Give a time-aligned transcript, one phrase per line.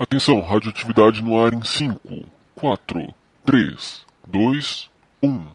[0.00, 3.14] Atenção, radioatividade no ar em 5, 4,
[3.44, 4.90] 3, 2,
[5.20, 5.46] 1.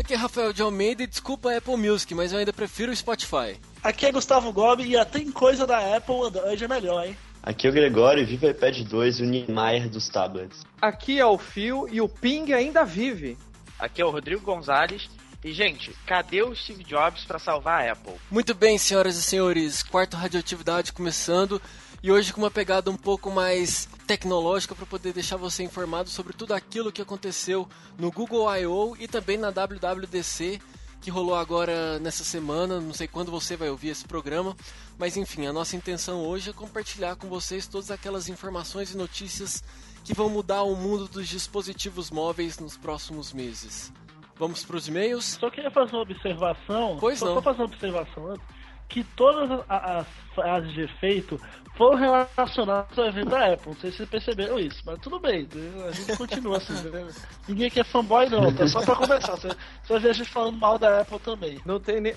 [0.00, 2.96] Aqui é Rafael de Almeida e desculpa a Apple Music, mas eu ainda prefiro o
[2.96, 3.60] Spotify.
[3.80, 7.16] Aqui é Gustavo Gobi e até em coisa da Apple o Android é melhor, hein?
[7.42, 10.64] Aqui é o Gregório, viva o iPad 2 e o Niemeyer dos tablets.
[10.80, 13.36] Aqui é o Fio e o Ping ainda vive.
[13.76, 15.10] Aqui é o Rodrigo Gonzalez.
[15.44, 18.14] E, gente, cadê o Steve Jobs para salvar a Apple?
[18.30, 21.60] Muito bem, senhoras e senhores, quarto Radioatividade começando
[22.00, 26.32] e hoje com uma pegada um pouco mais tecnológica para poder deixar você informado sobre
[26.32, 28.96] tudo aquilo que aconteceu no Google I.O.
[29.00, 30.60] e também na WWDC
[31.02, 32.80] que rolou agora nessa semana.
[32.80, 34.56] Não sei quando você vai ouvir esse programa,
[34.96, 39.62] mas enfim, a nossa intenção hoje é compartilhar com vocês todas aquelas informações e notícias
[40.04, 43.92] que vão mudar o mundo dos dispositivos móveis nos próximos meses.
[44.36, 45.36] Vamos para os e-mails?
[45.38, 46.96] Só queria fazer uma observação.
[46.98, 47.34] Pois só não.
[47.34, 48.61] Só fazer uma observação antes.
[48.92, 51.40] Que todas as, as frases de efeito
[51.76, 53.72] foram relacionadas ao evento da Apple.
[53.72, 55.48] Não sei se vocês perceberam isso, mas tudo bem.
[55.54, 55.86] né?
[55.88, 56.74] A gente continua assim.
[56.90, 57.08] né?
[57.48, 58.52] Ninguém aqui é fanboy, não.
[58.54, 59.36] Tá só pra conversar.
[59.36, 61.58] Você, você vai ver a gente falando mal da Apple também.
[61.64, 62.14] Não tem, ne...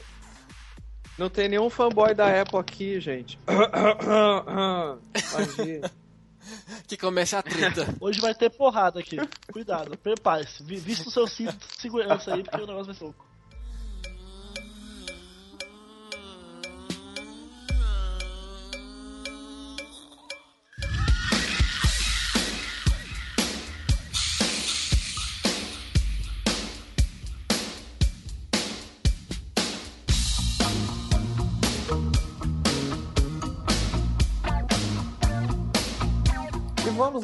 [1.17, 3.39] não tem nenhum fanboy da Apple aqui, gente.
[5.34, 5.92] Imagina.
[6.88, 7.88] Que comece a treta.
[8.00, 9.17] Hoje vai ter porrada aqui.
[9.52, 10.62] Cuidado, prepare-se.
[10.62, 13.26] Vi- Vista o seu cinto de segurança aí, porque o negócio vai ser louco.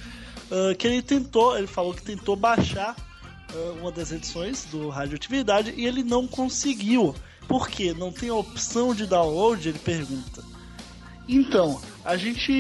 [0.52, 5.74] ah, que ele tentou, ele falou que tentou baixar ah, uma das edições do Radioatividade
[5.76, 7.14] e ele não conseguiu.
[7.48, 7.94] Por quê?
[7.94, 9.70] Não tem opção de download?
[9.70, 10.55] Ele pergunta.
[11.28, 12.52] Então, a gente.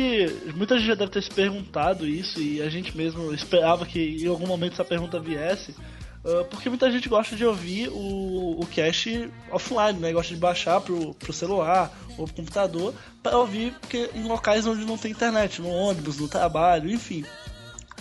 [0.56, 4.28] Muita gente já deve ter se perguntado isso e a gente mesmo esperava que em
[4.28, 5.76] algum momento essa pergunta viesse.
[6.26, 10.12] ah, porque muita gente gosta de ouvir o, o cache offline, né?
[10.12, 14.84] Gosta de baixar pro, pro celular ou pro computador para ouvir porque, em locais onde
[14.84, 17.24] não tem internet, no ônibus, no trabalho, enfim.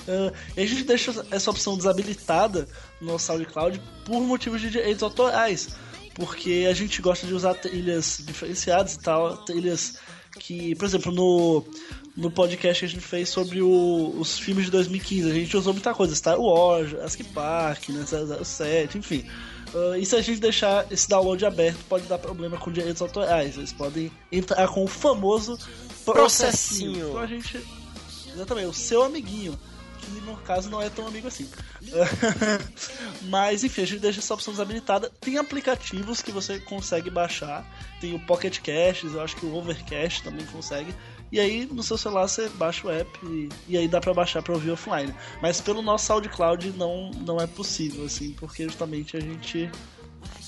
[0.08, 2.66] Ah, e a gente deixa essa opção desabilitada
[3.02, 5.76] no SoundCloud por motivos de direitos autorais.
[6.14, 9.98] Porque a gente gosta de usar trilhas diferenciadas e tal, trilhas
[10.38, 11.64] que, por exemplo, no,
[12.16, 15.72] no podcast que a gente fez sobre o- os filmes de 2015, a gente usou
[15.72, 19.24] muita coisa, Star Wars, Jurassic Park, né, 007, enfim.
[19.74, 23.56] Ah, e se a gente deixar esse download aberto, pode dar problema com direitos autorais.
[23.56, 25.58] Eles podem entrar com o famoso
[26.04, 26.92] processinho.
[26.92, 27.08] Processinho.
[27.08, 27.60] Então a gente.
[28.32, 29.58] Exatamente, o seu amiguinho.
[30.04, 31.48] Que no caso não é tão amigo assim.
[33.22, 35.10] Mas enfim, a gente deixa essa opção desabilitada.
[35.20, 37.64] Tem aplicativos que você consegue baixar.
[38.00, 40.94] Tem o Pocket Caches, eu acho que o Overcast também consegue.
[41.32, 44.42] E aí no seu celular você baixa o app e, e aí dá pra baixar
[44.42, 45.14] pra ouvir offline.
[45.40, 49.70] Mas pelo nosso SoundCloud não, não é possível, assim, porque justamente a gente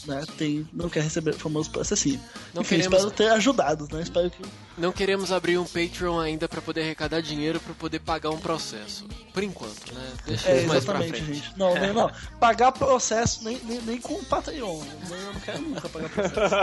[0.06, 2.21] né, tem, não quer receber o famoso processinho.
[2.55, 4.03] Não Enfim, queremos- espero ter ajudado, né?
[4.03, 4.43] Espero que.
[4.78, 9.07] Não queremos abrir um Patreon ainda para poder arrecadar dinheiro para poder pagar um processo.
[9.33, 10.07] Por enquanto, né?
[10.27, 11.25] Deixa É, isso mais pra frente.
[11.25, 11.53] gente.
[11.57, 12.10] Não, não, não.
[12.39, 14.83] Pagar processo nem, nem, nem com o Patreon.
[15.10, 16.54] Eu não quero nunca pagar processo.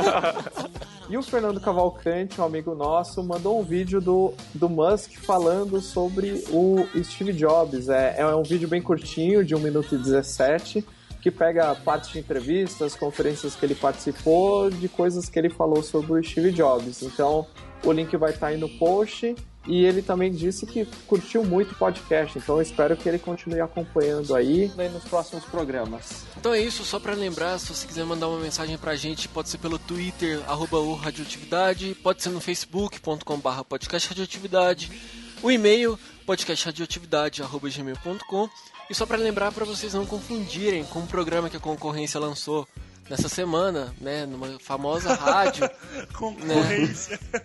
[1.09, 6.43] E o Fernando Cavalcante, um amigo nosso, mandou um vídeo do, do Musk falando sobre
[6.49, 7.89] o Steve Jobs.
[7.89, 10.83] É, é um vídeo bem curtinho, de 1 minuto e 17,
[11.23, 16.11] que pega partes de entrevistas, conferências que ele participou, de coisas que ele falou sobre
[16.11, 17.01] o Steve Jobs.
[17.01, 17.47] Então,
[17.81, 19.33] o link vai estar aí no post.
[19.65, 23.61] E ele também disse que curtiu muito o podcast, então eu espero que ele continue
[23.61, 26.25] acompanhando aí nos próximos programas.
[26.37, 29.47] Então é isso, só para lembrar, se você quiser mandar uma mensagem pra gente, pode
[29.47, 34.91] ser pelo Twitter, arroba o Radioatividade, pode ser no facebook.com barra podcast radioatividade,
[35.41, 38.49] o e-mail podcastradioatividade.gmail.com
[38.89, 42.67] e só para lembrar para vocês não confundirem com o programa que a concorrência lançou
[43.09, 45.69] nessa semana, né, numa famosa rádio.
[46.13, 47.19] Concorrência.
[47.31, 47.41] Né?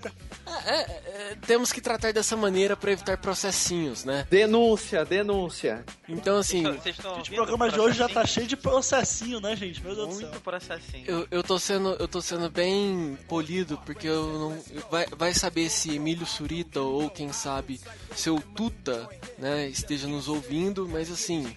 [0.64, 4.26] É, é, é, temos que tratar dessa maneira para evitar processinhos, né?
[4.30, 5.84] Denúncia, denúncia.
[6.08, 6.64] Então, assim.
[6.82, 9.82] Gente, o programa de hoje já tá cheio de processinho, né, gente?
[9.82, 10.40] Meu Deus Muito do céu.
[10.40, 11.04] processinho.
[11.06, 14.82] Eu, eu, tô sendo, eu tô sendo bem polido, porque eu não.
[14.90, 17.80] Vai, vai saber se Emílio Surita ou quem sabe
[18.14, 19.08] seu Tuta,
[19.38, 21.54] né, esteja nos ouvindo, mas assim.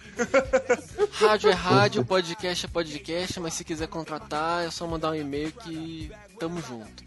[1.12, 5.52] rádio é rádio, podcast é podcast, mas se quiser contratar, é só mandar um e-mail
[5.52, 6.10] que
[6.40, 7.04] tamo junto.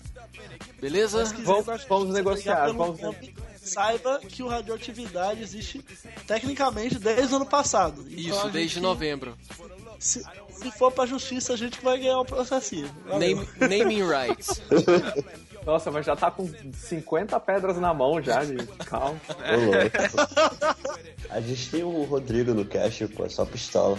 [0.79, 1.23] Beleza?
[1.43, 2.71] Vamos, vamos negociar.
[2.71, 2.99] Vamos...
[3.61, 5.83] Saiba que o Radioatividade existe
[6.27, 8.05] tecnicamente desde o ano passado.
[8.07, 9.35] Então Isso, desde novembro.
[9.97, 12.93] Se, se for pra justiça, a gente vai ganhar o um processinho.
[13.07, 14.61] Name, naming rights.
[15.65, 18.67] Nossa, mas já tá com 50 pedras na mão já, gente.
[18.85, 19.19] Calma.
[21.31, 23.97] a gente tem o Rodrigo no cast, pô, é só pistola.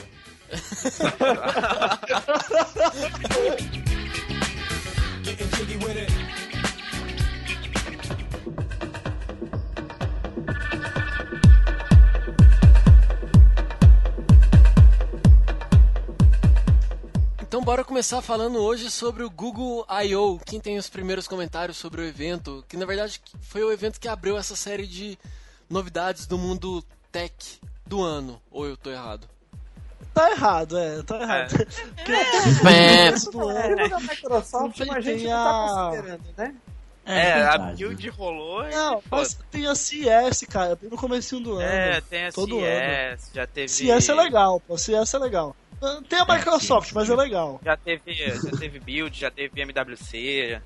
[17.40, 20.38] Então bora começar falando hoje sobre o Google I.O.
[20.44, 24.08] Quem tem os primeiros comentários sobre o evento, que na verdade foi o evento que
[24.08, 25.18] abriu essa série de
[25.68, 29.35] novidades do mundo tech do ano, ou eu tô errado?
[30.16, 31.54] Tá errado, é, tá errado.
[31.54, 31.64] É.
[31.94, 32.12] Porque
[32.66, 33.08] é.
[33.10, 36.54] ano, da Microsoft, a gente não tá considerando, né?
[37.04, 41.62] É, é a build rolou Não, mas tem a CS, cara, no começo do ano.
[41.62, 43.34] É, tem a todo CS, ano.
[43.34, 43.68] já teve...
[43.68, 45.54] CS é legal, pô, CS é legal.
[46.08, 47.60] Tem a Microsoft, mas é legal.
[47.62, 50.62] Já teve, já teve build, já teve MWC,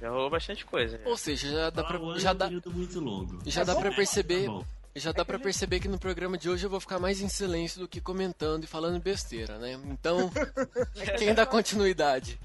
[0.00, 0.98] já rolou bastante coisa.
[1.04, 1.98] Ou seja, já dá pra...
[2.18, 3.38] Já dá, muito longo.
[3.44, 4.46] já É dá pra Tá perceber...
[4.46, 4.64] bom.
[4.96, 7.80] Já dá pra perceber que no programa de hoje eu vou ficar mais em silêncio
[7.80, 9.76] do que comentando e falando besteira, né?
[9.90, 10.30] Então,
[11.18, 12.38] quem dá continuidade?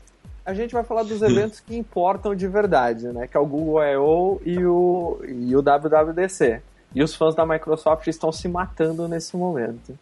[0.43, 3.27] A gente vai falar dos eventos que importam de verdade, né?
[3.27, 4.41] Que é o Google I.O.
[4.43, 6.59] e o, e o WWDC.
[6.95, 9.97] E os fãs da Microsoft estão se matando nesse momento.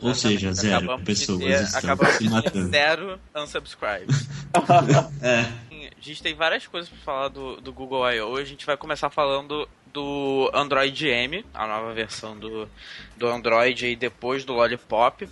[0.00, 2.68] Ou seja, zero Acabamos de pessoas ter- estão acabamos se de matando.
[2.68, 4.28] Zero unsubscribes.
[5.22, 5.38] É,
[5.86, 8.36] A gente tem várias coisas pra falar do, do Google I.O.
[8.36, 12.68] A gente vai começar falando do Android M, a nova versão do,
[13.16, 15.28] do Android aí depois do Lollipop.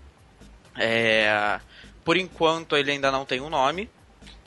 [0.77, 1.61] É,
[2.05, 3.89] por enquanto ele ainda não tem um nome.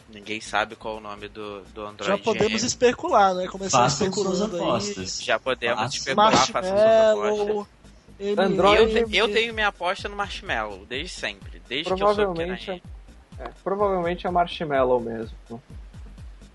[0.10, 2.68] Ninguém sabe qual é o nome do, do Android Já podemos M.
[2.68, 3.48] especular, né?
[3.48, 4.62] Começar façam suas especulando aí.
[4.62, 5.24] apostas.
[5.24, 5.98] Já podemos Faça.
[5.98, 7.68] especular, façam suas apostas.
[8.20, 11.60] M- Android- Eu, eu tenho minha aposta no Marshmallow, desde sempre.
[11.68, 12.82] Desde que eu soube que era
[13.40, 15.36] é, provavelmente é Marshmallow mesmo.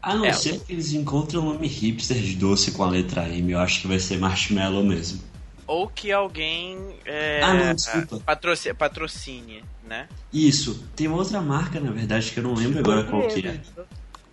[0.00, 3.28] A não É, ser que eles encontrem um nome hipster de doce com a letra
[3.28, 5.20] M, eu acho que vai ser Marshmallow mesmo.
[5.66, 8.20] Ou que alguém é, Ah, não, desculpa.
[8.24, 10.08] patroci- patrocine, né?
[10.32, 13.60] Isso, tem uma outra marca, na verdade, que eu não lembro agora qual que é.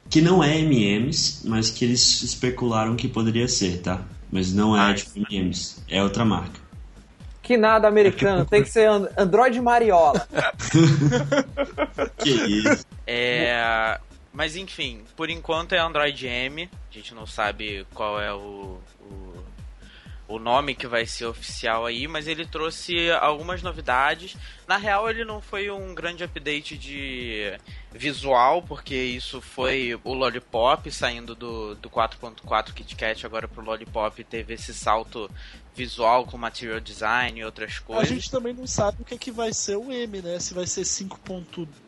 [0.10, 4.02] Que não é M&M's, mas que eles especularam que poderia ser, tá?
[4.32, 6.64] Mas não é Ah, tipo M&M's, é outra marca.
[7.42, 10.26] Que nada americano, tem que ser And- Android Mariola.
[12.18, 12.86] Que isso?
[13.06, 14.00] É,
[14.36, 16.70] mas enfim, por enquanto é Android M.
[16.92, 19.44] A gente não sabe qual é o, o,
[20.28, 24.36] o nome que vai ser oficial aí, mas ele trouxe algumas novidades.
[24.68, 27.58] Na real, ele não foi um grande update de
[27.94, 34.56] visual, porque isso foi o Lollipop saindo do, do 4.4 KitKat agora pro Lollipop teve
[34.56, 35.32] esse salto
[35.74, 38.10] visual com material design e outras A coisas.
[38.10, 40.40] gente também não sabe o que, é que vai ser o M, né?
[40.40, 40.84] Se vai ser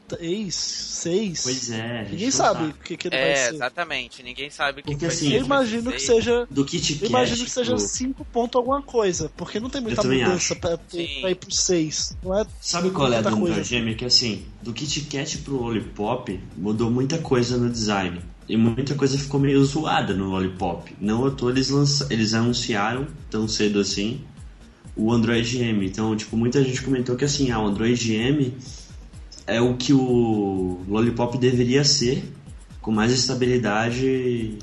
[0.07, 1.43] 5.3, 6.
[1.43, 3.53] Pois é, Ninguém sabe o que, que ele vai É, ser.
[3.55, 4.23] exatamente.
[4.23, 5.37] Ninguém sabe o que Porque, vai assim, ser.
[5.37, 6.23] Eu imagino que 16.
[6.23, 6.47] seja.
[6.49, 9.81] Do Kit Eu Kat, imagino que seja tipo, 5 ponto alguma coisa, porque não tem
[9.81, 12.17] muita mudança pra, pra ir pro 6.
[12.23, 13.53] Não é Sabe qual é a do coisa.
[13.53, 13.95] Android M?
[13.95, 18.21] Que assim, do Kit Kat pro Lollipop mudou muita coisa no design.
[18.49, 20.95] E muita coisa ficou meio zoada no Lollipop.
[21.01, 22.07] Não à toa eles, lança...
[22.09, 24.21] eles anunciaram tão cedo assim
[24.95, 25.85] o Android M.
[25.85, 28.53] Então, tipo, muita gente comentou que assim, ah, o Android M
[29.47, 32.23] é o que o Lollipop deveria ser,
[32.81, 34.59] com mais estabilidade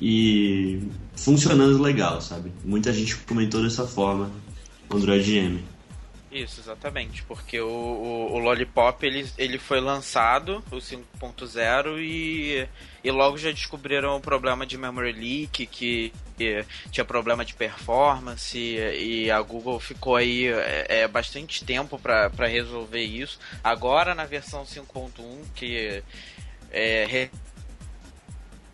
[0.00, 0.80] e
[1.14, 2.52] funcionando legal, sabe?
[2.64, 4.30] Muita gente comentou dessa forma
[4.90, 5.60] Android M.
[6.36, 12.68] Isso, exatamente, porque o, o, o Lollipop ele, ele foi lançado, o 5.0, e,
[13.02, 16.12] e logo já descobriram o problema de memory leak, que
[16.90, 23.02] tinha problema de performance e a Google ficou aí é, é bastante tempo para resolver
[23.02, 23.38] isso.
[23.64, 25.10] Agora na versão 5.1
[25.54, 26.02] que
[26.70, 27.30] é, re...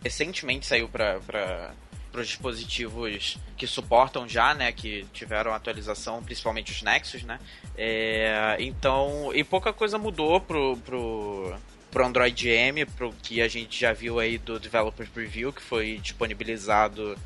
[0.02, 1.72] recentemente saiu para
[2.12, 7.40] para os dispositivos que suportam já, né, que tiveram atualização, principalmente os Nexus, né.
[7.76, 11.54] É, então, e pouca coisa mudou pro, pro,
[11.90, 15.98] pro Android M, pro que a gente já viu aí do Developer Preview, que foi
[16.02, 17.16] disponibilizado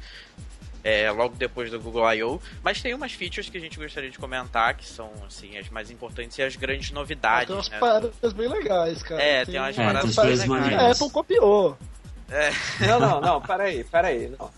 [0.84, 2.40] é, logo depois do Google I.O.
[2.62, 5.90] Mas tem umas features que a gente gostaria de comentar, que são assim, as mais
[5.90, 7.42] importantes e as grandes novidades.
[7.42, 7.78] Ah, tem umas né?
[7.80, 9.20] paradas bem legais, cara.
[9.20, 10.80] É, tem, tem umas é, paradas bem legais.
[10.80, 11.76] A Apple copiou.
[12.30, 12.50] É.
[12.86, 14.32] Não, não, não, peraí, peraí.
[14.38, 14.50] Não.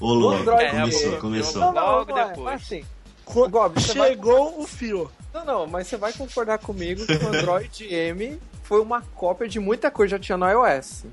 [0.00, 1.60] Ô, Lu, Android começou, é, começou.
[1.60, 2.44] Não, não, Logo não, é, depois.
[2.44, 2.84] mas assim,
[3.24, 5.10] Co- Gob, você vai- Chegou o fio.
[5.34, 9.60] Não, não, mas você vai concordar comigo que o Android M foi uma cópia de
[9.60, 11.04] muita coisa que já tinha no iOS.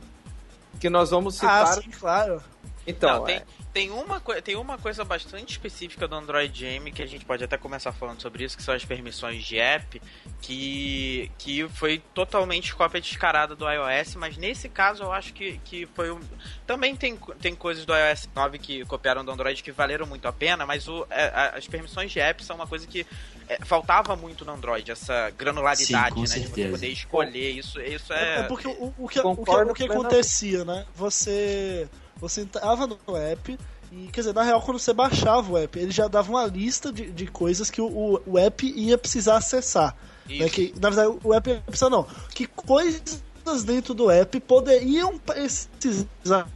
[0.79, 1.83] Que nós vamos Ah, citar.
[1.83, 2.41] sim, claro.
[2.87, 3.43] Então, Não, tem, é,
[3.75, 7.57] tem, uma, tem uma coisa bastante específica do Android M que a gente pode até
[7.57, 10.01] começar falando sobre isso, que são as permissões de app,
[10.41, 15.85] que, que foi totalmente cópia descarada do iOS, mas nesse caso eu acho que, que
[15.93, 16.21] foi um.
[16.65, 20.31] Também tem, tem coisas do iOS 9 que copiaram do Android que valeram muito a
[20.31, 23.05] pena, mas o, é, a- as permissões de app são uma coisa que
[23.49, 26.25] é, faltava muito no Android, essa granularidade, Sim, né?
[26.27, 26.69] De você certeza.
[26.69, 27.81] poder escolher isso.
[27.81, 28.39] Isso É, é.
[28.39, 30.85] é porque o, o que, o que, o que acontecia, né?
[30.95, 33.57] Você, você entrava no app
[33.91, 36.91] e, quer dizer, na real, quando você baixava o app, ele já dava uma lista
[36.91, 39.95] de, de coisas que o, o, o app ia precisar acessar.
[40.27, 40.37] Né?
[40.37, 40.49] Isso.
[40.49, 42.05] Que, na verdade, o app ia precisar não.
[42.33, 43.23] Que coisas
[43.63, 46.47] dentro do app poderiam precisar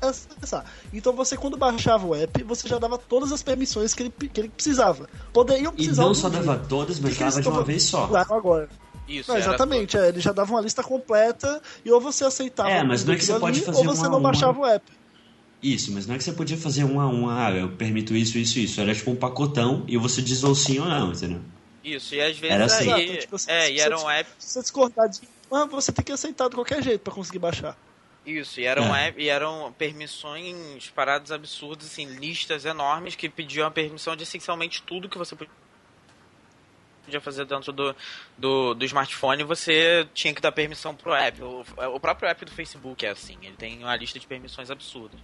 [0.00, 0.64] acessar.
[0.92, 4.40] Então você, quando baixava o app, você já dava todas as permissões que ele, que
[4.40, 5.08] ele precisava.
[5.32, 6.02] Poderiam E precisar.
[6.02, 6.40] não algum só dia.
[6.40, 8.08] dava todas, mas dava de uma vez só.
[8.08, 8.68] Claro, agora.
[9.06, 12.84] Isso, Não, exatamente, é, ele já dava uma lista completa e ou você aceitava É,
[12.84, 14.64] mas não é que você pode ali, fazer ou você um a não baixava o
[14.64, 14.92] app.
[15.62, 18.36] Isso, mas não é que você podia fazer um a um, ah, eu permito isso,
[18.36, 18.80] isso, isso.
[18.80, 21.40] Era tipo um pacotão e você diz ou sim ou não, entendeu?
[21.84, 22.92] Isso, e às vezes Era assim.
[22.92, 23.04] aí.
[23.04, 24.30] Exato, tipo, se- é, e você- era um app.
[24.38, 25.20] Se você discordar de
[25.52, 27.76] ah, você tem que aceitar de qualquer jeito pra conseguir baixar.
[28.24, 29.08] Isso, e eram, É.
[29.08, 34.82] app- e eram permissões, paradas absurdas, assim, listas enormes que pediam a permissão de essencialmente
[34.82, 35.52] tudo que você podia
[37.20, 37.94] fazer dentro do,
[38.36, 41.42] do, do smartphone, você tinha que dar permissão pro app.
[41.42, 45.18] O, o próprio app do Facebook é assim, ele tem uma lista de permissões absurdas.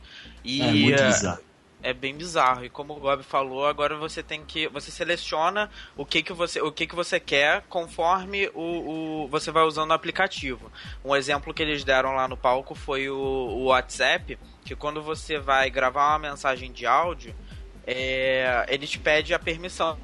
[0.45, 1.43] E é muito é, bizarro.
[1.83, 2.65] é bem bizarro.
[2.65, 4.69] E como o Gob falou, agora você tem que.
[4.69, 9.29] Você seleciona o que, que, você, o que, que você quer conforme o, o.
[9.29, 10.71] Você vai usando o aplicativo.
[11.05, 15.39] Um exemplo que eles deram lá no palco foi o, o WhatsApp, que quando você
[15.39, 17.35] vai gravar uma mensagem de áudio,
[17.87, 19.99] é, ele te pede a permissão.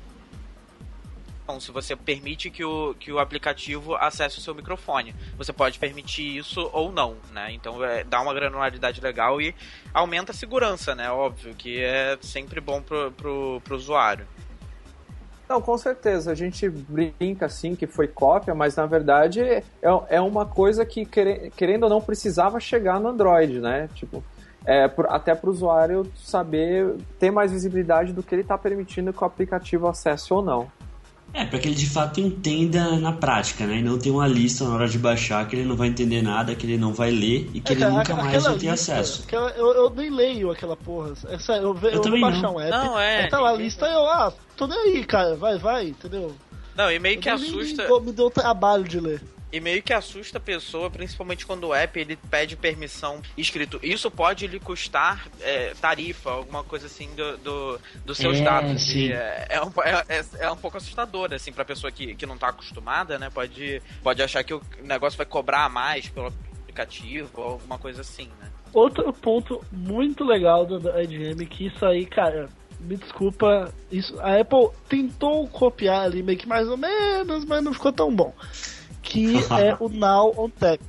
[1.44, 5.78] Então, se você permite que o, que o aplicativo acesse o seu microfone, você pode
[5.78, 7.52] permitir isso ou não, né?
[7.52, 9.54] Então é, dá uma granularidade legal e
[9.92, 11.10] aumenta a segurança, né?
[11.10, 14.26] Óbvio que é sempre bom pro, pro, pro usuário.
[15.46, 16.32] Não, com certeza.
[16.32, 19.62] A gente brinca assim que foi cópia, mas na verdade é,
[20.08, 23.90] é uma coisa que, quere- querendo ou não, precisava chegar no Android, né?
[23.94, 24.24] Tipo,
[24.64, 29.12] é, por- até para o usuário saber ter mais visibilidade do que ele está permitindo
[29.12, 30.72] que o aplicativo acesse ou não.
[31.34, 33.78] É, pra que ele de fato entenda na prática, né?
[33.78, 36.54] E não ter uma lista na hora de baixar que ele não vai entender nada,
[36.54, 38.92] que ele não vai ler e que É, ele cara, nunca mais vai ter lista,
[38.94, 39.24] acesso.
[39.26, 41.12] aquela- eu, eu nem leio aquela porra.
[41.28, 42.54] É sério, eu, Eu eu, vou também baixar não.
[42.54, 42.70] um app.
[42.70, 45.34] Não, é, Aí tá lá a ninguém- lista eu, ah, tô nem aí, cara.
[45.34, 46.32] Vai, vai, entendeu?
[46.76, 47.86] Não, e meio que Eu nem- nem assusta.
[47.88, 49.20] dou- me deu trabalho de ler.
[49.54, 53.78] E meio que assusta a pessoa, principalmente quando o app ele pede permissão escrito.
[53.84, 58.82] Isso pode lhe custar é, tarifa, alguma coisa assim do, do, dos seus É, dados.
[58.82, 59.12] sim.
[59.12, 62.36] É, é, um, é, é- é um pouco assustador, assim, pra pessoa que, que não
[62.36, 63.30] tá acostumada, né?
[63.30, 68.00] Pode, pode achar que o negócio vai cobrar a mais pelo aplicativo ou alguma coisa
[68.00, 68.50] assim, né?
[68.72, 72.48] Outro ponto muito legal do Android M, que isso aí, cara,
[72.80, 77.72] me desculpa, isso, a Apple tentou copiar ali meio que mais ou menos, mas não
[77.72, 78.34] ficou tão bom.
[79.04, 80.80] Que é o Now on Tap.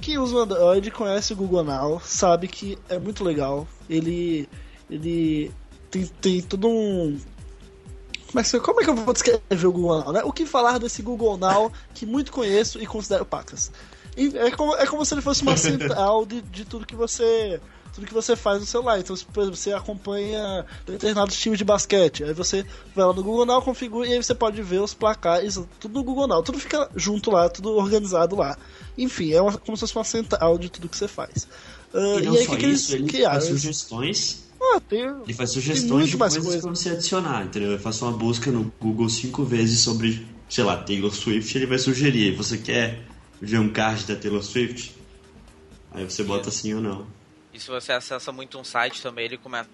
[0.00, 3.68] Quem usa o Android conhece o Google Now, sabe que é muito legal.
[3.88, 4.48] Ele.
[4.90, 5.52] Ele
[5.90, 7.20] tem, tem todo um.
[8.26, 10.22] Como é, que, como é que eu vou descrever o Google Now, né?
[10.24, 13.70] O que falar desse Google Now que muito conheço e considero pacas?
[14.16, 17.60] E É como, é como se ele fosse uma central de, de tudo que você
[17.94, 18.98] tudo que você faz no celular.
[18.98, 23.22] Então, se, por exemplo, você acompanha determinados times de basquete, aí você vai lá no
[23.22, 26.58] Google Now, configura e aí você pode ver os placares, tudo no Google Now, tudo
[26.58, 28.56] fica junto lá, tudo organizado lá.
[28.96, 31.46] Enfim, é uma, como se fosse uma central de tudo que você faz.
[31.94, 33.40] Ah, E não aí, o que que eles ele criaram?
[33.40, 34.42] faz sugestões.
[34.60, 36.60] Ah, tem, Ele faz sugestões de coisas coisa.
[36.62, 37.72] pra você adicionar, entendeu?
[37.72, 41.78] Eu faço uma busca no Google cinco vezes sobre, sei lá, Taylor Swift, ele vai
[41.78, 42.36] sugerir.
[42.36, 43.02] Você quer
[43.40, 44.94] ver um card da Taylor Swift?
[45.90, 47.06] Aí você bota sim ou não.
[47.52, 49.68] E se você acessa muito um site também, ele começa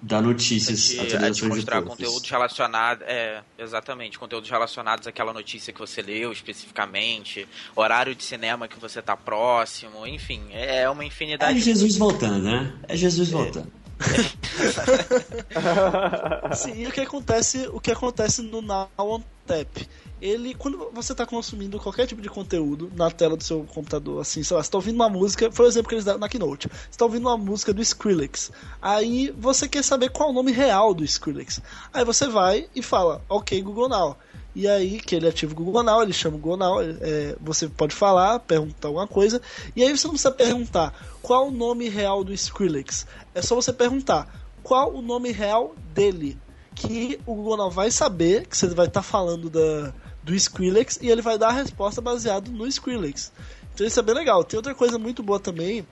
[0.00, 5.72] Dá notícias, de, atualizações de de mostrar conteúdos relacionados, é, exatamente, conteúdos relacionados àquela notícia
[5.72, 11.06] que você leu especificamente, horário de cinema que você tá próximo, enfim, é uma É
[11.06, 11.58] infinidade.
[11.60, 12.74] Jesus voltando, né?
[12.86, 13.72] É Jesus voltando.
[16.54, 19.88] Sim, e o que acontece, o que acontece no Now on Tap?
[20.20, 24.42] Ele, quando você está consumindo qualquer tipo de conteúdo na tela do seu computador, assim,
[24.42, 26.68] sei lá, você está ouvindo uma música, foi o exemplo que eles deram na Keynote,
[26.68, 30.52] você está ouvindo uma música do Skrillex, aí você quer saber qual é o nome
[30.52, 31.60] real do Skrillex.
[31.92, 34.16] Aí você vai e fala, ok, Google Now.
[34.54, 37.68] E aí, que ele ativa o Google Now, ele chama o Google Now, é, você
[37.68, 39.42] pode falar, perguntar alguma coisa,
[39.76, 43.06] e aí você não precisa perguntar qual o nome real do Skrillex.
[43.34, 44.26] É só você perguntar
[44.62, 46.38] qual o nome real dele.
[46.74, 49.94] Que o Google Now vai saber que você vai estar falando da,
[50.26, 53.32] do Skrillex e ele vai dar a resposta baseado no Skrillex.
[53.72, 54.42] Então isso é bem legal.
[54.42, 55.86] Tem outra coisa muito boa também,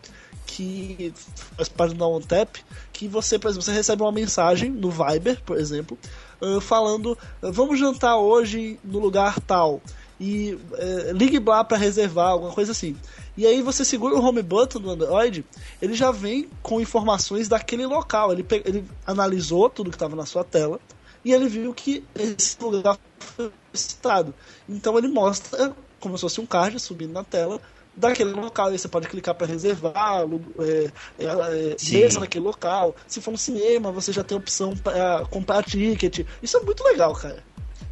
[0.45, 1.15] que
[1.57, 2.57] faz parte do Now on Tap,
[2.93, 5.97] que você, por exemplo, você recebe uma mensagem no Viber, por exemplo,
[6.43, 9.81] uh, falando, uh, vamos jantar hoje no lugar tal.
[10.19, 12.97] E uh, ligue lá para reservar, alguma coisa assim.
[13.37, 15.45] E aí você segura o home button do Android,
[15.81, 18.33] ele já vem com informações daquele local.
[18.33, 20.81] Ele, ele analisou tudo que estava na sua tela
[21.25, 24.35] e ele viu que esse lugar foi citado.
[24.69, 27.61] Então ele mostra como se fosse um card subindo na tela
[27.97, 28.69] daquele local.
[28.69, 30.23] Aí você pode clicar para reservar,
[30.59, 32.95] é, é, é, mesa naquele local.
[33.07, 36.27] Se for no cinema, você já tem a opção para comprar ticket.
[36.43, 37.43] Isso é muito legal, cara.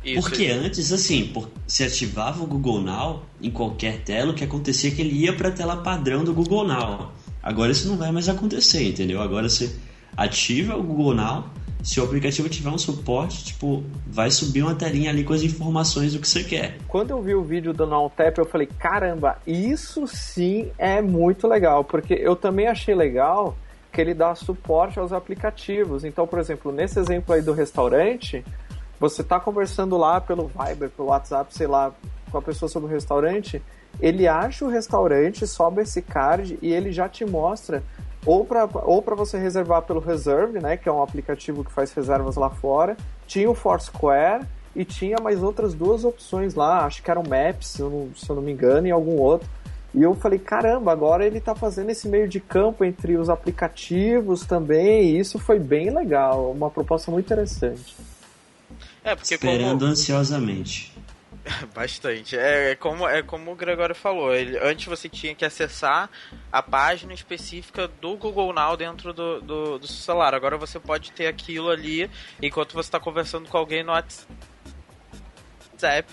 [0.04, 4.42] Isso, Porque antes, assim, por- se ativava o Google Now em qualquer tela, o que
[4.42, 7.12] acontecia é que ele ia para a tela padrão do Google Now.
[7.40, 9.20] Agora isso não vai mais acontecer, entendeu?
[9.22, 9.72] Agora você
[10.16, 11.44] ativa o Google Now,
[11.82, 16.12] se o aplicativo tiver um suporte, tipo, vai subir uma telinha ali com as informações
[16.12, 16.78] do que você quer.
[16.86, 21.48] Quando eu vi o vídeo do Now Tap, eu falei, caramba, isso sim é muito
[21.48, 23.56] legal, porque eu também achei legal
[23.92, 26.04] que ele dá suporte aos aplicativos.
[26.04, 28.44] Então, por exemplo, nesse exemplo aí do restaurante,
[28.98, 31.92] você está conversando lá pelo Viber, pelo WhatsApp, sei lá,
[32.30, 33.60] com a pessoa sobre o restaurante,
[34.00, 37.82] ele acha o restaurante, sobe esse card e ele já te mostra
[38.24, 41.92] ou para ou pra você reservar pelo Reserve, né, que é um aplicativo que faz
[41.92, 44.44] reservas lá fora, tinha o Foursquare
[44.74, 48.08] e tinha mais outras duas opções lá, acho que era o Maps, se eu não,
[48.16, 49.48] se eu não me engano, e algum outro.
[49.94, 54.46] E eu falei, caramba, agora ele tá fazendo esse meio de campo entre os aplicativos
[54.46, 57.94] também, e isso foi bem legal, uma proposta muito interessante.
[59.04, 59.90] É, porque Esperando como...
[59.90, 60.91] ansiosamente.
[61.74, 62.36] Bastante.
[62.36, 64.34] É, é como, é como o Gregório falou.
[64.34, 66.08] Ele, antes você tinha que acessar
[66.50, 70.34] a página específica do Google Now dentro do, do, do seu celular.
[70.34, 74.51] Agora você pode ter aquilo ali enquanto você está conversando com alguém no WhatsApp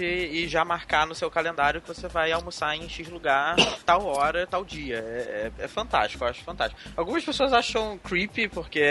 [0.03, 3.55] e já marcar no seu calendário que você vai almoçar em X lugar,
[3.85, 4.97] tal hora, tal dia.
[4.97, 6.79] É, é, é fantástico, eu acho fantástico.
[6.95, 8.83] Algumas pessoas acham creepy porque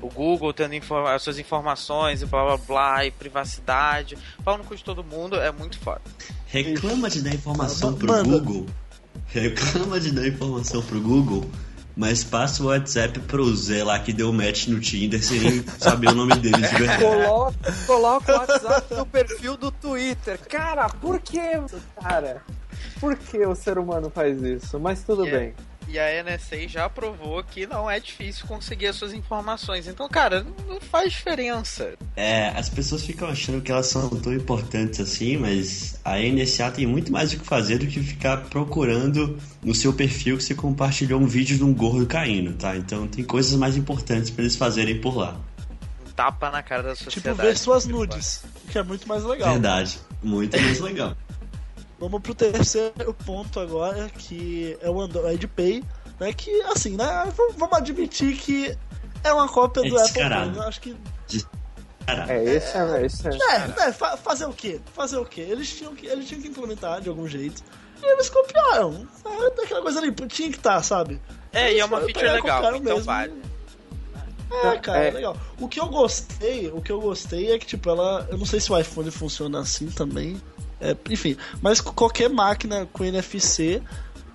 [0.00, 4.16] o Google tendo informa as suas informações e blá blá blá, e privacidade.
[4.44, 6.02] Pau no cu de todo mundo é muito foda.
[6.46, 8.24] Reclama de dar informação pro.
[8.24, 8.66] Google.
[9.26, 11.50] Reclama de dar informação pro Google,
[11.98, 16.10] mas passa o WhatsApp pro Zé lá que deu match no Tinder sem nem saber
[16.10, 17.02] o nome dele de verdade.
[17.02, 17.56] Coloca,
[17.86, 20.38] coloca o WhatsApp no perfil do Twitter.
[20.48, 21.40] Cara, por que,
[22.00, 22.40] cara?
[23.00, 24.78] Por que o ser humano faz isso?
[24.78, 25.38] Mas tudo Yeah.
[25.46, 25.67] bem.
[25.90, 29.88] E a NSA já provou que não é difícil conseguir as suas informações.
[29.88, 31.94] Então, cara, não faz diferença.
[32.14, 36.86] É, as pessoas ficam achando que elas são tão importantes assim, mas a NSA tem
[36.86, 41.18] muito mais o que fazer do que ficar procurando no seu perfil que você compartilhou
[41.20, 42.76] um vídeo de um gordo caindo, tá?
[42.76, 45.36] Então tem coisas mais importantes pra eles fazerem por lá.
[46.06, 47.40] Um tapa na cara da Tipo, sociedade.
[47.48, 49.52] ver suas nudes, que é muito mais legal.
[49.52, 49.98] Verdade.
[50.22, 51.16] Muito mais legal.
[51.98, 55.82] Vamos pro terceiro ponto agora, que é o Android Pay,
[56.20, 56.32] né?
[56.32, 57.24] Que, assim, né?
[57.26, 58.76] v- Vamos admitir que
[59.24, 60.50] é uma cópia É do Apple descarado.
[60.52, 60.58] Pay.
[60.60, 60.96] Eu acho que.
[62.06, 63.04] Cara, É, esse é.
[63.06, 63.32] Esse é.
[63.54, 64.80] É, né, fa- fazer o quê?
[64.94, 65.40] Fazer o quê?
[65.42, 67.62] Eles tinham que, eles tinham que implementar de algum jeito.
[68.02, 69.06] E eles copiaram.
[69.26, 71.20] É, Aquela coisa ali, tinha que estar, sabe?
[71.52, 73.02] É, e é Eles uma feature legal, então mesmo.
[73.04, 73.42] vale.
[74.50, 75.08] É, cara, É.
[75.08, 75.36] é legal.
[75.60, 78.26] O que eu gostei, o que eu gostei é que, tipo, ela.
[78.30, 80.40] Eu não sei se o iPhone funciona assim também.
[80.80, 83.82] É, enfim, mas com qualquer máquina com NFC,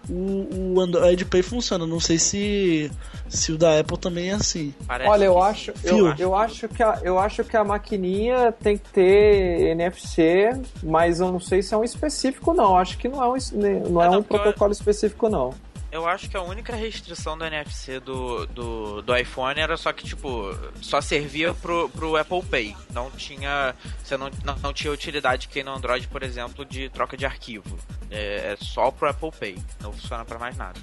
[0.09, 1.87] o, o Android Pay funciona.
[1.87, 2.91] Não sei se,
[3.29, 4.73] se o da Apple também é assim.
[4.85, 8.77] Parece Olha, eu acho, eu, eu acho que a, eu acho que a maquininha tem
[8.77, 10.51] que ter NFC,
[10.83, 12.77] mas eu não sei se é um específico não.
[12.77, 15.29] Acho que não é um, né, não é Ah, não, um porque eu- protocolo específico
[15.29, 15.53] não.
[15.93, 20.03] Eu acho que a única restrição do NFC do, do, do iPhone era só que,
[20.03, 20.51] tipo,
[20.81, 22.75] só servia pro, pro Apple Pay.
[22.91, 23.75] Não tinha.
[24.03, 27.27] Você não, não, não tinha utilidade que tem no Android, por exemplo, de troca de
[27.27, 27.77] arquivo.
[28.09, 29.59] É, é só pro Apple Pay.
[29.81, 30.79] Não funciona pra mais nada.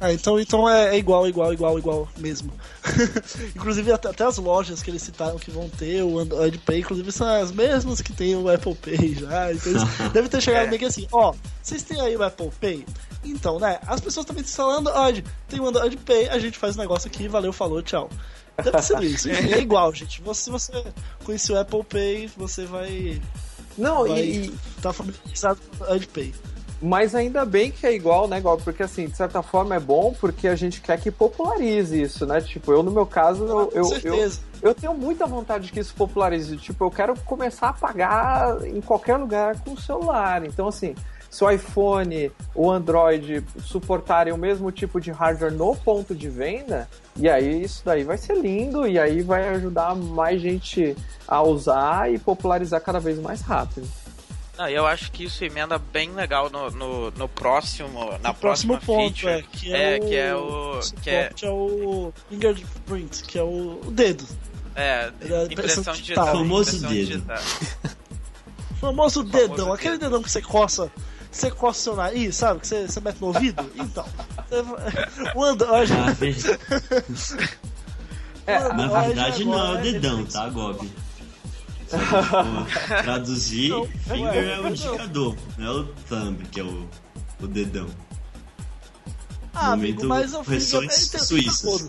[0.00, 2.50] Ah, então, então é, é igual, igual, igual, igual mesmo.
[3.54, 7.12] inclusive, até, até, as lojas que eles citaram que vão ter o Android Pay, inclusive,
[7.12, 9.52] são as mesmas que tem o Apple Pay já.
[9.52, 9.82] Então eles
[10.12, 10.68] devem ter chegado é.
[10.68, 12.86] meio que assim: ó, vocês têm aí o Apple Pay?
[13.22, 13.78] Então, né?
[13.86, 15.22] As pessoas também estão falando Android.
[15.46, 18.08] Tem o Android Pay, a gente faz o negócio aqui, valeu, falou, tchau.
[18.64, 19.30] Deve ser isso.
[19.30, 20.22] é igual, gente.
[20.34, 20.72] Se você
[21.24, 23.20] conhecer o Apple Pay, você vai.
[23.76, 24.54] Não, vai e.
[24.80, 26.34] Tá familiarizado com o Android Pay.
[26.82, 30.14] Mas ainda bem que é igual, né, igual, porque assim, de certa forma é bom
[30.18, 32.40] porque a gente quer que popularize isso, né?
[32.40, 34.30] Tipo, eu no meu caso, eu, eu, eu,
[34.62, 36.56] eu, tenho muita vontade que isso popularize.
[36.56, 40.44] Tipo, eu quero começar a pagar em qualquer lugar com o celular.
[40.46, 40.94] Então, assim,
[41.30, 46.88] se o iPhone, o Android suportarem o mesmo tipo de hardware no ponto de venda,
[47.16, 50.96] e aí isso daí vai ser lindo e aí vai ajudar mais gente
[51.28, 53.86] a usar e popularizar cada vez mais rápido.
[54.60, 58.78] Não, eu acho que isso emenda bem legal no, no, no próximo, na o próximo
[58.78, 61.32] ponto, feature, é, que é, é, o, que é o que é...
[61.48, 64.26] é o fingerprint, que é o, o dedo.
[64.76, 66.26] É, é impressão digital.
[66.34, 67.24] O famoso dedo.
[68.70, 70.10] o famoso dedão, famoso aquele dedo.
[70.10, 70.92] dedão que você coça
[71.32, 72.60] você coça seu nariz, sabe?
[72.60, 73.64] Que você, você mete no ouvido?
[73.74, 74.04] Então.
[75.34, 75.90] O Android.
[75.92, 76.12] Ah,
[78.46, 80.86] é, na verdade não é o dedão, tá, Gob?
[83.02, 86.88] Traduzir, não, finger é o indicador, não é o thumb, que é o,
[87.40, 87.88] o dedão.
[89.52, 91.88] Ah, amigo, mas o correções suíças.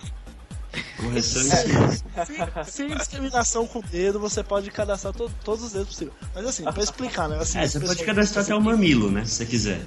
[0.97, 2.25] Correções é,
[2.65, 6.17] sem, sem, discriminação com o dedo, você pode cadastrar to, todos os dedos possíveis.
[6.33, 7.37] Mas assim, pra explicar, né?
[7.39, 9.25] Assim, é, você pode cadastrar até o mamilo, né?
[9.25, 9.85] Se você quiser.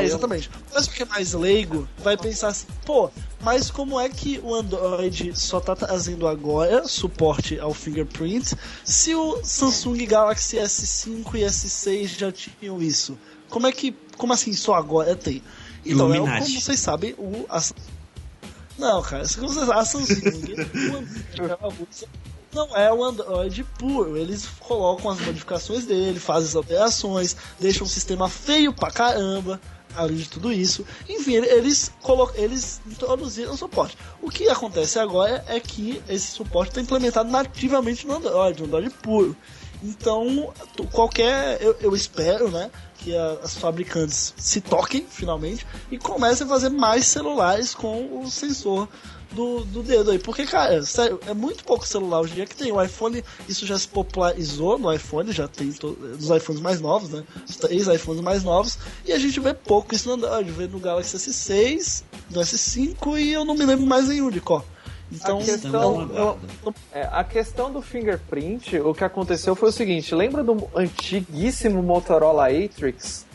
[0.00, 0.50] É, exatamente.
[0.74, 3.10] Mas porque é mais leigo, vai pensar assim, pô,
[3.42, 8.54] mas como é que o Android só tá trazendo agora suporte ao fingerprint
[8.84, 13.16] se o Samsung Galaxy S5 e S6 já tinham isso?
[13.48, 15.42] Como é que, como assim só agora tem?
[15.84, 17.62] Então, é, como vocês sabem, o, a,
[18.78, 20.04] não, cara, se você a Samsung,
[22.56, 24.16] não é o Android puro.
[24.16, 29.60] Eles colocam as modificações dele, fazem as alterações, deixam o sistema feio pra caramba.
[29.94, 31.90] Além de tudo isso, enfim, eles,
[32.34, 33.96] eles introduziram suporte.
[34.20, 38.90] O que acontece agora é que esse suporte está implementado nativamente no Android, no Android
[38.90, 39.34] puro.
[39.82, 40.52] Então,
[40.92, 41.62] qualquer.
[41.62, 42.70] Eu, eu espero, né?
[42.98, 48.30] Que a, as fabricantes se toquem finalmente e comecem a fazer mais celulares com o
[48.30, 48.88] sensor
[49.32, 50.18] do, do dedo aí.
[50.18, 52.72] Porque, cara, sério, é muito pouco celular hoje em dia que tem.
[52.72, 57.24] O iPhone, isso já se popularizou no iPhone, já tem nos iPhones mais novos, né?
[57.48, 58.78] Os três iPhones mais novos.
[59.04, 60.50] E a gente vê pouco isso no Android.
[60.50, 64.64] Vê no Galaxy S6, no S5 e eu não me lembro mais nenhum de qual.
[65.10, 69.72] Então, a questão, eu, eu, é, a questão do fingerprint, o que aconteceu foi o
[69.72, 73.25] seguinte: lembra do antiguíssimo Motorola Atrix?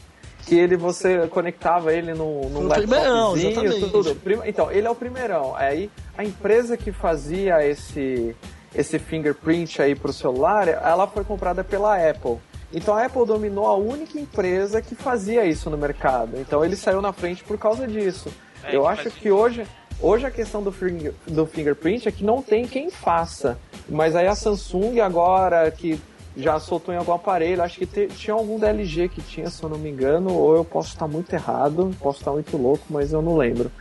[0.45, 4.17] Que ele você conectava ele no, no laptopzinho, tudo.
[4.45, 5.55] Então, ele é o primeirão.
[5.55, 8.35] Aí a empresa que fazia esse
[8.73, 12.37] esse fingerprint aí pro celular, ela foi comprada pela Apple.
[12.73, 16.39] Então a Apple dominou a única empresa que fazia isso no mercado.
[16.39, 18.29] Então ele saiu na frente por causa disso.
[18.63, 19.65] É, eu acho que hoje
[20.01, 23.59] Hoje a questão do, finger, do fingerprint é que não tem quem faça.
[23.87, 26.01] Mas aí a Samsung agora, que
[26.35, 29.69] já soltou em algum aparelho, acho que te, tinha algum DLG que tinha, se eu
[29.69, 33.21] não me engano, ou eu posso estar muito errado, posso estar muito louco, mas eu
[33.21, 33.71] não lembro.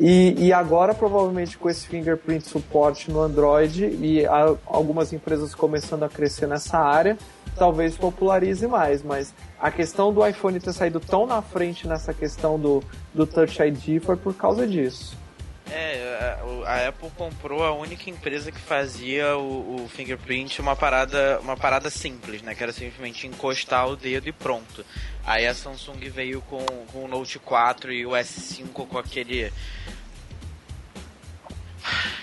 [0.00, 6.02] E, e agora, provavelmente, com esse fingerprint suporte no Android e a, algumas empresas começando
[6.02, 7.16] a crescer nessa área,
[7.56, 9.02] talvez popularize mais.
[9.02, 12.82] Mas a questão do iPhone ter saído tão na frente nessa questão do,
[13.14, 15.16] do Touch ID foi por causa disso.
[15.74, 21.56] É, a, Apple comprou a única empresa que fazia o, o, fingerprint uma parada, uma
[21.56, 22.54] parada simples, né?
[22.54, 24.84] Que era simplesmente encostar o dedo e pronto.
[25.24, 29.50] Aí a Samsung veio com, com o Note 4 e o S5 com aquele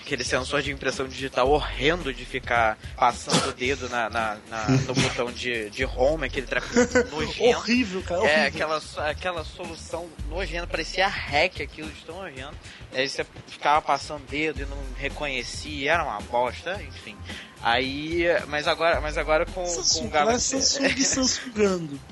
[0.01, 4.93] aquele sensor de impressão digital horrendo de ficar passando o dedo na, na, na no
[4.93, 6.67] botão de, de home, aquele treco
[7.11, 7.43] nojento.
[7.43, 8.25] horrível, cara.
[8.25, 12.55] É, aquela, aquela solução nojenta, parecia hack aquilo de tão nojento.
[12.93, 17.15] Aí você ficava passando o dedo e não reconhecia, era uma bosta, enfim.
[17.61, 20.61] Aí, mas agora, mas agora com, Samsung, com o Galaxy...
[20.61, 21.99] Samsung Samsungando.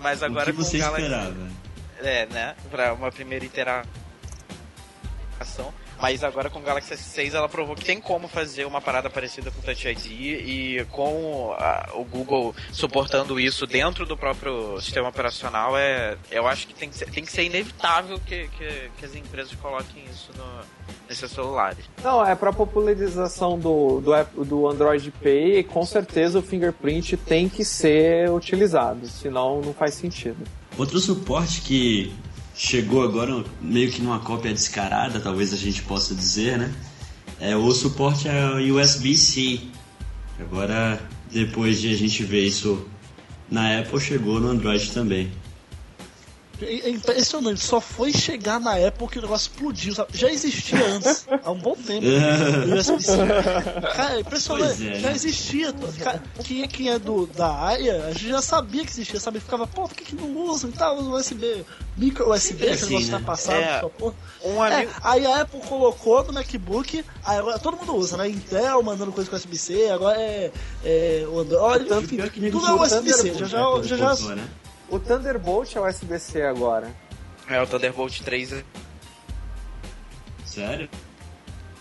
[0.00, 1.04] Mas agora o que você com o Galaxy...
[1.04, 1.50] esperava?
[2.00, 2.56] É, né?
[2.70, 3.86] Pra uma primeira interação
[6.00, 9.50] mas agora com o Galaxy S6 ela provou que tem como fazer uma parada parecida
[9.50, 15.08] com o Touch ID e com a, o Google suportando isso dentro do próprio sistema
[15.08, 19.04] operacional, é, eu acho que tem que ser, tem que ser inevitável que, que, que
[19.04, 20.60] as empresas coloquem isso no,
[21.08, 21.84] nesses celulares.
[22.02, 27.64] Não, é para popularização do, do, do Android Pay, com certeza o fingerprint tem que
[27.64, 30.44] ser utilizado, senão não faz sentido.
[30.78, 32.14] Outro suporte que
[32.56, 36.72] chegou agora meio que numa cópia descarada, talvez a gente possa dizer, né?
[37.38, 39.60] É o suporte a USB-C.
[40.40, 42.86] Agora, depois de a gente ver isso
[43.50, 45.30] na Apple, chegou no Android também.
[46.62, 49.94] É impressionante, só foi chegar na época que o negócio explodiu.
[49.94, 50.16] Sabe?
[50.16, 52.06] Já existia antes, há um bom tempo.
[52.76, 53.12] USB-C.
[53.94, 55.14] Cara, é impressionante, é, já né?
[55.14, 55.74] existia.
[56.02, 59.40] Cara, quem, quem é do, da área, a gente já sabia que existia, sabe?
[59.40, 60.96] Ficava, pô, por que, que não usa e tal?
[60.98, 61.64] USB,
[61.96, 63.24] micro USB, assim, que negócio tá né?
[63.24, 64.14] tá passado, é, só,
[64.44, 64.90] Um amigo...
[64.90, 68.28] É, aí a Apple colocou no MacBook, aí agora todo mundo usa, né?
[68.28, 70.50] Intel mandando coisa com USB-C, agora é,
[70.84, 73.34] é o Android, enfim, tudo é USB-C.
[73.34, 74.48] Já já, já, já, né?
[74.88, 76.88] O Thunderbolt é USB-C agora.
[77.48, 78.64] É, o Thunderbolt 3
[80.44, 80.88] Sério?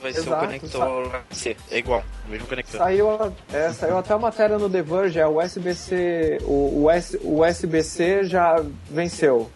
[0.02, 2.78] Vai Exato, ser o conector C, é igual, o mesmo conector.
[2.78, 3.08] Saiu,
[3.52, 6.88] é, saiu até uma matéria no The Verge, é o USB-C, o,
[7.24, 9.50] o USB-C já venceu.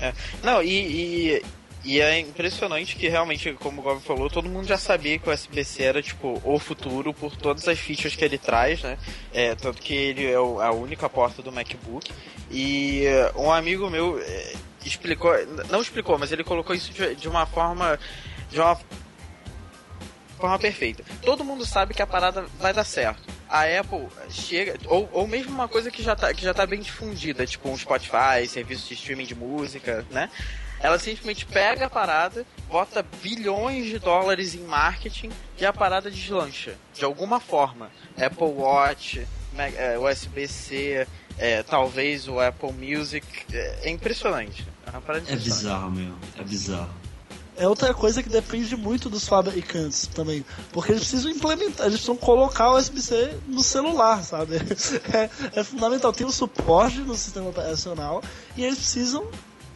[0.00, 0.12] É.
[0.42, 1.42] Não, e, e,
[1.84, 5.32] e, é impressionante que realmente, como o Gob falou, todo mundo já sabia que o
[5.32, 8.98] USB-C era tipo o futuro por todas as features que ele traz, né?
[9.32, 12.10] É, tanto que ele é a única porta do MacBook.
[12.50, 15.32] E uh, um amigo meu é, explicou,
[15.68, 17.98] não explicou, mas ele colocou isso de, de uma forma.
[18.50, 18.78] De uma
[20.38, 21.04] forma perfeita.
[21.22, 23.22] Todo mundo sabe que a parada vai dar certo.
[23.48, 26.80] A Apple chega, ou, ou mesmo uma coisa que já, tá, que já tá bem
[26.80, 30.30] difundida, tipo um Spotify, serviço de streaming de música, né?
[30.80, 36.76] Ela simplesmente pega a parada, bota bilhões de dólares em marketing e a parada deslancha.
[36.94, 37.90] De alguma forma.
[38.16, 39.26] Apple Watch,
[40.00, 41.06] USB-C, é,
[41.38, 43.26] é, talvez o Apple Music.
[43.52, 44.66] É, é impressionante.
[44.86, 46.14] É, é bizarro, meu.
[46.38, 47.08] É bizarro
[47.58, 50.44] é outra coisa que depende muito dos fabricantes também.
[50.72, 54.58] Porque eles precisam implementar, eles precisam colocar o USB-C no celular, sabe?
[55.12, 56.12] É, é, fundamental.
[56.12, 58.22] Tem o suporte no sistema operacional
[58.56, 59.28] e eles precisam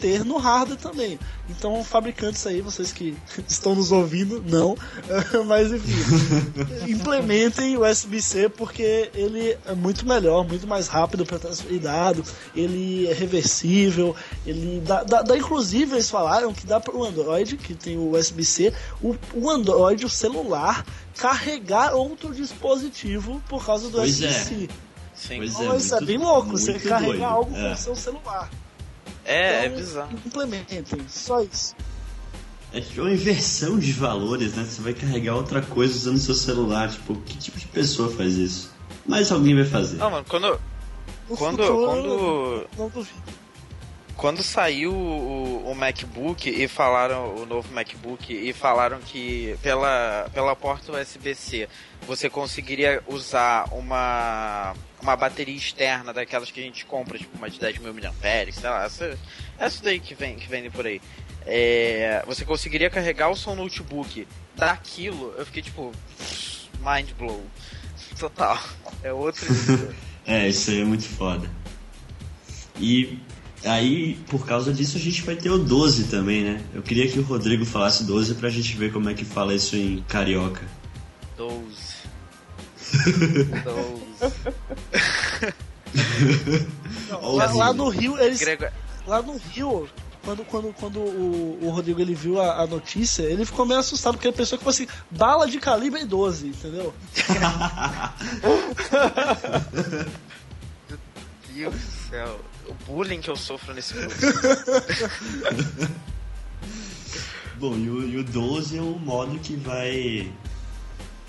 [0.03, 1.19] ter no hardware também.
[1.49, 3.17] Então, fabricantes aí, vocês que
[3.49, 4.77] estão nos ouvindo, não,
[5.47, 11.81] mas enfim, implementem o USB-C porque ele é muito melhor, muito mais rápido para transferir
[11.81, 17.05] dado, ele é reversível, ele dá, dá, dá inclusive eles falaram que dá para o
[17.05, 20.85] Android, que tem o USB-C, o, o Android, o celular,
[21.17, 24.69] carregar outro dispositivo por causa do USB-C.
[24.69, 24.93] É.
[25.15, 25.37] Sim.
[25.37, 27.25] Pois é, isso é bem louco, você carregar doido.
[27.25, 27.69] algo é.
[27.69, 28.51] com o seu celular.
[29.25, 30.19] É, então, é bizarro.
[30.27, 31.75] Implementem, só isso.
[32.73, 34.65] É uma inversão de valores, né?
[34.65, 36.91] Você vai carregar outra coisa usando seu celular.
[36.91, 38.73] Tipo, que tipo de pessoa faz isso?
[39.07, 39.99] Mas alguém vai fazer.
[39.99, 40.59] Não, mano, quando.
[41.37, 41.63] quando.
[41.63, 42.67] Quando.
[42.79, 43.42] Não duvido.
[44.23, 50.55] Quando saiu o, o, MacBook e falaram o novo MacBook e falaram que pela, pela
[50.55, 51.69] porta USB-C
[52.07, 57.59] você conseguiria usar uma uma bateria externa daquelas que a gente compra, tipo uma de
[57.59, 59.19] 10 mil miliamperes, sei lá, essa,
[59.59, 61.01] essa daí que vem que vende por aí.
[61.45, 65.91] É, você conseguiria carregar o seu notebook daquilo, eu fiquei tipo
[66.79, 67.45] mind blow.
[68.17, 68.57] Total.
[69.03, 69.45] É outro.
[70.25, 71.51] é, isso aí é muito foda.
[72.79, 73.19] E
[73.65, 76.63] aí, por causa disso, a gente vai ter o 12 também, né?
[76.75, 79.77] Eu queria que o Rodrigo falasse 12 pra gente ver como é que fala isso
[79.77, 80.63] em carioca.
[81.37, 81.63] 12.
[83.65, 84.03] 12.
[87.09, 88.41] Não, lá, lá, no Rio, eles.
[89.07, 89.89] Lá no Rio,
[90.25, 94.15] quando, quando, quando o, o Rodrigo ele viu a, a, notícia, ele ficou meio assustado,
[94.15, 96.95] porque ele pensou que fosse bala de calibre 12, entendeu?
[100.89, 100.99] Meu
[101.55, 104.15] Deus do céu o bullying que eu sofro nesse grupo.
[107.59, 110.29] Bom, e o, e o 12 é um modo que vai,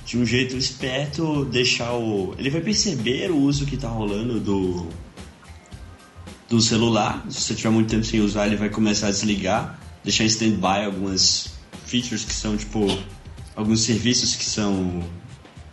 [0.05, 2.33] de um jeito esperto, deixar o.
[2.37, 4.87] Ele vai perceber o uso que está rolando do,
[6.49, 7.23] do celular.
[7.29, 10.85] Se você tiver muito tempo sem usar, ele vai começar a desligar, deixar em stand-by
[10.85, 11.53] algumas
[11.85, 12.85] features que são tipo.
[13.55, 15.03] alguns serviços que são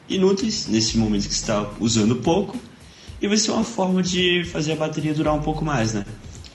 [0.09, 2.59] inúteis nesse momento que está usando pouco
[3.21, 6.05] e vai ser uma forma de fazer a bateria durar um pouco mais, né?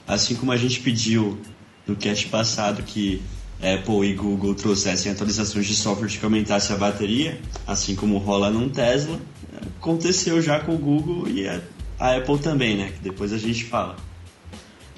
[0.08, 1.40] Assim como a gente pediu
[1.86, 3.22] no cast passado que
[3.62, 8.70] Apple e Google trouxessem atualizações de software que aumentasse a bateria, assim como rola num
[8.70, 9.20] Tesla,
[9.80, 11.62] aconteceu já com o Google e a,
[12.00, 12.92] Apple também, né?
[12.92, 13.96] Que depois a gente fala.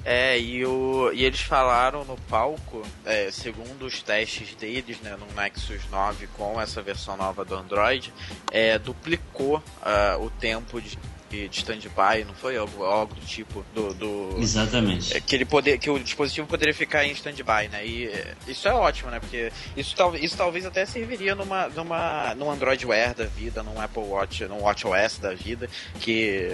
[0.04, 5.26] É, e, o, e eles falaram no palco, é, segundo os testes deles, né, no
[5.38, 8.10] Nexus 9 com essa versão nova do Android,
[8.50, 10.96] é, duplicou uh, o tempo de
[11.30, 12.56] de stand-by, não foi?
[12.56, 13.94] Algo, algo do tipo do.
[13.94, 15.16] do Exatamente.
[15.16, 17.86] é, que, ele poder, que o dispositivo poderia ficar em stand-by, né?
[17.86, 19.20] E é, isso é ótimo, né?
[19.20, 23.80] Porque isso, tal, isso talvez até serviria numa, numa, num Android Wear da vida, num
[23.80, 25.68] Apple Watch, num Watch OS da vida,
[26.00, 26.48] que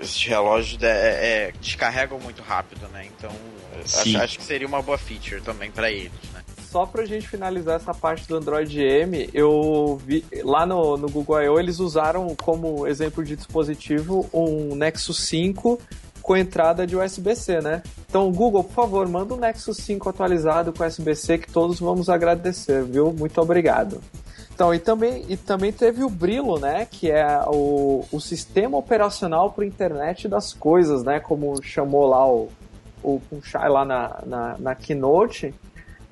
[0.00, 3.06] esses relógios é, é, descarregam muito rápido, né?
[3.16, 3.30] Então
[3.84, 6.35] acho, acho que seria uma boa feature também pra eles, né?
[6.76, 11.42] Só pra gente finalizar essa parte do Android M, eu vi lá no, no Google
[11.42, 11.58] I.O.
[11.58, 15.80] eles usaram como exemplo de dispositivo um Nexus 5
[16.20, 17.82] com entrada de USB-C, né?
[18.06, 22.84] Então, Google, por favor, manda um Nexus 5 atualizado com USB-C que todos vamos agradecer,
[22.84, 23.10] viu?
[23.10, 24.02] Muito obrigado.
[24.54, 26.86] Então, e também, e também teve o Brillo, né?
[26.90, 31.20] Que é o, o sistema operacional para internet das coisas, né?
[31.20, 32.50] Como chamou lá o,
[33.02, 35.54] o Punchai lá na, na, na Keynote.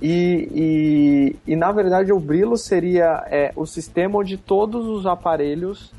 [0.03, 5.93] E, e, e, na verdade o Brillo seria é, o sistema onde todos os aparelhos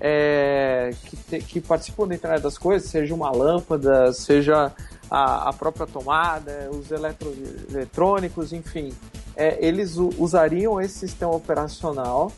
[0.00, 4.72] é, que, te, que participam da internet das coisas, seja uma lâmpada, seja
[5.10, 7.34] a, a própria tomada, os eletro,
[7.70, 8.92] eletrônicos, enfim,
[9.36, 12.32] é, eles usariam esse sistema operacional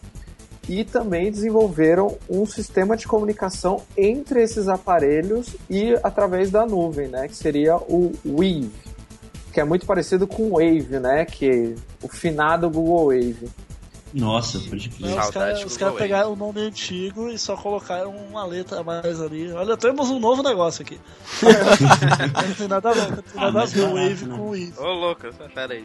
[0.69, 7.27] e também desenvolveram um sistema de comunicação entre esses aparelhos e através da nuvem, né,
[7.27, 8.71] que seria o Weave
[9.53, 11.25] que é muito parecido com o Wave, né?
[11.25, 13.51] Que o finado Google Wave.
[14.13, 15.19] Nossa, pode crer.
[15.19, 19.53] Os caras cara pegaram o nome antigo e só colocaram uma letra a mais ali.
[19.53, 20.99] Olha, temos um novo negócio aqui.
[22.49, 24.37] não tem nada a ver, não tem nada a ver o Wave né?
[24.37, 24.75] com o Wave.
[24.79, 25.23] Ô, louco,
[25.55, 25.85] pera aí.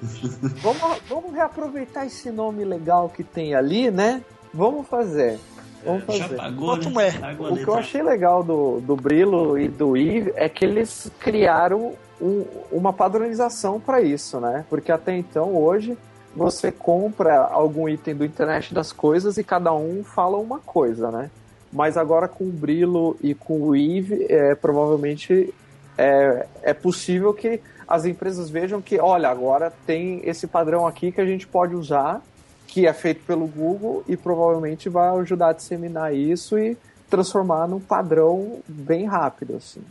[0.61, 4.23] vamos, vamos reaproveitar esse nome legal que tem ali, né?
[4.53, 5.39] Vamos fazer.
[5.85, 6.19] Vamos fazer.
[6.19, 7.37] Já pagou, né?
[7.37, 11.93] O que eu achei legal do, do Brillo e do Eve é que eles criaram
[12.21, 14.65] um, uma padronização para isso, né?
[14.69, 15.97] Porque até então, hoje,
[16.35, 21.29] você compra algum item do internet das coisas e cada um fala uma coisa, né?
[21.71, 25.53] Mas agora com o Brillo e com o Eve, é, provavelmente
[25.97, 31.21] é, é possível que as empresas vejam que, olha, agora tem esse padrão aqui que
[31.21, 32.21] a gente pode usar,
[32.67, 36.77] que é feito pelo Google e provavelmente vai ajudar a disseminar isso e
[37.09, 39.81] transformar num padrão bem rápido, assim.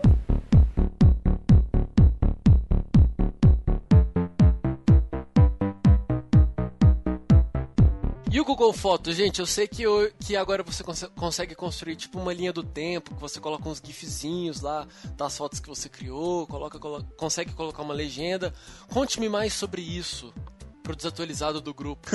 [8.35, 11.95] E o Google Fotos, gente, eu sei que, eu, que agora você cons consegue construir
[11.95, 15.89] tipo uma linha do tempo, que você coloca uns gifzinhos lá das fotos que você
[15.89, 18.53] criou, coloca, colo consegue colocar uma legenda.
[18.93, 20.35] Conte-me mais sobre isso
[20.83, 22.11] pro desatualizado do grupo.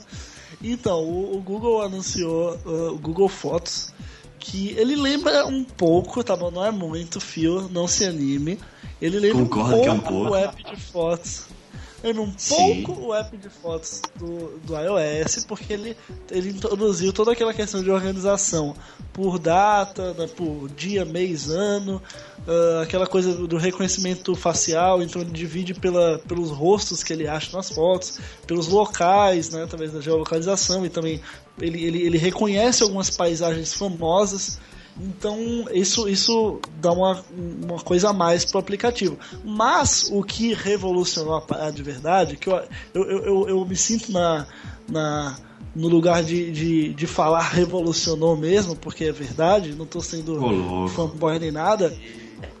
[0.64, 3.92] então, o, o, Google anunciou uh, o Google Fotos,
[4.38, 6.50] que ele lembra um pouco, tá bom?
[6.50, 8.58] Não é muito, fio, não se anime.
[9.02, 10.30] Ele lembra Concordo um que é um pouco pouco.
[10.30, 11.57] o app de fotos
[12.02, 12.84] lembra um Sim.
[12.84, 15.96] pouco o app de fotos do, do iOS, porque ele,
[16.30, 18.74] ele introduziu toda aquela questão de organização
[19.12, 22.00] por data, né, por dia, mês, ano,
[22.46, 27.56] uh, aquela coisa do reconhecimento facial, então ele divide pela, pelos rostos que ele acha
[27.56, 31.20] nas fotos, pelos locais, né, através da geolocalização, e também
[31.60, 34.60] ele, ele, ele reconhece algumas paisagens famosas.
[35.00, 35.38] Então,
[35.72, 37.24] isso, isso dá uma,
[37.62, 39.16] uma coisa a mais pro aplicativo.
[39.44, 42.60] Mas o que revolucionou a parada de verdade, que eu,
[42.92, 44.46] eu, eu, eu me sinto na,
[44.88, 45.38] na,
[45.74, 51.38] no lugar de, de, de falar revolucionou mesmo, porque é verdade, não estou sendo fanboy
[51.38, 51.96] nem nada,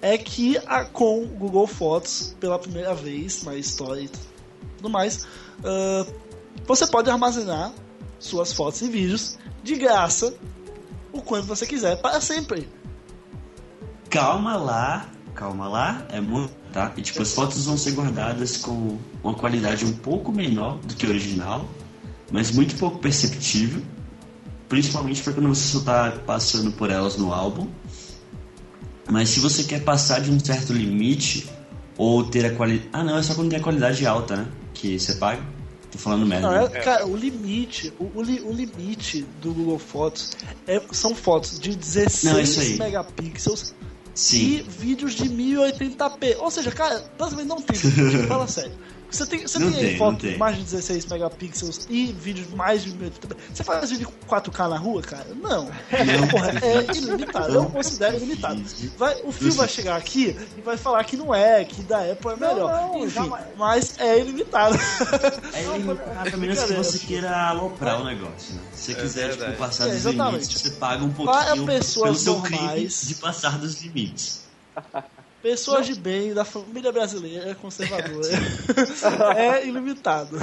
[0.00, 4.10] é que a, com Google Fotos, pela primeira vez na história e
[4.76, 5.24] tudo mais,
[5.58, 6.12] uh,
[6.66, 7.72] você pode armazenar
[8.18, 10.34] suas fotos e vídeos de graça
[11.12, 12.68] o quanto você quiser, para sempre.
[14.10, 16.92] Calma lá, calma lá, é muito, tá?
[16.96, 21.06] E tipo, as fotos vão ser guardadas com uma qualidade um pouco menor do que
[21.06, 21.68] o original,
[22.30, 23.82] mas muito pouco perceptível,
[24.68, 27.68] principalmente para quando você só tá passando por elas no álbum.
[29.10, 31.48] Mas se você quer passar de um certo limite
[31.98, 32.88] ou ter a qualidade.
[32.92, 34.46] Ah, não, é só quando tem a qualidade alta, né?
[34.72, 35.42] Que você paga.
[35.90, 36.50] Tô falando merda.
[36.50, 36.70] Não, né?
[36.74, 40.32] é, cara, o limite, o, o, o limite do Google Fotos
[40.66, 42.78] é- são fotos de Não, isso 16 aí.
[42.78, 43.74] megapixels
[44.14, 44.64] e Sim.
[44.68, 46.36] vídeos de 1080p.
[46.38, 47.76] Ou seja, cara, basicamente não tem
[48.28, 48.72] fala sério.
[49.10, 50.32] Você tem, você Não tem, tem, foto não tem.
[50.32, 53.36] de mais de 16 megapixels e vídeos de mais de 1080p.
[53.54, 55.26] Você faz vídeo com 4K na rua, cara?
[55.34, 55.66] Não.
[56.30, 57.54] Porra, é ilimitado.
[57.54, 58.62] Eu considero ilimitado.
[58.98, 62.32] Vai, o fio vai chegar aqui e vai falar que não é, que da Apple
[62.32, 62.70] é melhor.
[62.70, 63.46] não, Enfim, jamais.
[63.56, 64.76] mas é ilimitado.
[65.54, 68.60] É limitado, a menos que você queira aloprar o negócio, né?
[68.72, 69.58] Se você quiser tipo, verdade.
[69.58, 70.32] passar É, dos exatamente.
[70.34, 74.42] limites, você paga um Para pouquinho pelo seu crime de passar dos limites.
[75.42, 78.28] Pessoas de bem da família brasileira conservadora.
[79.36, 80.36] é ilimitado.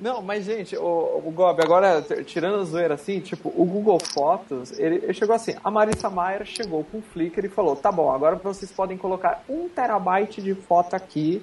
[0.00, 4.76] Não, mas gente, o, o Gob, agora tirando a zoeira assim, tipo, o Google Fotos,
[4.76, 8.10] ele, ele chegou assim, a Marissa Maia chegou com o Flickr e falou, tá bom,
[8.10, 11.40] agora vocês podem colocar um terabyte de foto aqui,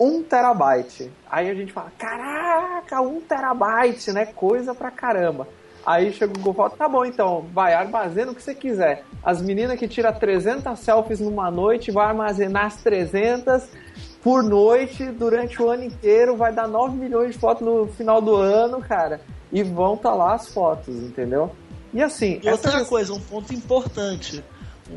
[0.00, 1.10] um terabyte.
[1.30, 4.24] Aí a gente fala, caraca, um terabyte, né?
[4.24, 5.46] Coisa pra caramba.
[5.86, 9.04] Aí chega o Google tá bom então, vai, armazena o que você quiser.
[9.22, 13.62] As meninas que tiram 300 selfies numa noite, vai armazenar as 300
[14.20, 18.34] por noite durante o ano inteiro, vai dar 9 milhões de fotos no final do
[18.34, 19.20] ano, cara,
[19.52, 21.52] e vão estar tá lá as fotos, entendeu?
[21.94, 22.40] E assim.
[22.42, 24.42] E outra coisa, um ponto importante.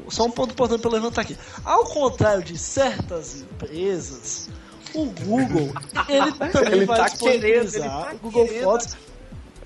[0.08, 1.38] Só um ponto importante para levantar aqui.
[1.64, 4.50] Ao contrário de certas empresas,
[4.96, 5.72] o Google
[6.10, 8.64] ele também ele vai tá disponibilizar querendo, o Google querendo.
[8.64, 8.98] Fotos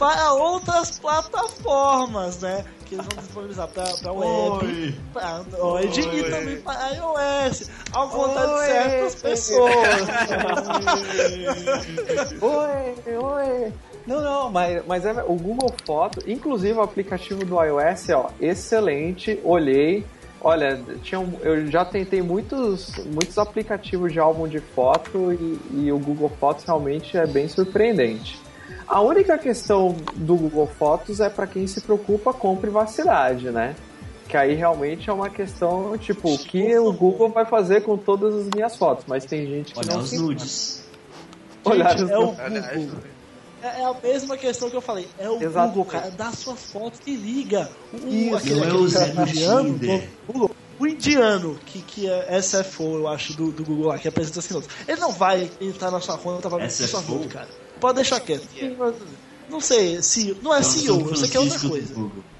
[0.03, 2.65] para outras plataformas, né?
[2.85, 6.19] Que eles vão disponibilizar para web, para Android Oi.
[6.19, 7.69] e também para iOS.
[7.93, 8.59] Ao contrário Oi.
[8.65, 9.73] de certas pessoas.
[12.41, 13.73] Oi, oi.
[14.05, 19.39] Não, não, mas, mas é, o Google Foto, inclusive o aplicativo do iOS, ó, excelente.
[19.41, 20.05] Olhei.
[20.41, 25.91] Olha, tinha um- eu já tentei muitos, muitos aplicativos de álbum de foto e, e
[25.93, 28.42] o Google Fotos realmente é bem surpreendente.
[28.93, 33.75] A única questão do Google Fotos é para quem se preocupa com privacidade, né?
[34.29, 38.35] Que aí realmente é uma questão, tipo, o que o Google vai fazer com todas
[38.35, 40.83] as minhas fotos, mas tem gente que Olhar não os nudes.
[41.65, 42.99] Olhar Gente, os é o Google.
[43.63, 45.07] É é a mesma questão que eu falei.
[45.17, 45.73] É o Exatamente.
[45.73, 46.11] Google, cara.
[46.11, 47.71] Dá sua foto e liga.
[47.91, 50.09] O, Isso, não é o Zé do indiano, Tinder.
[50.27, 54.07] o Google, o indiano, que, que é SFO, eu acho, do, do Google lá, que
[54.07, 54.61] apresenta assim.
[54.87, 56.87] Ele não vai entrar na sua conta pra ver SFO?
[56.87, 57.47] sua vida, cara.
[57.83, 58.47] Pode deixar quieto.
[59.49, 61.93] Não sei, CEO, não é o CEO, eu sei que é outra coisa.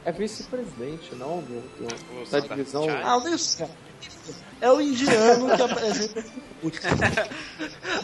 [0.05, 1.41] É vice-presidente, não?
[1.41, 2.85] Do, do- O da divisão.
[2.89, 3.71] Ah, isso, cara.
[4.61, 6.25] É o indiano que apresenta.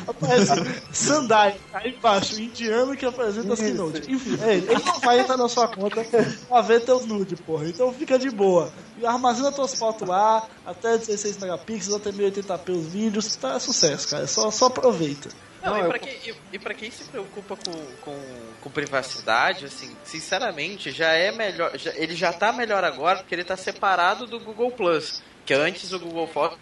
[0.06, 0.52] Aparece
[0.92, 4.12] Sandai, aí embaixo, o indiano que apresenta as keynote.
[4.12, 4.70] Enfim, é ele.
[4.72, 6.06] Ele não vai entrar na sua conta
[6.50, 7.70] pra ver teu nude, porra.
[7.70, 8.70] Então fica de boa.
[8.98, 13.34] E armazena tuas fotos lá, até 16 megapixels, até 1080p os vídeos.
[13.38, 14.28] Tá é sucesso, cara.
[14.28, 15.30] Só, só aproveita.
[15.62, 18.20] Não, Não, e, eu- pra quem, e, e pra quem se preocupa com, com,
[18.62, 21.78] com privacidade, assim, sinceramente, já é melhor.
[21.78, 25.22] já- ele já tá melhor agora porque ele tá separado do Google Plus.
[25.46, 26.58] Que antes o Google Fotos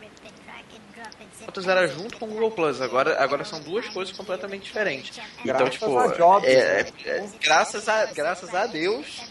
[1.68, 2.82] era junto com o Google Plus.
[2.82, 5.18] Agora, agora são duas coisas completamente diferentes.
[5.18, 6.90] então, Graças tipo, a Jobs, é- né?
[7.06, 9.22] é- é- graças, a, graças a Deus,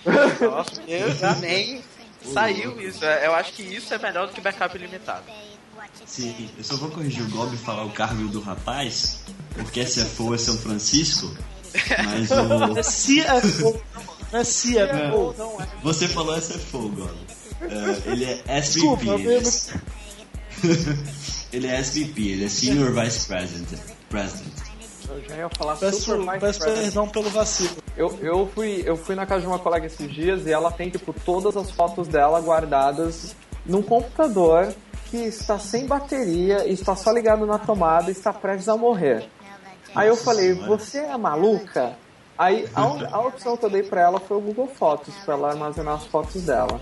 [0.41, 1.83] nosso Deus, amém.
[2.23, 3.05] Saiu isso.
[3.05, 5.25] É, Eu acho que isso é melhor do que backup ilimitado.
[6.05, 9.20] Sim, eu só vou corrigir o Gob e falar o cargo do rapaz,
[9.55, 11.34] porque SFO é São Francisco,
[12.05, 12.74] mas É o...
[12.74, 13.80] CFO.
[14.32, 15.34] Não é CFO.
[15.38, 15.68] Não, é.
[15.82, 17.14] Você falou SFO, Gob.
[17.62, 19.09] É, ele é SVP.
[19.09, 19.42] Ele, é...
[21.53, 23.68] ele é SVP, ele é Senior Vice President.
[24.09, 24.53] President.
[25.09, 27.76] Eu já ia falar Peço, super mais peço perdão pelo vacilo.
[27.97, 30.90] Eu, eu, fui, eu fui na casa de uma colega esses dias e ela tem,
[30.90, 33.34] tipo, todas as fotos dela guardadas
[33.64, 34.74] num computador
[35.11, 39.29] que está sem bateria, está só ligado na tomada e está prestes a morrer.
[39.95, 41.97] Aí eu falei, você é maluca?
[42.37, 45.51] Aí a, a opção que eu dei pra ela foi o Google Fotos, pra ela
[45.51, 46.81] armazenar as fotos dela.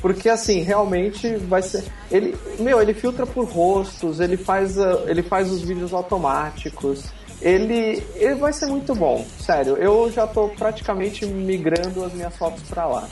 [0.00, 1.84] Porque assim, realmente vai ser.
[2.10, 2.36] Ele.
[2.58, 7.04] Meu, ele filtra por rostos, ele faz, ah, ele faz os vídeos automáticos.
[7.42, 9.76] Ele, ele vai ser muito bom, sério.
[9.76, 13.08] Eu já tô praticamente migrando as minhas fotos pra lá.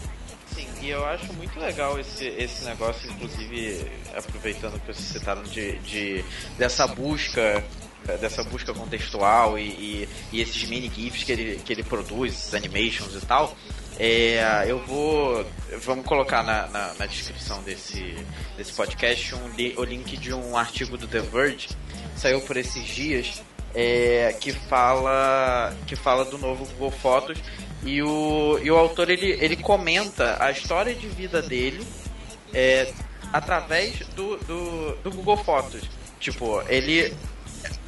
[0.58, 5.78] Sim, e eu acho muito legal esse, esse negócio, inclusive, aproveitando que vocês citaram de,
[5.78, 6.24] de
[6.58, 7.64] dessa busca
[8.20, 12.54] dessa busca contextual e, e, e esses mini GIFs que ele, que ele produz, esses
[12.54, 13.56] animations e tal.
[14.00, 15.46] É, eu vou.
[15.84, 18.16] Vamos colocar na, na, na descrição desse,
[18.56, 21.68] desse podcast um, o link de um artigo do The Verge,
[22.16, 23.42] saiu por esses dias,
[23.74, 27.38] é, que fala que fala do novo Google Fotos
[27.84, 31.86] e o, e o autor ele, ele comenta a história de vida dele
[32.52, 32.92] é,
[33.32, 35.82] através do, do, do Google Fotos.
[36.18, 37.14] Tipo, ele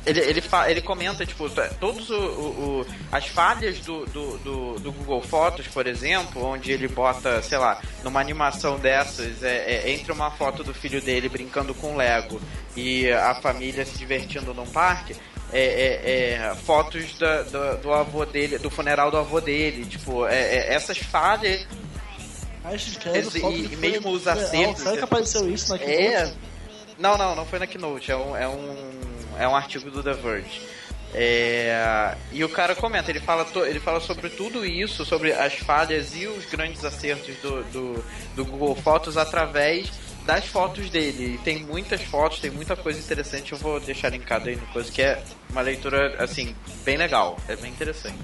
[0.06, 4.74] ele, ele, ele comenta, tipo, t- todos o, o- o- as falhas do, do, do,
[4.80, 9.90] do Google Fotos, por exemplo, onde ele bota, sei lá, numa animação dessas, é, é,
[9.90, 12.40] entre uma foto do filho dele brincando com Lego
[12.74, 15.14] e a família se divertindo num parque,
[15.52, 20.26] é, é- é fotos da- do, do avô dele, do funeral do avô dele, tipo,
[20.26, 21.66] é- é essas falhas
[23.18, 26.32] Esse- e- e mesmo os acertos, Será que apareceu isso naquele É.
[26.98, 28.12] Não, não, não foi na Keynote.
[28.12, 28.76] É um, é um,
[29.38, 30.60] é um artigo do The Verge.
[31.12, 36.14] É, e o cara comenta, ele fala, ele fala sobre tudo isso, sobre as falhas
[36.14, 38.04] e os grandes acertos do, do,
[38.36, 39.90] do Google Fotos através
[40.26, 41.40] das fotos dele.
[41.44, 43.52] Tem muitas fotos, tem muita coisa interessante.
[43.52, 46.54] Eu vou deixar linkado aí no coisa que é uma leitura assim
[46.84, 48.18] bem legal, é bem interessante.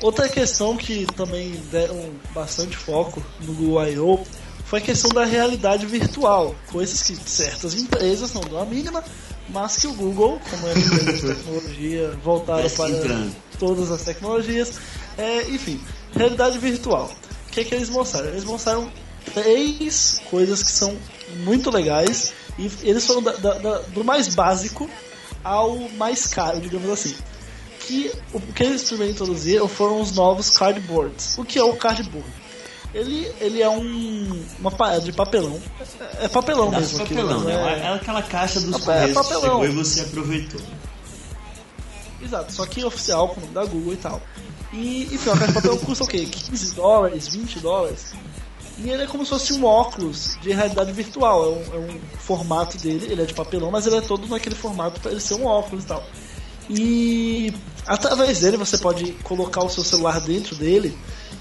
[0.00, 4.24] Outra questão que também deram bastante foco no Google I.O.
[4.64, 9.04] foi a questão da realidade virtual, coisas que certas empresas não dão a mínima,
[9.50, 13.36] mas que o Google, como é empresa de tecnologia voltada Parece para entrando.
[13.58, 14.80] todas as tecnologias,
[15.18, 15.78] é, enfim,
[16.14, 17.10] realidade virtual.
[17.48, 18.28] O que, é que eles mostraram?
[18.28, 18.90] Eles mostraram
[19.34, 20.96] três coisas que são
[21.44, 24.88] muito legais e eles foram da- da- da- do mais básico
[25.44, 27.14] ao mais caro, digamos assim.
[27.80, 31.36] Que o que eles primeiro introduziram foram os novos cardboards.
[31.38, 32.28] O que é o cardboard?
[32.92, 35.60] Ele, ele é um, uma parada de papelão.
[36.20, 37.02] É, é papelão mesmo.
[37.02, 37.80] aquilo, papelão, não né?
[37.82, 39.42] é- É aquela caixa dos É que papelão.
[39.42, 40.60] chegou e você aproveitou.
[42.22, 44.20] Exato, só que oficial com o nome da Google e tal.
[44.72, 46.26] E, enfim, a caixa de papel custa o quê?
[46.30, 48.12] 15 dólares, 20 dólares.
[48.82, 51.44] E ele é como se fosse um óculos de realidade virtual.
[51.44, 54.54] É um, é um formato dele, ele é de papelão, mas ele é todo naquele
[54.54, 56.04] formato para ele ser um óculos e tal.
[56.70, 57.54] E
[57.86, 60.96] através dele você pode colocar o seu celular dentro dele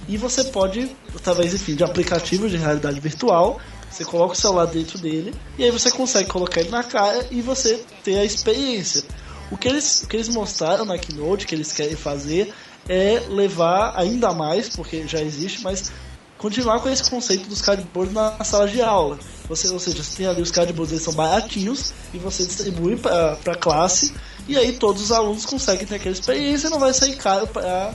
[0.08, 3.60] e você pode, através enfim, de aplicativos de realidade virtual,
[3.90, 7.42] você coloca o celular dentro dele e aí você consegue colocar ele na cara e
[7.42, 9.04] você ter a experiência.
[9.52, 12.54] O que eles, o que eles mostraram na Keynote, que eles querem fazer,
[12.88, 15.92] é levar ainda mais, porque já existe, mas
[16.40, 19.20] continuar com esse conceito dos cardboards na sala de aula.
[19.48, 23.38] Você, ou seja, você tem ali os cardboards, eles são baratinhos e você distribui para
[23.46, 24.14] a classe
[24.48, 27.94] e aí todos os alunos conseguem ter aquela experiência e não vai sair caro para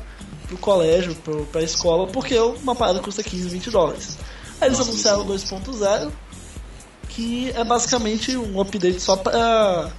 [0.53, 1.17] o colégio,
[1.51, 4.19] para a escola, porque uma parada custa 15, 20 dólares.
[4.61, 6.13] Aí eles Nossa, anunciaram o muito 2.0,
[7.09, 9.91] que é basicamente um update só para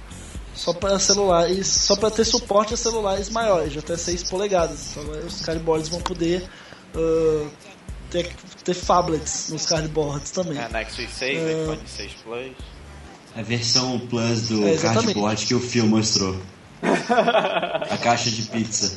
[0.54, 4.92] só para celulares, só para ter suporte a celulares maiores, de até 6 polegadas.
[4.92, 6.48] Então os cardboards vão poder
[6.94, 7.46] ah,
[8.10, 8.30] ter,
[8.64, 10.58] ter phablets nos cardboards também.
[10.58, 11.62] É, Nexus 6, É.
[11.62, 12.52] iPhone 6 Plus.
[13.36, 16.40] A versão Plus do É, cardboard que o Phil mostrou.
[17.90, 18.92] A caixa de pizza.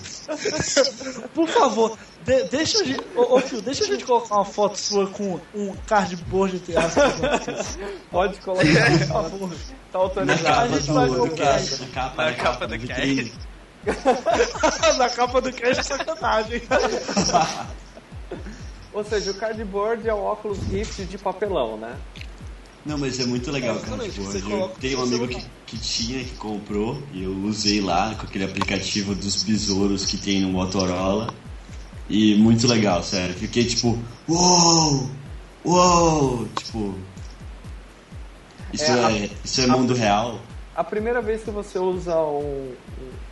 [1.34, 3.02] Por favor, de- deixa a gente.
[3.16, 7.14] Ô, ô Phil, deixa a gente colocar uma foto sua com um cardboard entre aspas.
[7.40, 7.80] esqueça.
[8.12, 8.64] Pode colocar,
[8.98, 9.50] por favor.
[9.50, 9.56] Tá
[9.94, 10.44] Na autorizado.
[10.44, 11.36] capa gente vai colocar.
[11.36, 11.82] cast.
[11.82, 13.34] Na capa, Na capa capa do vitrine.
[14.98, 16.62] Na capa do cast é sacanagem.
[18.92, 21.96] Ou seja, o cardboard é um óculos Rift de papelão, né?
[22.86, 24.50] Não, mas é muito legal o cardboard.
[24.52, 28.46] Eu tenho um amigo que, que tinha, que comprou, e eu usei lá com aquele
[28.46, 31.34] aplicativo dos besouros que tem no Motorola.
[32.10, 33.36] E muito legal, sério.
[33.36, 35.12] Fiquei tipo, uou!
[35.64, 36.48] Uou!
[36.56, 36.96] Tipo.
[38.74, 40.40] Isso É, a- é, isso é mundo real.
[40.76, 42.74] A primeira vez que você usa um,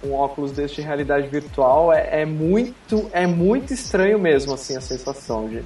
[0.03, 4.81] um óculos desse de realidade virtual é, é muito é muito estranho mesmo assim a
[4.81, 5.63] sensação de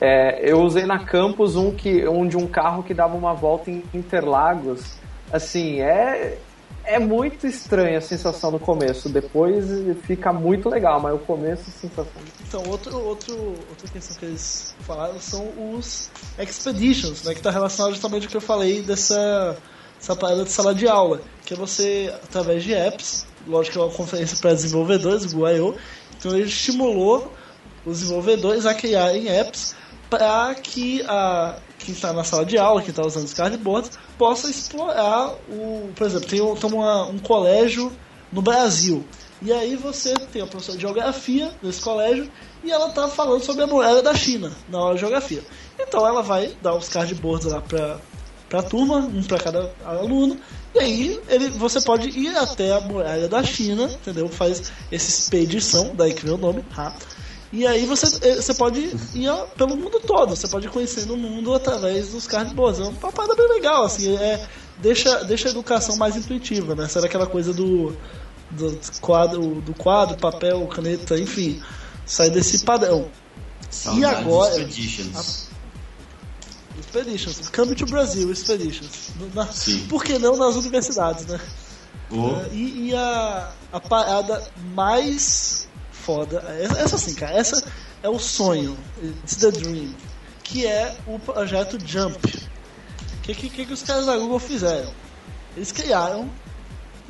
[0.00, 3.70] é, eu usei na campus um que um de um carro que dava uma volta
[3.70, 4.96] em Interlagos
[5.32, 6.38] assim é
[6.84, 9.66] é muito estranha a sensação no começo depois
[10.02, 13.34] fica muito legal mas o começo a sensação Então, outro, outro,
[13.68, 17.32] outra questão que eles falaram são os expeditions, né?
[17.32, 19.56] Que está relacionado justamente ao que eu falei dessa
[20.00, 23.82] essa parada de sala de aula, que é você, através de apps, lógico que é
[23.82, 25.74] uma conferência para desenvolvedores, o I.O.,
[26.18, 27.32] então ele estimulou
[27.84, 29.74] os desenvolvedores a criarem apps
[30.10, 34.50] para que a, quem está na sala de aula, quem está usando os cardboards, possa
[34.50, 35.90] explorar o.
[35.94, 37.92] Por exemplo, tem, tem uma, um colégio
[38.32, 39.04] no Brasil.
[39.40, 42.28] E aí você tem a professora de geografia nesse colégio
[42.64, 45.42] e ela tá falando sobre a muralha da China na aula de geografia.
[45.78, 47.62] Então ela vai dar os cardboards lá
[48.48, 50.38] pra, pra turma, um pra cada aluno,
[50.74, 54.28] e aí ele, você pode ir até a muralha da China, entendeu?
[54.28, 56.92] Faz essa expedição, daí que vem o nome, ha.
[57.50, 58.78] E aí você, eh, você pode
[59.14, 62.80] ir pelo mundo todo, você pode ir conhecendo o mundo através dos cardboards.
[62.80, 64.46] É uma parada bem legal, assim, é,
[64.76, 66.86] deixa, deixa a educação mais intuitiva, né?
[66.88, 67.96] Será aquela coisa do,
[68.50, 71.62] do quadro, do quadro, papel, caneta, enfim,
[72.04, 73.06] sai desse padrão.
[73.70, 74.60] Saudades agora?
[74.60, 75.47] Expeditions.
[77.00, 79.10] Expeditions, Come to Brasil, Expeditions.
[79.34, 79.86] Na- Sim.
[79.88, 81.40] por que não nas universidades, né?
[82.10, 84.42] Oh, E, e a, a parada
[84.74, 87.62] mais foda, essa, essa sim, cara, essa
[88.02, 89.94] é o sonho, it's the dream,
[90.42, 92.16] que é o projeto Jump.
[93.18, 94.90] O que, que, que os caras da Google fizeram?
[95.54, 96.30] Eles criaram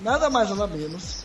[0.03, 1.25] nada mais nada menos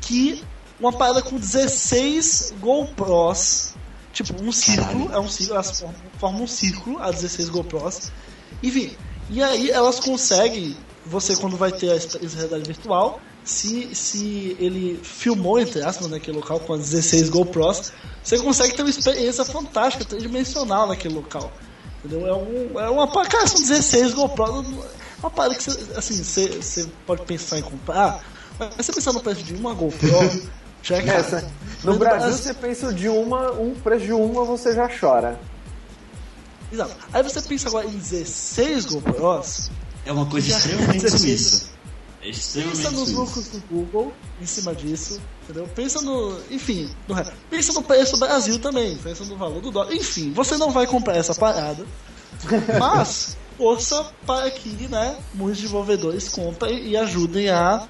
[0.00, 0.44] que
[0.78, 3.74] uma parada com 16 GoPros,
[4.14, 8.10] tipo um círculo, é um círculo, elas formam, formam um círculo a 16 GoPros.
[8.62, 8.96] Enfim,
[9.28, 15.60] e aí elas conseguem, você quando vai ter a realidade virtual, se, se ele filmou,
[15.60, 17.92] entre aspas, naquele local com as 16 GoPros,
[18.22, 21.52] você consegue ter uma experiência fantástica, tridimensional naquele local.
[22.02, 22.26] Entendeu?
[22.26, 24.64] É, um, é uma cara, são 16 GoPro.
[25.18, 28.24] Uma parada que você, assim, você, você pode pensar em comprar,
[28.58, 30.08] mas você pensar no preço de uma GoPro,
[30.92, 31.46] é caro.
[31.82, 35.38] No Brasil, você pensa de uma, um preço de uma, você já chora.
[36.72, 36.96] Exato.
[37.12, 39.70] Aí você pensa agora em 16 GoPros.
[40.04, 41.66] É uma coisa extremamente suíça.
[42.20, 45.68] É extremamente Pensa nos lucros do Google em cima disso, entendeu?
[45.74, 46.38] Pensa no.
[46.50, 47.14] Enfim, no,
[47.50, 49.94] pensa no preço do Brasil também, pensa no valor do dólar.
[49.94, 51.84] Enfim, você não vai comprar essa parada,
[52.80, 57.86] mas força para que né, muitos desenvolvedores comprem e ajudem a.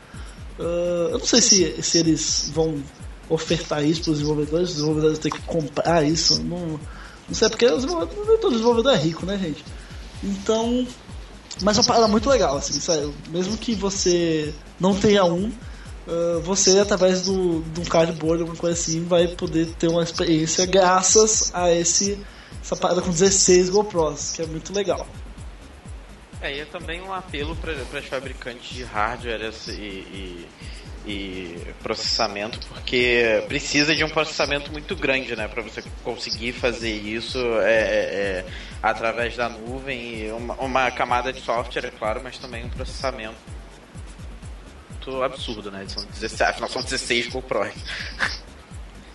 [0.58, 2.82] ah, eu não sei se, se eles vão
[3.28, 6.78] ofertar isso para os desenvolvedores, os desenvolvedores têm que comprar isso, não,
[7.28, 9.64] não sei porque os todo desenvolvedor é rico, né, gente?
[10.22, 10.86] Então,
[11.62, 12.78] mas é uma parada muito legal, assim.
[13.30, 15.50] Mesmo que você não tenha um,
[16.06, 20.66] ah, você, através do, de um cardboard, alguma coisa assim, vai poder ter uma experiência
[20.66, 22.18] graças a esse,
[22.62, 25.06] essa parada com 16 GoPros, que é muito legal.
[26.44, 30.48] É, é também um apelo para as fabricantes de hardware e, e,
[31.06, 37.38] e processamento, porque precisa de um processamento muito grande, né, para você conseguir fazer isso
[37.60, 38.46] é, é, é,
[38.82, 43.34] através da nuvem uma, uma camada de software, é claro, mas também um processamento
[45.22, 45.84] absurdo, né?
[45.86, 47.74] São 16, afinal são 16 GoPros.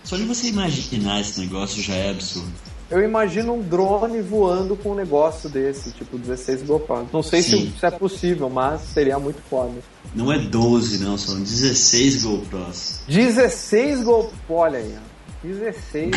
[0.04, 2.69] Só de você imaginar esse negócio já é absurdo.
[2.90, 7.08] Eu imagino um drone voando com um negócio desse, tipo 16 GoPro.
[7.12, 9.74] Não sei se isso é possível, mas seria muito foda.
[10.12, 13.00] Não é 12, não, são 16 GoPros.
[13.06, 15.46] 16 GoPro, olha aí, ó.
[15.46, 16.10] 16.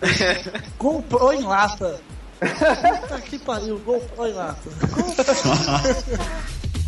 [0.78, 2.00] GoPro em lata!
[2.38, 4.70] Puta que pariu, GoPro em lata.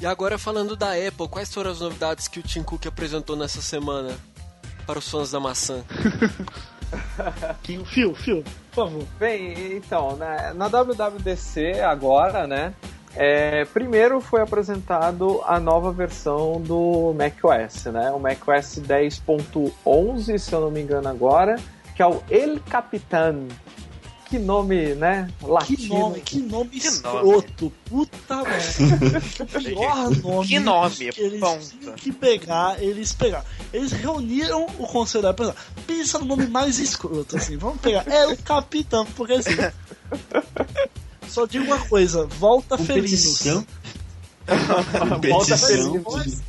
[0.00, 3.60] E agora falando da Apple, quais foram as novidades que o Tim Cook apresentou nessa
[3.60, 4.16] semana
[4.86, 5.84] para os fãs da maçã?
[7.62, 9.04] Fio, fio, por favor.
[9.18, 12.72] Bem, então, na, na WWDC agora, né?
[13.18, 18.12] é, primeiro foi apresentado a nova versão do macOS, né?
[18.12, 21.56] O macOS 10.11, se eu não me engano agora,
[21.96, 23.48] que é o El Capitan.
[24.28, 25.30] Que nome, né?
[25.42, 25.78] Latino.
[25.78, 27.72] Que nome, que nome Que escroto.
[27.86, 29.22] Puta merda.
[29.40, 30.46] O pior nome.
[30.46, 31.60] Que nome, que eles ponta.
[31.80, 33.44] tinham que pegar, eles pegaram.
[33.72, 35.56] Eles reuniram o conselho da pessoa.
[35.86, 37.56] Pensa no nome mais escroto, assim.
[37.56, 38.06] Vamos pegar.
[38.06, 39.56] É o capitão, porque assim.
[41.26, 43.44] Só digo uma coisa, volta feliz.
[45.30, 46.42] Volta feliz.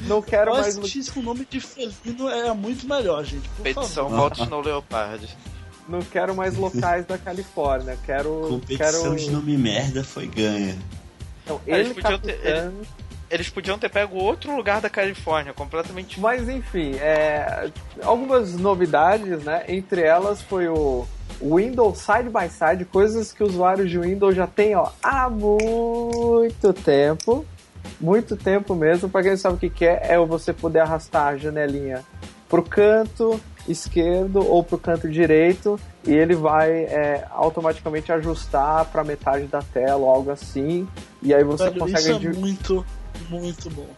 [0.00, 0.76] Não quero mais.
[0.76, 3.48] X com nome de felino é muito melhor, gente.
[3.50, 4.16] Por Petição favor.
[4.18, 5.36] Volta Snow Leopard.
[5.88, 7.98] Não quero mais locais da Califórnia.
[8.04, 8.46] Quero.
[8.48, 9.16] Competição quero...
[9.16, 10.76] de nome merda foi ganha.
[11.42, 12.72] Então, Eles El podiam ter- Capitan.
[13.30, 17.70] Eles podiam ter pego outro lugar da Califórnia, completamente Mas enfim, é,
[18.02, 19.64] algumas novidades, né?
[19.66, 21.06] Entre elas foi o
[21.40, 27.44] Windows Side by Side, coisas que usuários de Windows já têm ó, há muito tempo.
[28.00, 29.08] Muito tempo mesmo.
[29.08, 32.04] Para quem não sabe o que, que é, é você poder arrastar a janelinha
[32.48, 39.46] pro canto esquerdo ou pro canto direito e ele vai é, automaticamente ajustar para metade
[39.46, 40.86] da tela ou algo assim.
[41.22, 41.98] E aí você Velho, consegue.
[41.98, 42.86] isso é muito,
[43.30, 43.88] muito bom.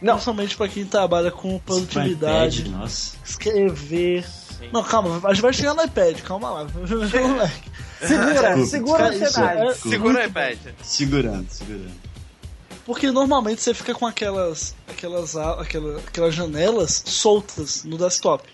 [0.00, 0.14] Não.
[0.14, 3.16] Principalmente pra quem trabalha com produtividade, iPad, nossa.
[3.24, 4.24] escrever.
[4.24, 4.68] Sim.
[4.72, 6.64] Não, calma, a gente vai chegar no iPad, calma lá.
[6.74, 7.70] Moleque.
[8.00, 8.66] Segura, Desculpa.
[8.66, 9.60] segura a ansiedade.
[9.70, 10.58] é- Segura o iPad.
[10.82, 12.08] Segurando, segurando.
[12.86, 18.48] Porque normalmente você fica com aquelas, aquelas, aquela, aquelas janelas soltas no desktop.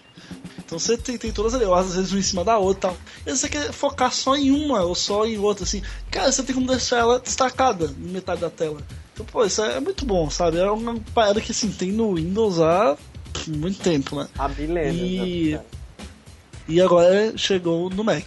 [0.58, 2.94] Então você tem, tem todas ali, ou às vezes uma em cima da outra e
[2.94, 2.96] tal.
[3.26, 5.82] E você quer focar só em uma ou só em outra, assim.
[6.10, 8.80] Cara, você tem como deixar ela destacada em metade da tela.
[9.12, 10.58] Então, pô, isso é muito bom, sabe?
[10.58, 12.96] É uma parada que assim, tem no Windows há
[13.46, 14.28] muito tempo, né?
[14.38, 15.60] A milênios, E- né?
[16.66, 18.24] E agora chegou no Mac.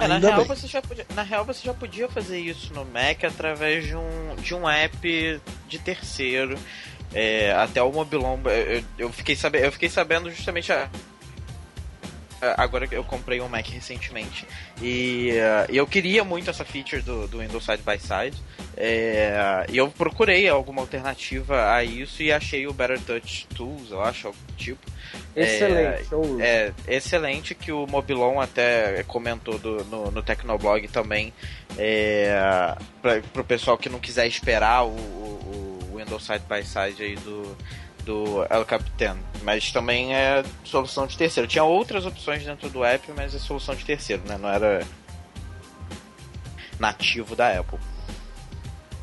[0.00, 0.46] É, na, real, bem.
[0.46, 4.36] você já podia, na real, você já podia fazer isso no Mac através de um,
[4.40, 6.56] de um app de terceiro.
[7.14, 8.38] É, até o Mobilon.
[8.46, 10.88] Eu, eu, fiquei sabe, eu fiquei sabendo justamente a-
[12.56, 14.46] Agora que eu comprei um Mac recentemente.
[14.80, 15.30] E,
[15.68, 18.40] e eu queria muito essa feature do, do Windows Side by Side.
[18.76, 24.00] É, e eu procurei alguma alternativa a isso e achei o Better Touch Tools, eu
[24.00, 24.86] acho, algo do tipo.
[25.34, 26.06] Excelente.
[26.12, 31.32] eu- É excelente que o Mobilon até comentou do- no, no Tecnoblog também
[31.76, 35.67] é, para o pessoal que não quiser esperar o, o-
[35.98, 37.56] o Windows Side by Side aí do,
[38.04, 39.16] do El Capitan.
[39.42, 41.48] Mas também é solução de terceiro.
[41.48, 44.38] Tinha outras opções dentro do app, mas é solução de terceiro, né?
[44.38, 44.86] Não era
[46.78, 47.78] nativo da Apple.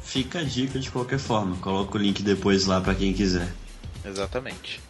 [0.01, 1.57] Fica a dica de qualquer forma.
[1.57, 3.51] Coloca o link depois lá pra quem quiser.
[4.03, 4.81] Exatamente.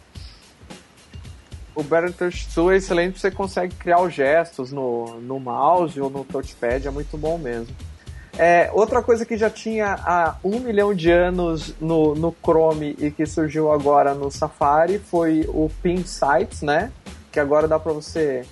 [1.74, 6.08] O Better Touch Tool é excelente, você consegue criar os gestos no, no mouse ou
[6.08, 7.74] no touchpad, é muito bom mesmo.
[8.38, 13.10] É, outra coisa que já tinha há um milhão de anos no, no Chrome e
[13.10, 16.92] que surgiu agora no Safari foi o Pin Sites, né?
[17.32, 18.44] Que agora dá para você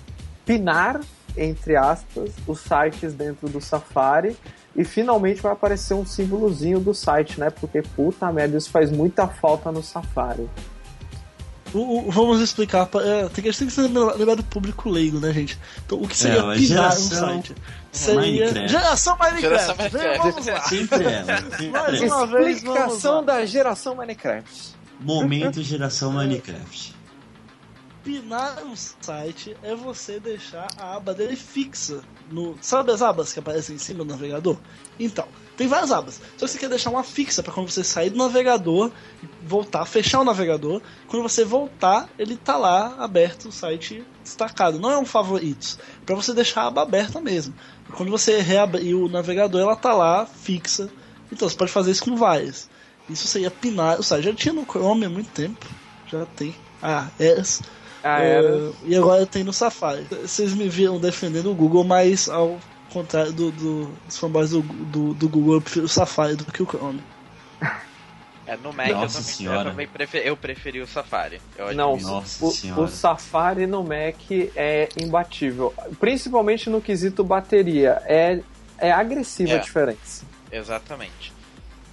[0.43, 0.99] pinar,
[1.37, 4.35] entre aspas, os sites dentro do Safari
[4.75, 7.49] e finalmente vai aparecer um símbolozinho do site, né?
[7.49, 10.49] Porque puta merda, isso faz muita falta no Safari.
[11.77, 12.85] O, o, vamos explicar.
[12.85, 15.57] pra- É, tem, que, tem que ser lembrar do público leigo, né, gente?
[15.85, 17.55] Então, o que seria É, a pinar um geração site?
[17.91, 18.21] Seria.
[18.21, 18.67] Minecraft.
[18.69, 19.41] Geração Minecraft.
[19.41, 20.17] Geração Minecraft.
[20.31, 20.61] Vamos lá.
[20.61, 21.37] Sempre ela.
[21.37, 22.15] sempre Mais ela.
[22.15, 23.21] uma vez, vamos Explicação lá.
[23.21, 24.75] da geração Minecraft.
[24.99, 26.95] Momento geração Minecraft.
[28.05, 32.03] Pinar um site é você deixar a aba dele fixa.
[32.29, 34.57] No, sabe as abas que aparecem em cima do navegador?
[34.99, 35.27] Então,
[35.57, 36.21] tem várias abas.
[36.37, 38.91] Só que você quer deixar uma fixa para quando você sair do navegador,
[39.41, 40.83] voltar, fechar o navegador.
[41.07, 44.77] Quando você voltar, ele tá lá aberto, o site destacado.
[44.79, 45.79] Não é um favoritos.
[46.05, 47.55] para você deixar a aba aberta mesmo.
[47.91, 50.91] Quando você reabrir o navegador, ela tá lá fixa.
[51.31, 52.69] Então você pode fazer isso com várias.
[53.09, 54.25] Isso seria pinar o site.
[54.25, 55.65] Já tinha no Chrome há muito tempo.
[56.07, 56.55] Já tem.
[56.83, 57.63] Ah, Eras.
[58.07, 58.71] Ah, É, era.
[58.83, 60.05] e agora tem no Safari.
[60.21, 62.59] Vocês me viram defendendo o Google, mas ao
[62.93, 66.61] contrário do, do- dos fanboys do, do, do Google, eu prefiro o Safari do que
[66.61, 67.01] o Chrome.
[68.47, 69.69] É, no Mac eu Nossa também, eu senhora.
[69.71, 71.41] também preferi, eu preferi o Safari.
[71.57, 72.79] Eu Não, o, senhora.
[72.81, 74.15] o Safari no Mac
[74.55, 75.73] é imbatível.
[75.99, 77.99] Principalmente no quesito bateria.
[78.05, 78.39] É,
[78.77, 79.55] é agressiva É.
[79.55, 80.25] a diferença.
[80.51, 81.33] Exatamente.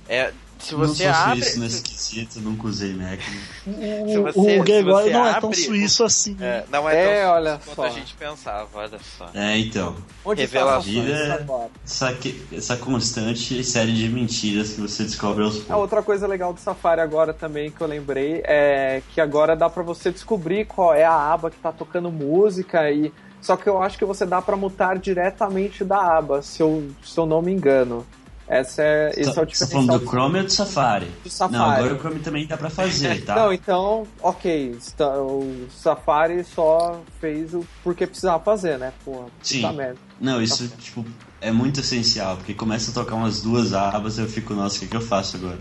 [0.06, 0.30] É,
[0.62, 1.42] se não você sou abre.
[1.42, 3.20] suíço nesse quesito, nunca usei Mac.
[3.66, 4.04] né?
[4.18, 6.36] O, você- o Gregório não é tão abre- suíço assim.
[6.40, 7.84] É, não é, É, tão olha quanto só.
[7.84, 9.28] a gente pensava, olha só.
[9.34, 9.96] É, então.
[10.24, 10.94] Onde Revelações.
[10.94, 11.70] tá a Safari agora?
[11.84, 15.76] Essa, que- essa constante série de mentiras que você descobre aos A poucos.
[15.76, 19.82] outra coisa legal do Safari agora também que eu lembrei é que agora dá pra
[19.82, 23.98] você descobrir qual é a aba que tá tocando música e só que eu acho
[23.98, 28.06] que você dá pra mutar diretamente da aba, se eu, se eu não me engano.
[28.52, 31.06] Essa é, esse é o Você tá diferencial falando do Chrome ou do Safari?
[31.24, 31.58] do Safari.
[31.58, 33.34] Não, agora o Chrome também dá pra fazer, tá?
[33.34, 34.76] Não, então, ok.
[35.00, 38.92] O Safari só fez o porque precisava fazer, né?
[39.06, 39.72] Porra, Sim.
[39.72, 39.96] merda.
[40.20, 41.02] Não, isso, tipo,
[41.40, 44.86] é muito essencial, porque começa a tocar umas duas abas eu fico, nossa, o que,
[44.86, 45.58] que eu faço agora?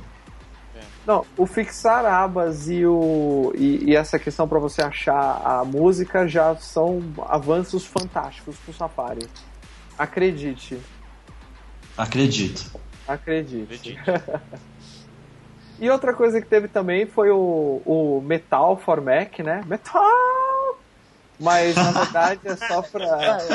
[1.07, 6.27] Não, o fixar abas e, o, e, e essa questão pra você achar a música
[6.27, 9.25] já são avanços fantásticos pro Safari.
[9.97, 10.77] Acredite,
[11.97, 12.71] Acredito.
[13.07, 13.97] acredite.
[15.79, 19.63] E outra coisa que teve também foi o, o Metal for Mac, né?
[19.65, 20.77] Metal!
[21.39, 23.37] Mas na verdade é só pra.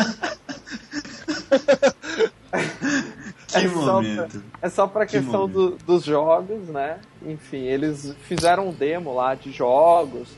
[3.48, 4.42] Que É só momento.
[4.60, 6.98] É só pra Que questão do- dos jogos, né?
[7.24, 10.28] Enfim, eles fizeram um demo lá de jogos,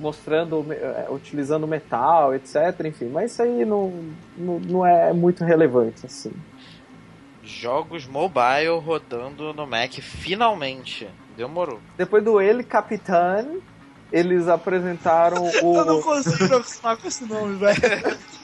[0.00, 2.56] mostrando, eh, utilizando metal, etc.
[2.86, 3.92] Enfim, mas isso aí não,
[4.36, 6.32] não, não é muito relevante, assim.
[7.46, 11.08] Jogos mobile rodando no Mac, finalmente.
[11.36, 11.78] Demorou.
[11.96, 13.46] Depois do El Capitan,
[14.12, 16.02] eles apresentaram Eu não o.
[16.02, 17.76] consigo me acostumar com esse nome, velho.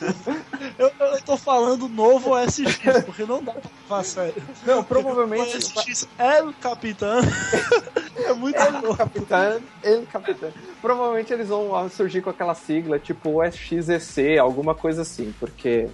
[0.78, 4.42] Eu, eu tô falando novo OSX, porque não dá pra falar sério.
[4.64, 5.56] Não, O provavelmente.
[5.56, 7.20] OSX é o Capitão.
[8.24, 8.96] É muito El louco.
[8.98, 10.52] Capitan, El Capitan.
[10.80, 15.88] Provavelmente eles vão surgir com aquela sigla tipo SXEC, alguma coisa assim, porque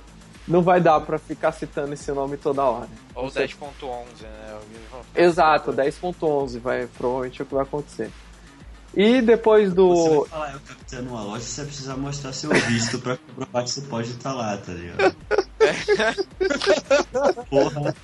[0.48, 2.88] não vai dar pra ficar citando esse nome toda hora.
[3.14, 3.46] Ou Não sei.
[3.46, 4.58] 10.11, né?
[5.14, 8.10] Exato, 10.11 vai provavelmente é o que vai acontecer.
[8.94, 12.50] E depois Você do vai falar, eu capitão numa loja, você vai precisar mostrar seu
[12.50, 15.14] visto pra comprovar que você pode estar lá, tá ligado?
[17.50, 17.94] Porra,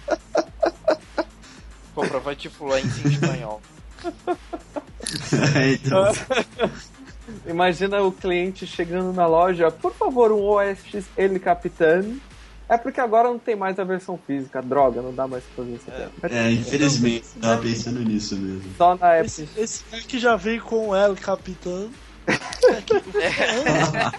[1.94, 3.62] Comprovante fluência em espanhol.
[5.72, 6.12] então.
[7.46, 12.18] imagina o cliente chegando na loja, por favor, um OSX El Capitan.
[12.68, 15.76] É porque agora não tem mais a versão física, droga, não dá mais pra fazer
[15.76, 16.34] isso aqui.
[16.34, 18.62] É, infelizmente, eu tava pensando nisso mesmo.
[18.76, 19.26] Só na Apple.
[19.26, 21.90] Esse, esse aqui já veio com o El Capitão.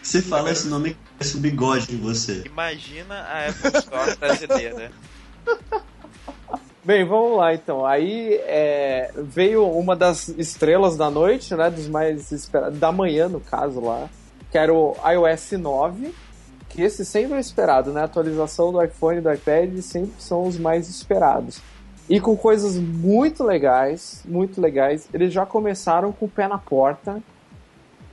[0.00, 2.42] Você fala esse nome parece um bigode em você.
[2.44, 4.92] Imagina a Apple Store brasileira.
[6.84, 7.86] Bem, vamos lá então.
[7.86, 11.70] Aí é, veio uma das estrelas da noite, né?
[11.70, 14.10] Dos mais esperados, da manhã no caso lá,
[14.52, 16.14] que era o iOS 9,
[16.74, 18.00] que esse sempre é esperado, né?
[18.00, 21.60] A atualização do iPhone e do iPad sempre são os mais esperados.
[22.08, 25.08] E com coisas muito legais, muito legais.
[25.14, 27.22] Eles já começaram com o pé na porta,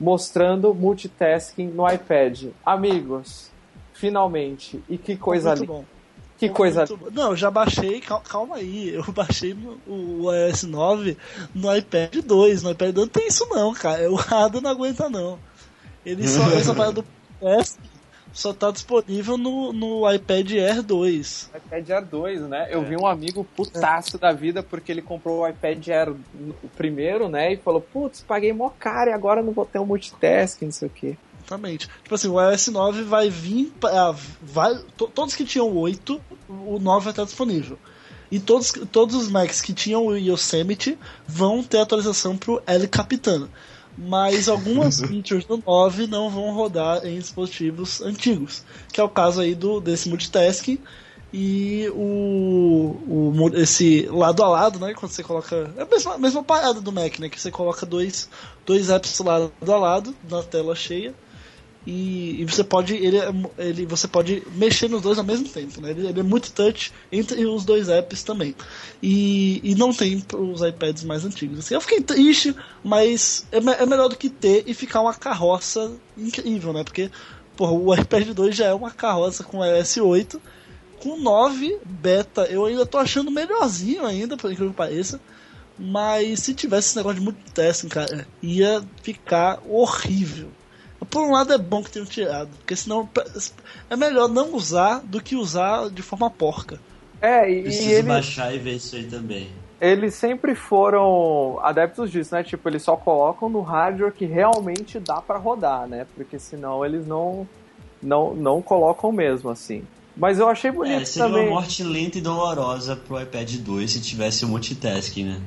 [0.00, 2.46] mostrando multitasking no iPad.
[2.64, 3.50] Amigos,
[3.92, 4.82] finalmente.
[4.88, 5.72] E que coisa muito linda.
[5.74, 5.84] bom.
[6.38, 6.84] Que coisa.
[6.88, 9.52] Muito- Não, eu já baixei, cal- calma aí, eu baixei
[9.86, 11.16] o, o iOS 9
[11.54, 12.62] no iPad 2.
[12.62, 14.08] No iPad 2 não tem isso não, cara.
[14.10, 15.38] O Rada não aguenta não.
[16.04, 17.04] Ele só, essa parada do
[18.32, 21.50] só tá disponível no, no iPad Air 2.
[21.54, 22.68] iPad Air 2, né?
[22.70, 27.28] Eu vi um amigo putaço da vida porque ele comprou o iPad Air o primeiro,
[27.28, 27.52] né?
[27.52, 30.88] E falou, putz, paguei mó caro e agora não vou ter um multitasking, não sei
[30.88, 31.16] o quê.
[31.40, 31.88] Exatamente.
[32.02, 34.14] Tipo assim, o iOS 9 vai vir pra.
[34.40, 37.78] Vai, to- todos que tinham 8, o 9 vai estar disponível.
[38.30, 43.50] E todos, todos os Macs que tinham o Yosemite vão ter atualização pro El Capitano.
[43.96, 48.64] Mas algumas features do 9 não vão rodar em dispositivos antigos.
[48.92, 50.78] Que é o caso aí do, desse multitasking
[51.32, 54.92] e o, o esse lado a lado, né?
[54.94, 55.72] Quando você coloca.
[55.76, 57.28] É a mesma, mesma parada do Mac, né?
[57.28, 58.28] Que você coloca dois,
[58.66, 61.14] dois apps lado a lado na tela cheia.
[61.86, 65.80] E, e você pode ele, é ele você pode mexer nos dois ao mesmo tempo,
[65.80, 65.90] né?
[65.90, 68.54] Ele, ele é muito touch entre os dois apps também.
[69.02, 71.58] E, e não tem os iPads mais antigos.
[71.58, 72.54] Assim, eu fiquei triste,
[72.84, 76.84] mas é, é melhor do que ter e ficar uma carroça incrível, né?
[76.84, 77.10] Porque
[77.56, 80.40] porra, o iPad 2 já é uma carroça com iOS 8
[81.02, 85.20] com 9 beta, eu ainda tô achando melhorzinho ainda, por incrível que pareça.
[85.76, 90.48] Mas se tivesse esse negócio de multitasking, cara, ia ficar horrível.
[91.10, 93.08] Por um lado é bom que tenham tirado, porque senão
[93.90, 96.78] é melhor não usar do que usar de forma porca.
[97.20, 99.48] É, e, e Preciso ele, baixar e ver isso aí também.
[99.80, 102.42] eles sempre foram adeptos disso, né?
[102.42, 106.06] Tipo, eles só colocam no hardware que realmente dá pra rodar, né?
[106.16, 107.46] Porque senão eles não,
[108.02, 109.84] não, não colocam mesmo, assim.
[110.16, 111.44] Mas eu achei bonito É, seria também.
[111.48, 115.40] uma morte lenta e dolorosa pro iPad 2 se tivesse o multitasking, né?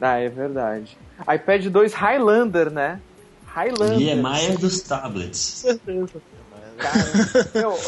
[0.00, 0.96] Ah, é verdade.
[1.22, 3.00] iPad 2 Highlander, né?
[3.56, 3.98] Highlander.
[3.98, 5.38] E é mais dos tablets.
[5.38, 6.20] certeza.
[6.76, 6.98] Cara,
[7.54, 7.78] meu,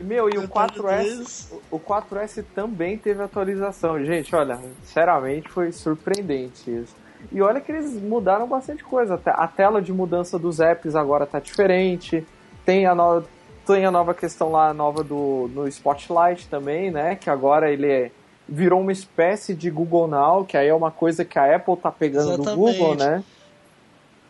[0.28, 1.52] meu, e o iPad 4S, 2.
[1.70, 4.04] o 4S também teve atualização.
[4.04, 6.94] Gente, olha, sinceramente foi surpreendente isso.
[7.32, 9.18] E olha que eles mudaram bastante coisa.
[9.24, 12.22] A tela de mudança dos apps agora tá diferente.
[12.66, 13.24] Tem a, no...
[13.66, 17.16] Tem a nova questão lá, nova do no Spotlight também, né?
[17.16, 18.10] Que agora ele é-
[18.46, 21.90] virou uma espécie de Google Now, que aí é uma coisa que a Apple tá
[21.90, 22.56] pegando do Exatamente.
[22.78, 23.24] Google, né?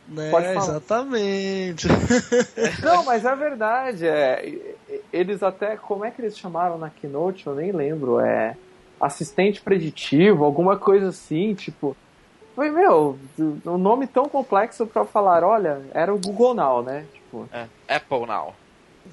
[0.06, 0.56] Né, Pode falar.
[0.58, 1.88] exatamente.
[2.84, 4.06] Não, mas é verdade.
[4.06, 4.52] É,
[5.12, 5.76] eles até.
[5.76, 7.46] Como é que eles chamaram na Keynote?
[7.46, 8.20] Eu nem lembro.
[8.20, 8.54] É.
[9.00, 11.96] Assistente preditivo, alguma coisa assim, tipo.
[12.54, 13.18] Foi, meu,
[13.66, 17.04] um nome tão complexo pra falar, olha, era o Google Now, né?
[17.12, 18.54] Tipo, É, Apple Now.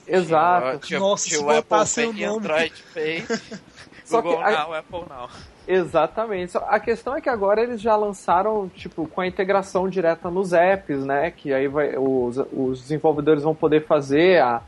[0.08, 0.80] exato.
[0.86, 2.38] Tinha, Nossa, tinha se o Apple botasse Pay, o nome.
[2.38, 3.26] Android Pay,
[4.12, 5.30] Google que a- Now, Apple Now.
[5.68, 6.57] Exatamente.
[6.57, 11.05] A questão é que agora eles já lançaram, tipo, com a integração direta nos apps,
[11.05, 11.32] né?
[11.32, 14.62] Que aí vai, os, os desenvolvedores vão poder fazer a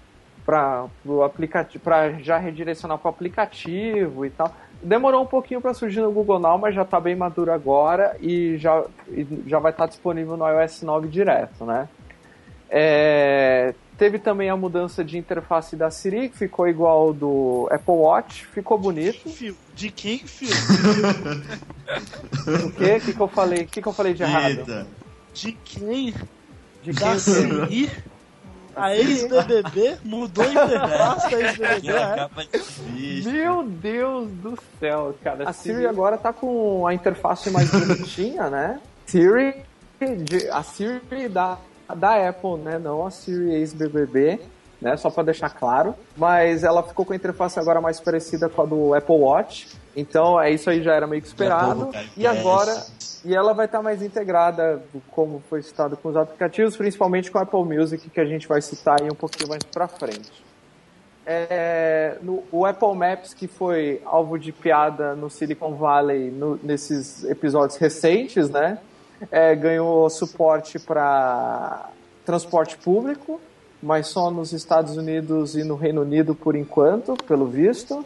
[0.45, 4.53] para o aplicativo, para já redirecionar para o aplicativo e tal.
[4.81, 8.57] Demorou um pouquinho para surgir no Google Now, mas já está bem maduro agora e
[8.57, 11.87] já, e já vai estar disponível no iOS 9 direto, né?
[12.69, 17.93] É, teve também a mudança de interface da Siri, que ficou igual ao do Apple
[17.93, 19.27] Watch, ficou bonito.
[19.75, 20.49] De quem, fio?
[22.65, 22.95] O quê?
[22.97, 23.63] O que, que eu falei?
[23.63, 24.49] O que, que eu falei de errado?
[24.49, 24.87] Eita.
[25.33, 26.13] De quem?
[26.83, 27.19] De Da quem quê?
[27.19, 27.91] Siri?
[28.75, 31.89] A ex-BBB mudou a interface da ex-BBB.
[31.91, 33.31] É?
[33.31, 35.47] Meu Deus do céu, cara.
[35.47, 38.79] A Siri agora tá com a interface mais bonitinha, né?
[39.05, 39.55] Siri,
[40.23, 41.57] de- a Siri da,
[41.93, 42.77] da Apple, né?
[42.79, 44.39] Não a Siri ex-BBB,
[44.81, 44.95] né?
[44.97, 45.95] Só pra deixar claro.
[46.17, 49.67] Mas ela ficou com a interface agora mais parecida com a do Apple Watch.
[49.95, 51.91] Então, é isso aí já era meio que esperado.
[52.17, 52.83] E agora,
[53.23, 54.81] e ela vai estar mais integrada,
[55.11, 58.59] como foi citado com os aplicativos, principalmente com a Apple Music, que a gente vai
[58.61, 60.43] citar aí um pouquinho mais pra frente.
[61.25, 67.23] É, no, o Apple Maps, que foi alvo de piada no Silicon Valley no- nesses
[67.23, 68.77] episódios recentes, né?
[69.31, 71.89] É, ganhou suporte para
[72.25, 73.39] transporte público,
[73.81, 78.05] mas só nos Estados Unidos e no Reino Unido por enquanto, pelo visto.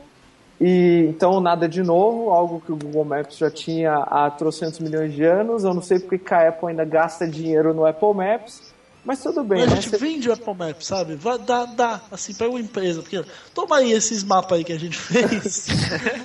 [0.60, 5.14] E então nada de novo, algo que o Google Maps já tinha há trocentos milhões
[5.14, 5.64] de anos.
[5.64, 8.67] Eu não sei porque que a Apple ainda gasta dinheiro no Apple Maps,
[9.08, 9.82] mas tudo bem, Mas a né?
[9.82, 11.16] gente Cê- vende o Apple Maps, sabe?
[11.16, 13.24] Vai, dá, dá, assim, pega uma empresa, porque
[13.56, 15.66] toma aí esses mapas aí que a gente fez,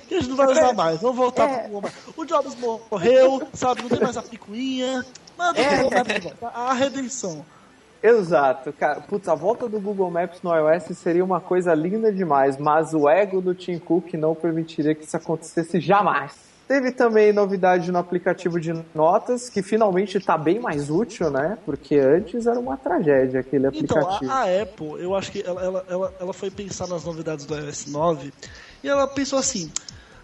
[0.08, 1.58] que a gente não vai usar mais, vamos voltar É.
[1.58, 1.96] pro Google Maps.
[2.16, 2.56] O Jobs
[2.90, 3.82] morreu, sabe?
[3.82, 5.06] Não tem mais a picuinha.
[5.38, 6.32] Manda o Google Maps.
[6.54, 7.44] A redenção.
[8.02, 9.00] Exato, cara.
[9.00, 13.08] Putz, a volta do Google Maps no iOS seria uma coisa linda demais, mas o
[13.08, 16.32] ego do Tim Cook não permitiria que isso acontecesse jamais.
[16.68, 21.58] Teve também novidade no aplicativo de notas, que finalmente está bem mais útil, né?
[21.66, 24.30] Porque antes era uma tragédia aquele Então, aplicativo.
[24.30, 27.54] a, a Apple, eu acho que ela, ela, ela, ela foi pensar nas novidades do
[27.56, 28.32] iOS 9
[28.82, 29.70] E ela pensou assim: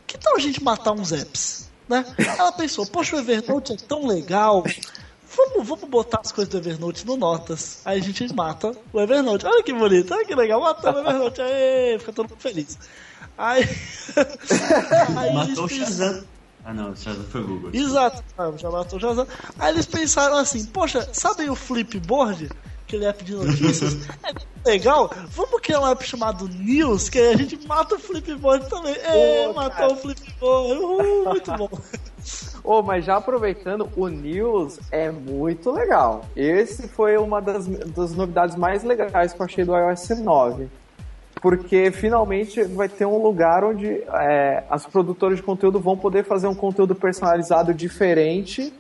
[0.07, 1.68] que tal a gente matar uns apps?
[1.89, 2.05] Né?
[2.39, 4.64] Ela pensou: poxa, o Evernote é tão legal.
[5.36, 7.80] Vamos, vamos botar as coisas do Evernote no Notas.
[7.84, 9.45] Aí a gente mata o Evernote.
[9.47, 10.61] Olha que bonito, olha que legal.
[10.61, 11.41] Matamos o Evernote.
[11.43, 12.78] Aê, fica todo mundo feliz.
[13.39, 13.62] Aí.
[15.16, 16.24] aí Matou o Shazam.
[16.64, 17.70] Ah não, o Shazam foi o Google.
[17.72, 18.22] Exato,
[18.57, 19.26] já matou o Shazam.
[19.59, 22.51] Aí eles pensaram assim: poxa, sabem o Flipboard?
[22.89, 24.09] aquele app de notícias.
[24.24, 28.68] é legal, vamos criar um app chamado News, que aí a gente mata o Flipboard
[28.68, 28.97] também.
[28.97, 30.72] É, matou o Flipboard.
[30.72, 31.68] Uhul, muito bom.
[32.64, 36.24] Oh, mas já aproveitando, o News é muito legal.
[36.34, 40.68] Esse foi uma das, das novidades mais legais que eu achei do iOS 9
[41.41, 46.47] porque finalmente vai ter um lugar onde é, as produtoras de conteúdo vão poder fazer
[46.47, 48.72] um conteúdo personalizado diferente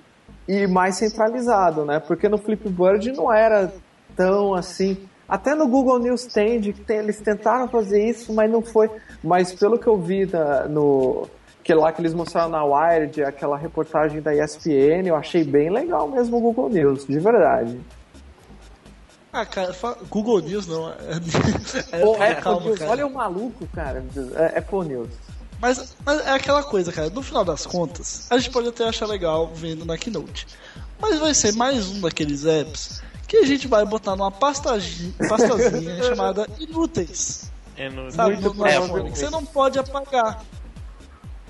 [0.46, 2.00] e mais centralizado, né?
[2.00, 3.72] Porque no Flipboard não era
[4.16, 4.96] tão assim.
[5.28, 8.90] Até no Google News Stand, eles tentaram fazer isso, mas não foi.
[9.22, 10.26] Mas pelo que eu vi
[10.70, 11.28] no,
[11.62, 16.08] que lá que eles mostraram na Wired, aquela reportagem da ESPN, eu achei bem legal
[16.08, 17.78] mesmo o Google News, de verdade.
[19.32, 19.74] Ah, cara,
[20.08, 20.90] Google News não.
[20.90, 20.94] É,
[21.92, 24.04] é, é calma, News, olha o maluco, cara.
[24.36, 25.10] É, Apple News.
[25.60, 27.10] Mas, mas é aquela coisa, cara.
[27.10, 30.46] No final das contas, a gente pode até achar legal vendo na Keynote.
[31.00, 36.02] Mas vai ser mais um daqueles apps que a gente vai botar numa pastazinha, pastazinha
[36.02, 37.50] chamada Inúteis.
[37.76, 38.14] Inúteis.
[38.14, 40.42] Sabe, no, no que você não pode apagar.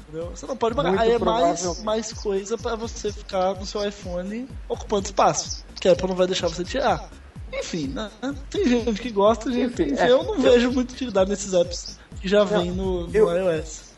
[0.01, 0.31] Entendeu?
[0.35, 0.93] Você não pode apagar.
[0.93, 5.65] Muito Aí é mais, mais coisa para você ficar no seu iPhone ocupando espaço.
[5.81, 7.09] Que a Apple não vai deixar você tirar.
[7.53, 8.11] Enfim, né?
[8.51, 9.83] tem gente que gosta, gente.
[9.83, 10.41] Enfim, é, eu não eu...
[10.41, 13.31] vejo muita utilidade nesses apps que já vem no, no eu...
[13.31, 13.89] iOS.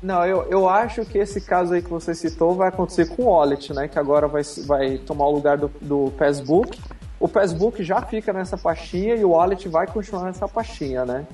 [0.00, 3.26] Não, eu, eu acho que esse caso aí que você citou vai acontecer com o
[3.26, 3.88] Wallet, né?
[3.88, 6.78] Que agora vai, vai tomar o lugar do, do Passbook.
[7.18, 11.26] O Passbook já fica nessa pastinha e o Wallet vai continuar nessa pastinha, né?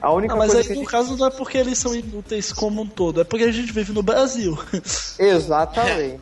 [0.00, 0.90] A única não, mas coisa aí, no gente...
[0.90, 3.92] caso não é porque eles são inúteis como um todo, é porque a gente vive
[3.92, 4.58] no Brasil.
[5.18, 6.20] Exatamente.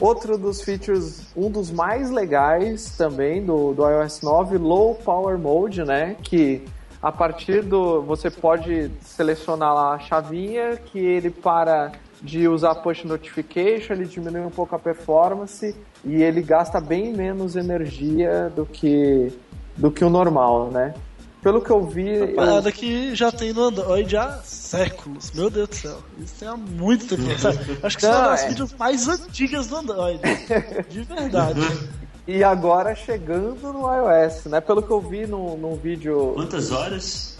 [0.00, 5.82] Outro dos features, um dos mais legais também do, do iOS 9, Low Power Mode,
[5.84, 6.16] né?
[6.22, 6.62] Que
[7.02, 8.02] a partir do.
[8.02, 11.92] Você pode selecionar lá a chavinha que ele para
[12.22, 15.74] de usar push notification, ele diminui um pouco a performance
[16.04, 19.32] e ele gasta bem menos energia do que
[19.76, 20.94] do que o normal, né?
[21.42, 22.20] Pelo que eu vi.
[22.20, 22.72] Uma parada eu...
[22.72, 25.30] que já tem no Android há séculos.
[25.32, 25.98] Meu Deus do céu.
[26.18, 27.78] Isso tem há muito tempo.
[27.82, 28.48] Acho que das é...
[28.48, 30.20] vídeos mais antigas do Android.
[30.90, 31.60] De verdade.
[32.26, 34.60] E agora chegando no iOS, né?
[34.60, 36.32] Pelo que eu vi num, num vídeo.
[36.34, 37.38] Quantas horas?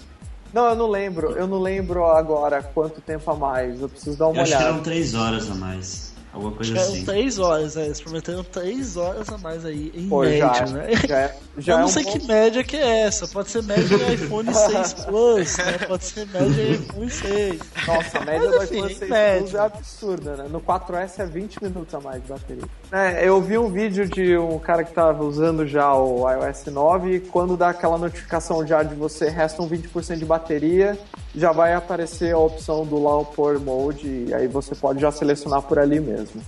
[0.53, 1.33] Não, eu não lembro.
[1.33, 3.81] Eu não lembro agora quanto tempo a mais.
[3.81, 4.57] Eu preciso dar uma eu olhada.
[4.57, 6.15] Acho que eram três horas a mais.
[6.33, 7.05] Alguma coisa Acho assim.
[7.05, 7.87] três horas, é.
[7.87, 10.89] Eles prometeram três horas a mais aí, em Pô, média, já, né?
[11.09, 12.13] Já, já eu não é um sei bom...
[12.13, 13.27] que média que é essa.
[13.29, 15.79] Pode ser média em iPhone 6 Plus, né?
[15.87, 17.61] Pode ser média em iPhone 6.
[17.87, 19.39] Nossa, a média Mas, do iPhone 6 média.
[19.41, 20.47] Plus é absurda, né?
[20.51, 22.65] No 4S é 20 minutos a mais de bateria.
[22.91, 27.17] É, eu vi um vídeo de um cara que tava usando já o iOS 9
[27.17, 30.99] e quando dá aquela notificação já de você restam 20% de bateria,
[31.35, 35.61] já vai aparecer a opção do Low Power Mode e aí você pode já selecionar
[35.63, 36.43] por ali mesmo.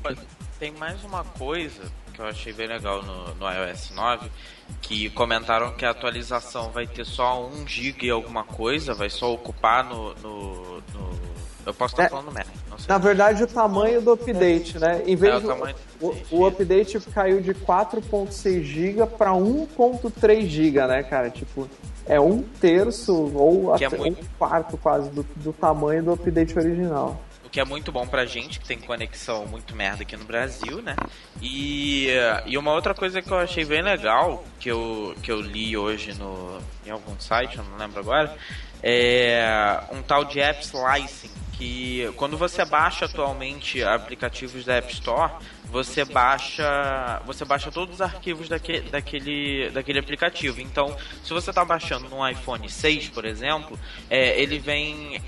[0.58, 1.82] Tem mais uma coisa
[2.14, 4.30] que eu achei bem legal no, no iOS 9,
[4.80, 9.32] que comentaram que a atualização vai ter só 1 GB e alguma coisa, vai só
[9.32, 11.29] ocupar no, no, no
[11.66, 12.50] eu posso estar é, falando merda.
[12.88, 15.02] Na verdade, o tamanho do update, né?
[15.06, 15.46] Em vez é,
[16.00, 21.30] o, o, o, update caiu de 4.6 GB para 1.3 GB, né, cara?
[21.30, 21.68] Tipo,
[22.06, 24.22] é um terço ou é muito...
[24.22, 28.24] um quarto quase do, do tamanho do update original o que é muito bom pra
[28.24, 30.94] gente, que tem conexão muito merda aqui no Brasil, né?
[31.42, 32.06] E,
[32.46, 36.14] e uma outra coisa que eu achei bem legal, que eu, que eu li hoje
[36.14, 38.32] no, em algum site, eu não lembro agora,
[38.82, 45.32] é um tal de App Slicing, que quando você baixa atualmente aplicativos da App Store,
[45.66, 50.60] você baixa você baixa todos os arquivos daquele, daquele, daquele aplicativo.
[50.60, 53.78] Então, se você está baixando no iPhone 6, por exemplo,
[54.08, 55.20] é, ele vem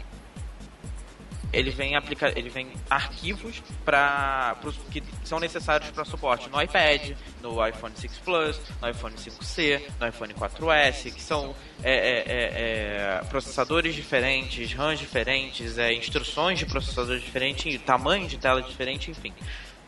[1.52, 4.56] ele vem aplicar ele vem arquivos para
[4.90, 10.08] que são necessários para suporte no iPad, no iPhone 6 Plus, no iPhone 5C, no
[10.08, 16.66] iPhone 4S, que são é, é, é, é, processadores diferentes, RAMs diferentes, é, instruções de
[16.66, 19.32] processadores diferentes, tamanho de tela diferente, enfim.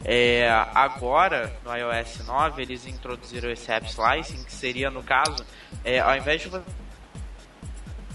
[0.05, 5.45] É, agora, no iOS 9, eles introduziram esse App Slicing, que seria, no caso,
[6.05, 6.51] ao invés de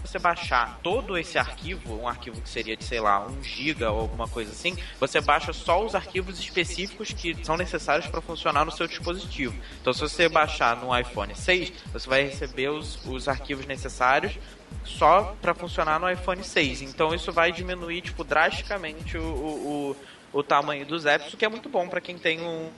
[0.10, 3.99] você baixar todo esse arquivo, um arquivo que seria de, sei lá, 1 GB ou
[3.99, 8.72] alguma coisa assim, você baixa só os arquivos específicos que são necessários para funcionar no
[8.72, 9.55] seu dispositivo.
[9.80, 14.38] Então, se você baixar no iPhone 6, você vai receber os, os arquivos necessários
[14.84, 16.82] só para funcionar no iPhone 6.
[16.82, 19.95] Então, isso vai diminuir tipo, drasticamente o, o,
[20.34, 22.70] o, o tamanho dos apps, o que é muito bom para quem tem um,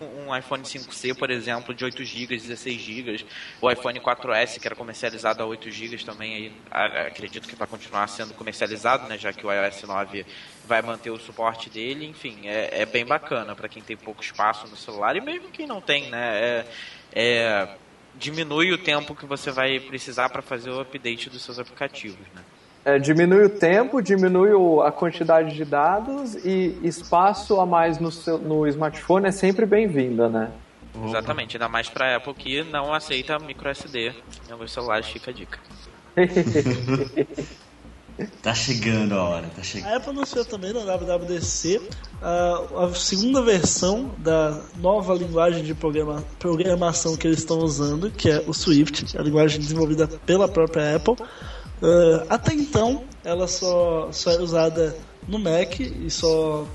[0.00, 3.26] um iPhone 5C, por exemplo, de 8 GB, 16 GB,
[3.60, 8.06] o iPhone 4S, que era comercializado a 8 GB também, aí, acredito que vai continuar
[8.08, 10.26] sendo comercializado, né, já que o iOS 9
[10.66, 14.66] vai manter o suporte dele, enfim, é, é bem bacana para quem tem pouco espaço
[14.66, 16.66] no celular e mesmo quem não tem, né, é,
[17.12, 17.68] é
[18.16, 22.42] diminui o tempo que você vai precisar para fazer o update dos seus aplicativos, né.
[22.84, 24.50] É, diminui o tempo, diminui
[24.86, 30.28] a quantidade de dados e espaço a mais no, seu, no smartphone é sempre bem-vinda,
[30.28, 30.50] né?
[31.02, 34.12] Exatamente, ainda mais para Apple que não aceita micro SD
[34.48, 35.58] em alguns celulares, fica a dica.
[38.42, 39.90] tá chegando a hora, tá chegando.
[39.90, 41.80] A Apple anunciou também na WWDC
[42.22, 48.30] a, a segunda versão da nova linguagem de programa, programação que eles estão usando, que
[48.30, 51.16] é o Swift, a linguagem desenvolvida pela própria Apple.
[51.84, 54.96] Uh, até então, ela só, só era usada
[55.28, 56.66] no Mac e só,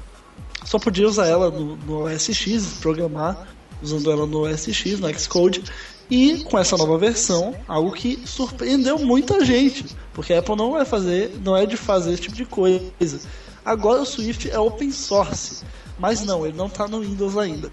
[0.63, 3.47] só podia usar ela no, no OS X, programar
[3.81, 5.63] usando ela no OS X, no Xcode.
[6.11, 10.85] E com essa nova versão, algo que surpreendeu muita gente, porque a Apple não vai
[10.85, 13.19] fazer, não é de fazer esse tipo de coisa.
[13.65, 15.63] Agora o Swift é open source,
[15.97, 17.71] mas não, ele não está no Windows ainda.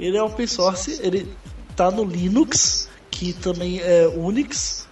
[0.00, 1.34] Ele é open source, ele
[1.70, 4.87] está no Linux, que também é Unix,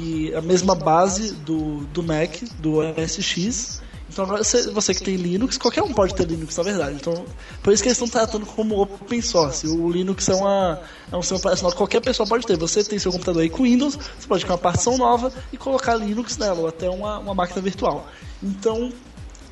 [0.00, 3.82] que é a mesma base do, do Mac, do OS X.
[4.08, 6.96] Então agora você, que tem Linux, qualquer um pode ter Linux na verdade.
[6.96, 7.24] Então,
[7.62, 9.68] por isso que eles estão tratando como open source.
[9.68, 10.80] O Linux é, uma,
[11.12, 12.56] é um sistema operacional que qualquer pessoa pode ter.
[12.56, 15.94] Você tem seu computador aí com Windows, você pode criar uma partição nova e colocar
[15.94, 18.08] Linux nela, ou até uma, uma máquina virtual.
[18.42, 18.92] Então,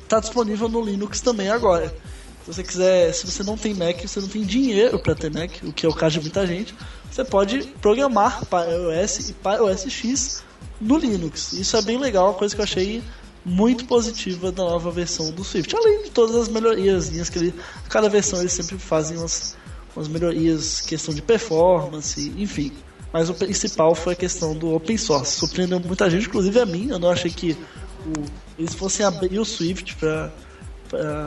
[0.03, 1.95] está disponível no Linux também agora.
[2.43, 5.51] Se você quiser, se você não tem Mac, você não tem dinheiro para ter Mac,
[5.63, 6.75] o que é o caso de muita gente,
[7.11, 10.43] você pode programar para iOS e para OS X
[10.79, 11.53] no Linux.
[11.53, 13.03] Isso é bem legal, uma coisa que eu achei
[13.43, 15.75] muito positiva da nova versão do Swift.
[15.75, 17.53] Além de todas as melhorias que ele,
[17.89, 19.55] cada versão eles sempre fazem umas,
[19.95, 22.71] umas melhorias, questão de performance, enfim.
[23.11, 25.33] Mas o principal foi a questão do open source.
[25.33, 26.89] Surpreendeu muita gente, inclusive a mim.
[26.89, 27.57] Eu não achei que
[28.05, 28.25] o,
[28.57, 30.31] eles fossem abrir o Swift para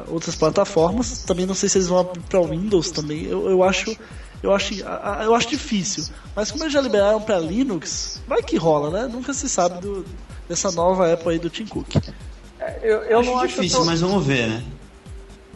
[0.06, 1.22] outras plataformas.
[1.24, 3.24] Também não sei se eles vão para Windows também.
[3.24, 3.96] Eu, eu acho
[4.42, 4.74] eu acho,
[5.24, 6.04] eu acho difícil.
[6.34, 9.08] Mas como eles já liberaram para Linux, vai que rola, né?
[9.12, 10.04] Nunca se sabe do,
[10.48, 11.96] dessa nova Apple aí do Tim Cook.
[12.58, 13.86] É, eu, eu acho não acho difícil, tão...
[13.86, 14.64] mas vamos ver, né?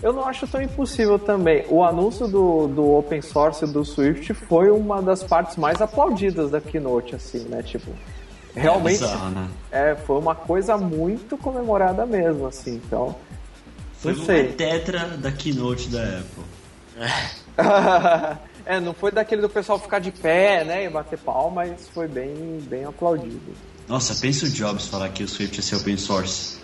[0.02, 1.64] Eu não acho tão impossível também.
[1.68, 6.60] O anúncio do, do open source do Swift foi uma das partes mais aplaudidas da
[6.60, 7.62] Keynote, assim, né?
[7.62, 7.90] Tipo,
[8.54, 9.48] realmente é, bizarro, né?
[9.70, 12.80] é foi uma coisa muito comemorada mesmo, assim.
[12.86, 13.16] Então,
[13.98, 14.52] foi não sei.
[14.52, 16.44] tetra da Keynote da Apple.
[18.66, 22.08] É, não foi daquele do pessoal ficar de pé, né, e bater pau, mas foi
[22.08, 23.54] bem, bem aplaudido.
[23.86, 26.58] Nossa, pensa o Jobs falar que o Swift ia ser open source.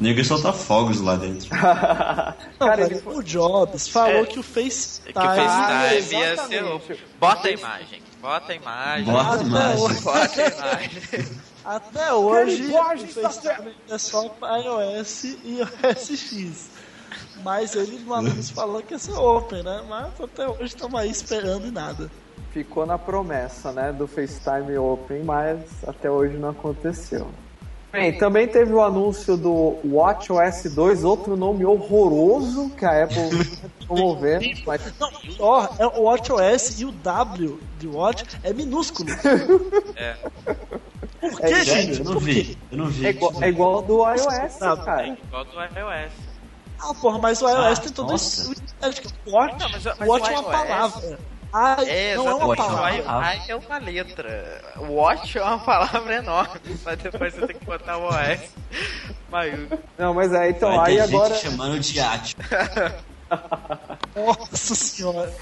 [0.00, 1.48] O nego solta fogos lá dentro.
[2.58, 3.00] não, cara, ele...
[3.06, 5.12] o Jobs falou é, que o FaceTime...
[5.12, 6.64] Que o FaceTime ia ser...
[6.64, 6.82] O...
[7.20, 8.02] Bota a imagem.
[8.20, 9.04] Bota a imagem.
[9.04, 10.02] Bota a imagem.
[10.02, 11.26] Bota a imagem.
[11.64, 16.73] Até hoje, o FaceTime é só para iOS e OS X.
[17.44, 19.84] Mas ele no anúncio falou que ia ser open, né?
[19.86, 22.10] Mas até hoje estamos aí esperando e nada.
[22.50, 27.28] Ficou na promessa, né, do FaceTime Open, mas até hoje não aconteceu.
[27.90, 33.30] Bem, também teve o anúncio do WatchOS 2, outro nome horroroso que a Apple
[33.86, 34.46] promovendo.
[34.66, 34.82] Mas...
[34.98, 39.10] Não, ó, é o WatchOS e o W de Watch é minúsculo.
[39.96, 40.16] É.
[41.20, 42.00] Por que, é, gente?
[42.00, 43.06] Eu não vi, eu não vi.
[43.06, 45.06] É igual, é igual do iOS, cara.
[45.06, 46.23] É igual do iOS.
[46.84, 48.52] Ah, porra, mas o iOS ah, tem todo isso.
[49.24, 51.18] O Watch, não, mas, mas watch é uma palavra.
[51.50, 53.04] Ai, é, não é uma palavra.
[53.06, 54.62] Ai é uma letra.
[54.76, 56.60] Watch é uma palavra enorme.
[56.84, 58.40] Mas depois você tem que botar o OS
[59.30, 59.80] maiúsculo.
[59.98, 61.34] Não, mas é, então Vai aí agora.
[61.34, 62.36] chamando de arte.
[64.14, 65.32] Nossa senhora.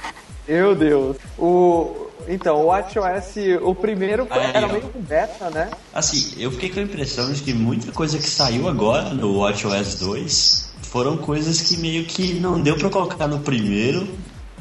[0.46, 1.16] Meu Deus.
[1.38, 5.70] O, então, o WatchOS, o primeiro foi, era meio com beta, né?
[5.92, 9.96] Assim, eu fiquei com a impressão de que muita coisa que saiu agora no WatchOS
[9.96, 14.06] 2 foram coisas que meio que não deu para colocar no primeiro,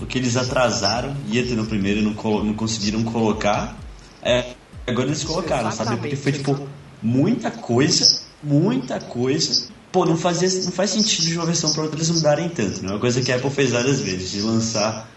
[0.01, 3.77] o que eles atrasaram, ia ter no primeiro e não, não conseguiram colocar.
[4.23, 4.53] É,
[4.87, 6.01] agora eles colocaram, Exatamente, sabe?
[6.01, 6.69] Porque foi tipo
[7.03, 9.67] muita coisa, muita coisa.
[9.91, 12.91] Pô, não, fazia, não faz sentido de uma versão para outra eles mudarem tanto, né?
[12.91, 15.11] Uma coisa que a Apple fez várias vezes, de lançar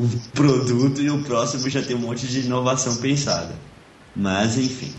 [0.00, 3.54] um produto e o próximo já tem um monte de inovação pensada.
[4.16, 4.90] Mas enfim.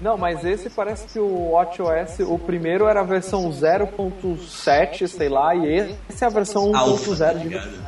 [0.00, 5.54] Não, mas esse parece que o WatchOS, o primeiro era a versão 0.7, sei lá,
[5.54, 7.80] e esse é a versão 1.0 de verdade.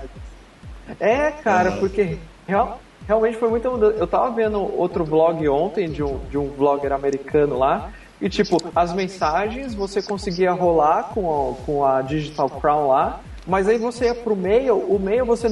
[0.99, 6.19] É, cara, porque real, realmente foi muito Eu tava vendo outro vlog ontem de um,
[6.31, 7.91] de um vlogger americano lá,
[8.21, 13.69] e tipo, as mensagens você conseguia rolar com a, com a Digital Crown lá, mas
[13.69, 15.49] aí você ia pro mail, o mail você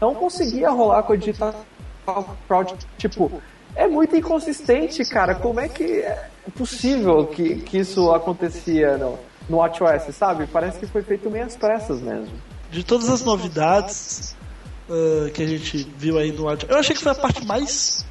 [0.00, 1.54] não conseguia rolar com a Digital
[2.46, 2.66] Crown.
[2.98, 3.30] Tipo,
[3.74, 5.34] é muito inconsistente, cara.
[5.34, 9.18] Como é que é possível que, que isso acontecia no,
[9.48, 10.46] no WatchOS, sabe?
[10.46, 12.30] Parece que foi feito meio às pressas mesmo.
[12.70, 14.36] De todas as novidades
[14.88, 18.04] uh, que a gente viu aí no WatchOS, eu achei que foi a parte mais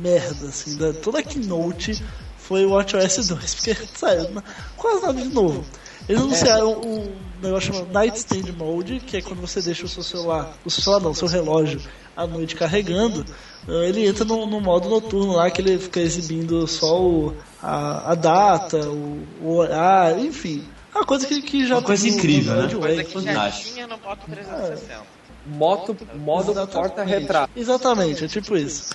[0.00, 2.02] merda, assim, da toda a keynote
[2.46, 4.42] foi o WatchOS 2, porque, sério,
[4.76, 5.64] quase nada de novo.
[6.08, 7.12] Eles anunciaram um
[7.42, 11.02] negócio chamado Nightstand Mode, que é quando você deixa o seu celular, o seu celular
[11.02, 11.80] não, o seu relógio
[12.16, 13.26] à noite carregando,
[13.68, 18.14] ele entra no, no, modo noturno lá que ele fica exibindo só o, a, a
[18.14, 20.64] data, o, o horário, enfim.
[20.94, 22.74] Uma coisa que, que já Uma coisa incrível, né?
[22.74, 24.92] Coisa que já tinha no Moto 360.
[24.92, 24.98] É.
[25.46, 27.52] Moto, modo porta-retrato.
[27.54, 28.90] Exatamente, é tipo isso.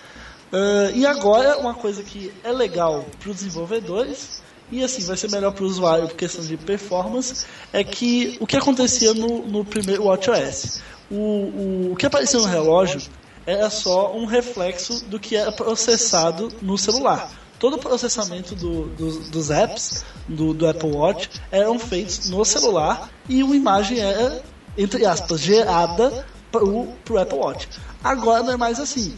[0.52, 4.42] Uh, e agora, uma coisa que é legal para os desenvolvedores
[4.72, 8.48] e assim vai ser melhor para o usuário por questão de performance é que o
[8.48, 10.82] que acontecia no, no primeiro WatchOS
[11.12, 13.02] o, o, o que aparecia no relógio
[13.46, 17.30] era só um reflexo do que era processado no celular.
[17.60, 23.10] Todo o processamento do, do, dos apps do, do, Apple Watch eram feitos no celular
[23.30, 24.42] e uma imagem era,
[24.78, 27.68] entre aspas, gerada para o Apple Watch.
[28.04, 29.16] Agora não é mais assim.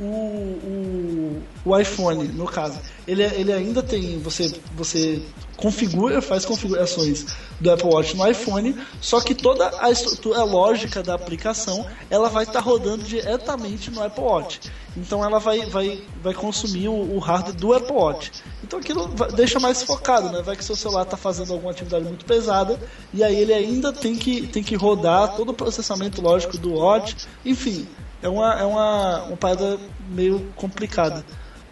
[0.00, 4.18] O, o, o iPhone, no caso, ele, ele ainda tem.
[4.20, 5.20] Você, você
[5.58, 7.26] configura, faz configurações
[7.60, 12.44] do Apple Watch no iPhone, só que toda a estrutura lógica da aplicação ela vai
[12.44, 14.60] estar tá rodando diretamente no Apple Watch.
[14.96, 18.32] Então ela vai, vai, vai consumir o, o hardware do Apple Watch.
[18.62, 20.42] Então aquilo deixa mais focado, né?
[20.42, 22.78] Vai que seu celular está fazendo alguma atividade muito pesada
[23.12, 27.16] e aí ele ainda tem que, tem que rodar todo o processamento lógico do Watch.
[27.44, 27.86] Enfim,
[28.22, 29.78] é uma, é uma, uma parada
[30.08, 31.24] meio complicada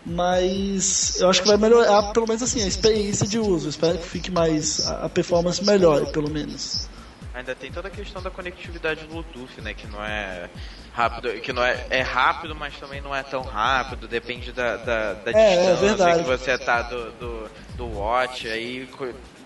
[0.07, 3.69] mas eu acho que vai melhorar, pelo menos assim, a experiência de uso.
[3.69, 4.87] Espero que fique mais.
[4.89, 6.89] a performance melhore, pelo menos.
[7.35, 9.75] Ainda tem toda a questão da conectividade Bluetooth, né?
[9.75, 10.49] Que não é
[10.95, 15.13] rápido, que não é, é rápido, mas também não é tão rápido, depende da, da,
[15.13, 18.89] da é, distância é que você tá do, do, do watch, aí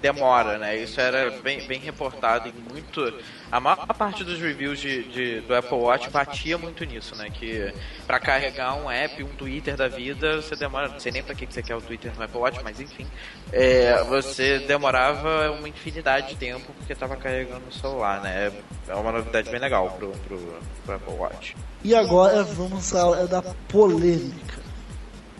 [0.00, 0.76] demora, né?
[0.76, 3.12] Isso era bem, bem reportado em muito.
[3.50, 7.28] A maior parte dos reviews de, de, do Apple Watch batia muito nisso, né?
[7.30, 7.72] Que
[8.06, 10.88] para carregar um app, um Twitter da vida, você demora.
[10.88, 13.06] Não sei nem pra que você quer o Twitter no Apple Watch, mas enfim.
[13.52, 18.52] É, você demorava uma infinidade de tempo porque tava carregando o celular, né?
[18.88, 20.38] É uma novidade bem legal pro, pro,
[20.84, 21.56] pro Apple Watch.
[21.82, 24.60] E agora vamos à da polêmica.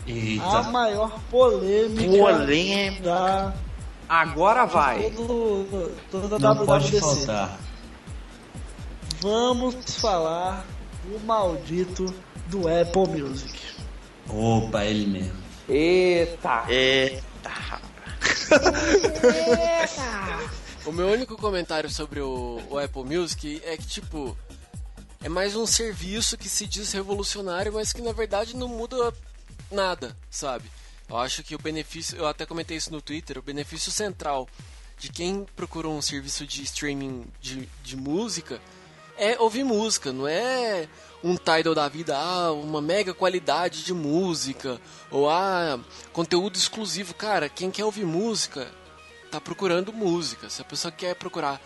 [0.07, 0.45] Eita.
[0.45, 3.03] A maior polêmica, polêmica.
[3.03, 3.55] da
[4.11, 5.09] Agora vai.
[5.13, 7.61] Todo, toda Não pode faltar.
[9.21, 10.67] Vamos falar
[11.05, 12.13] do maldito
[12.49, 13.57] do Apple Music.
[14.29, 15.41] Opa, ele mesmo.
[15.69, 16.65] Eita!
[16.69, 17.81] Eita!
[18.51, 18.51] Eita!
[20.87, 24.37] o meu único comentário sobre o, o Apple Music é que, tipo,
[25.23, 29.15] é mais um serviço que se diz revolucionário, mas que na verdade não muda
[29.71, 30.69] nada, sabe?
[31.11, 34.49] Eu acho que o benefício, eu até comentei isso no Twitter, o benefício central
[34.97, 38.61] de quem procura um serviço de streaming de, de música
[39.17, 40.89] é ouvir música, não é
[41.23, 44.81] um Tidal da vida, ah, uma mega qualidade de música,
[45.11, 45.79] ou ah,
[46.13, 47.13] conteúdo exclusivo.
[47.13, 48.71] Cara, quem quer ouvir música
[49.31, 50.49] tá procurando música.
[50.49, 51.61] Se a pessoa quer procurar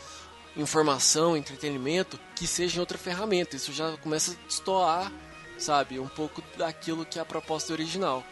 [0.57, 3.57] informação, entretenimento, que seja em outra ferramenta.
[3.57, 5.13] Isso já começa a destoar,
[5.59, 8.25] sabe, um pouco daquilo que é a proposta original.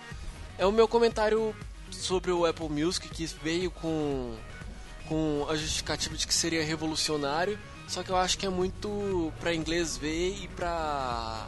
[0.59, 1.55] É o meu comentário
[1.91, 4.35] sobre o Apple Music que veio com,
[5.09, 7.59] com a justificativa de que seria revolucionário,
[7.89, 11.47] só que eu acho que é muito para inglês ver e para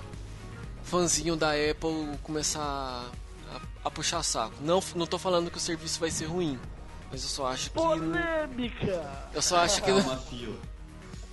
[0.82, 4.54] fãzinho da Apple começar a, a, puxar saco.
[4.60, 6.58] Não, não tô falando que o serviço vai ser ruim,
[7.10, 9.28] mas eu só acho que polêmica.
[9.32, 9.90] Eu só acho que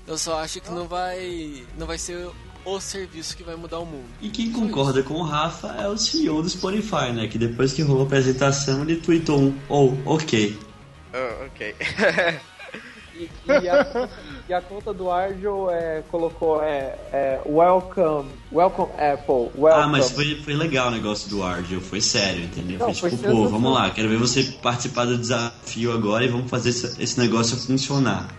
[0.07, 2.29] eu só acho que não vai não vai ser
[2.65, 4.05] o serviço que vai mudar o mundo.
[4.21, 7.27] E quem concorda com o Rafa é o CEO do Spotify, né?
[7.27, 10.57] Que depois que rolou a apresentação ele tweetou um oh, ok.
[11.13, 11.75] Oh, ok.
[13.15, 14.09] e, e, a,
[14.49, 19.83] e, a, conta do Arjo é, colocou é, é, welcome, welcome Apple, welcome.
[19.83, 22.79] Ah, mas foi, foi legal o negócio do Arjo, foi sério, entendeu?
[22.79, 26.49] Não, foi tipo, pô, vamos lá, quero ver você participar do desafio agora e vamos
[26.49, 28.29] fazer esse, esse negócio funcionar.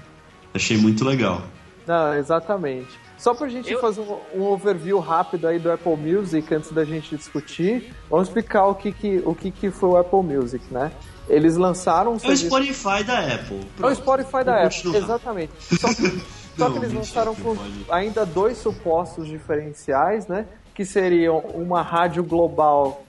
[0.54, 1.42] Achei muito legal.
[1.86, 3.01] Não, exatamente.
[3.22, 6.84] Só pra gente Eu- fazer um, um overview rápido aí do Apple Music antes da
[6.84, 10.90] gente discutir, vamos explicar o que que, o que, que foi o Apple Music, né?
[11.28, 12.46] Eles lançaram um É o serviço...
[12.46, 13.60] Spotify da Apple.
[13.80, 14.98] É o Spotify da Vou Apple, continuar.
[15.04, 15.52] exatamente.
[15.80, 16.02] Só que,
[16.58, 20.44] só Não, que eles lançaram não com ainda dois supostos diferenciais, né?
[20.74, 23.04] Que seriam uma rádio global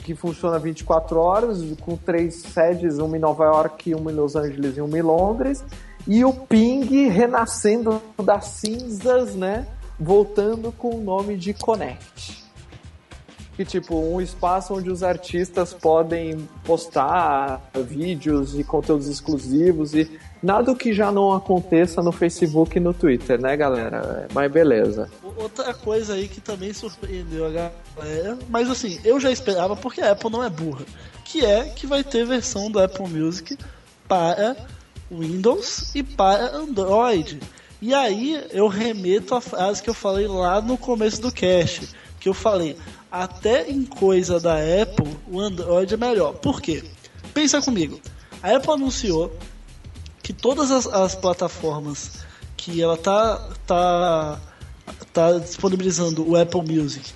[0.00, 4.76] que funciona 24 horas, com três sedes, uma em Nova York, uma em Los Angeles
[4.76, 5.64] e uma em Londres,
[6.06, 9.66] e o Ping renascendo das cinzas, né?
[9.98, 12.44] Voltando com o nome de Connect.
[13.56, 20.10] Que tipo, um espaço onde os artistas podem postar vídeos e conteúdos exclusivos e
[20.42, 24.26] nada que já não aconteça no Facebook e no Twitter, né, galera?
[24.34, 25.08] Mas beleza.
[25.36, 30.10] Outra coisa aí que também surpreendeu a galera, mas assim, eu já esperava porque a
[30.10, 30.84] Apple não é burra,
[31.24, 33.56] que é que vai ter versão do Apple Music
[34.08, 34.56] para
[35.10, 37.40] Windows e para Android.
[37.80, 42.28] E aí eu remeto à frase que eu falei lá no começo do cast, que
[42.28, 42.76] eu falei,
[43.10, 46.34] até em coisa da Apple, o Android é melhor.
[46.34, 46.82] Por quê?
[47.32, 48.00] Pensa comigo.
[48.42, 49.30] A Apple anunciou
[50.22, 52.24] que todas as, as plataformas
[52.56, 54.40] que ela tá, tá,
[55.12, 57.12] tá disponibilizando o Apple Music,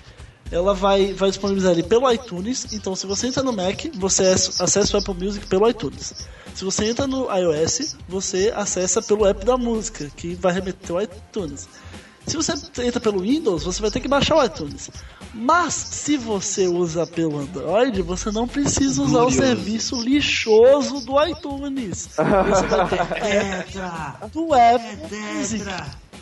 [0.51, 2.67] ela vai, vai disponibilizar ele pelo iTunes.
[2.73, 6.13] Então, se você entra no Mac, você ac- acessa o Apple Music pelo iTunes.
[6.55, 11.01] Se você entra no iOS, você acessa pelo app da música, que vai remeter ao
[11.01, 11.69] iTunes.
[12.27, 12.53] Se você
[12.83, 14.89] entra pelo Windows, você vai ter que baixar o iTunes.
[15.33, 22.09] Mas se você usa pelo Android, você não precisa usar o serviço lixoso do iTunes.
[22.17, 25.63] Você vai ter do Apple Music,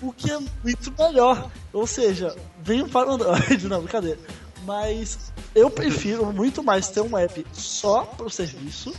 [0.02, 1.50] o que é muito melhor.
[1.74, 4.20] Ou seja, venham para o Android, não, brincadeira.
[4.66, 8.94] Mas eu prefiro muito mais ter um app só para o serviço,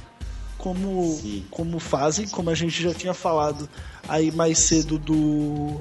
[0.57, 1.45] como, Sim.
[1.51, 3.69] como fazem, como a gente já tinha falado
[4.09, 5.81] aí mais cedo do.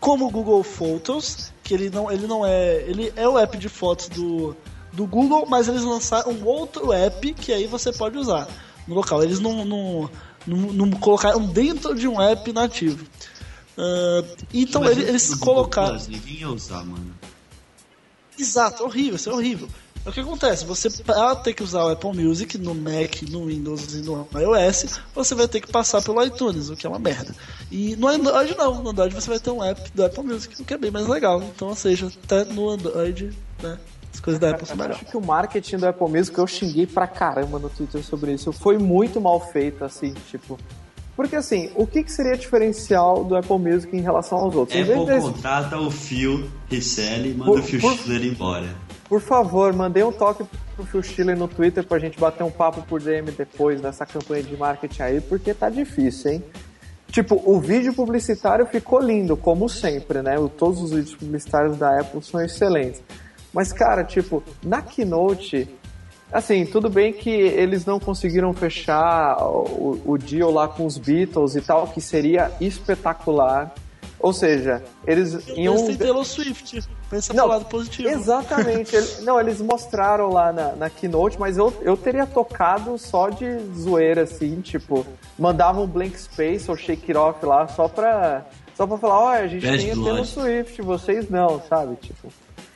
[0.00, 2.82] Como o Google Photos, que ele não, ele não é.
[2.82, 4.56] Ele é o app de fotos do,
[4.92, 8.48] do Google, mas eles lançaram um outro app que aí você pode usar
[8.88, 9.22] no local.
[9.22, 10.10] Eles não, não,
[10.46, 13.06] não, não colocaram dentro de um app nativo.
[13.82, 15.98] Ah, então Mas eles Google colocaram.
[16.06, 17.14] Ninguém ia usar, mano.
[18.38, 19.68] Exato, horrível, isso é horrível.
[20.04, 20.64] O que acontece?
[20.64, 24.98] Você, pra ter que usar o Apple Music no Mac, no Windows e no iOS,
[25.14, 27.34] você vai ter que passar pelo iTunes, o que é uma merda.
[27.70, 30.64] E no Android não, no Android você vai ter um app do Apple Music, o
[30.64, 31.42] que é bem mais legal.
[31.42, 33.30] Então, ou seja, até no Android,
[33.62, 33.78] né,
[34.12, 35.02] as coisas da Apple são Eu melhores.
[35.02, 38.52] acho que o marketing do Apple Music, eu xinguei pra caramba no Twitter sobre isso,
[38.52, 40.58] foi muito mal feito, assim, tipo.
[41.16, 44.80] Porque assim, o que, que seria diferencial do Apple Music em relação aos outros?
[44.80, 48.66] Apple deles- contrata o Phil Risselli e manda Por- o Phil por- Schiller embora.
[49.08, 50.44] Por favor, mandei um toque
[50.76, 54.42] pro Phil Schiller no Twitter pra gente bater um papo por DM depois nessa campanha
[54.44, 56.44] de marketing aí, porque tá difícil, hein?
[57.10, 60.36] Tipo, o vídeo publicitário ficou lindo, como sempre, né?
[60.56, 63.02] Todos os vídeos publicitários da Apple são excelentes.
[63.52, 65.68] Mas, cara, tipo, na Keynote,
[66.32, 71.56] assim, tudo bem que eles não conseguiram fechar o, o deal lá com os Beatles
[71.56, 73.74] e tal, que seria espetacular.
[74.18, 75.74] Ou seja, eles iam.
[75.76, 78.06] Eles têm Taylor Swift, pensa Não, pro lado positivo.
[78.10, 78.94] Exatamente.
[78.96, 83.58] Ele- não, eles mostraram lá na, na keynote, mas eu, eu teria tocado só de
[83.74, 85.06] zoeira, assim, tipo,
[85.38, 88.44] mandava um blank space ou shake it off lá só pra,
[88.76, 89.94] só pra falar, olha, a gente Bad tem a.
[89.94, 91.96] Taylor Swift, vocês não, sabe?
[91.96, 92.28] Tipo.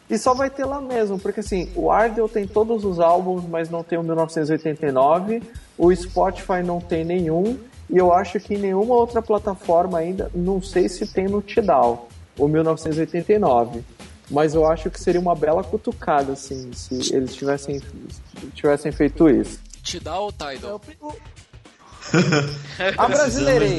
[0.09, 3.71] E só vai ter lá mesmo, porque assim, o Ardell tem todos os álbuns, mas
[3.71, 5.43] não tem o 1989,
[5.79, 7.59] o Spotify não tem nenhum,
[7.89, 12.09] e eu acho que em nenhuma outra plataforma ainda, não sei se tem no Tidal,
[12.39, 13.83] o 1989.
[14.31, 17.81] Mas eu acho que seria uma bela cutucada, assim, se eles tivessem,
[18.55, 19.61] tivessem feito isso.
[19.83, 20.81] Te dá o É Tidal.
[21.01, 21.17] o- o-
[22.97, 23.79] A brasileirei.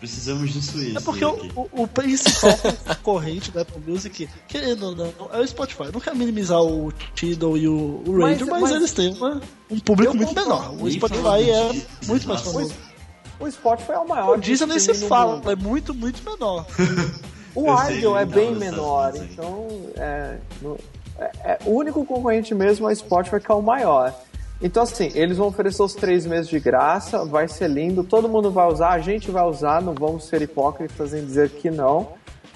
[0.00, 0.50] Precisamos.
[0.50, 0.98] Precisamos do Suíço.
[0.98, 2.50] É porque o, o, o principal
[3.02, 5.84] concorrente da Apple Music, querendo ou não, é o Spotify.
[5.84, 9.12] Eu não quero minimizar o Tidal e o, o Mas- Radio, mas, mas- eles têm
[9.14, 9.40] uma-
[9.70, 10.74] um público muito menor.
[10.82, 12.74] O Spotify é de- muito mais famoso.
[13.38, 14.36] O Spotify é o maior.
[14.36, 15.50] O Deezer nem se fala, mundo.
[15.50, 16.66] é muito, muito menor.
[17.52, 19.66] O Ardell é bem menor, então
[19.96, 20.78] é, no-
[21.18, 24.14] é- é- o único concorrente mesmo é o Spotify que é o maior.
[24.62, 28.50] Então assim, eles vão oferecer os três meses de graça, vai ser lindo, todo mundo
[28.50, 32.08] vai usar, a gente vai usar, não vamos ser hipócritas em dizer que não.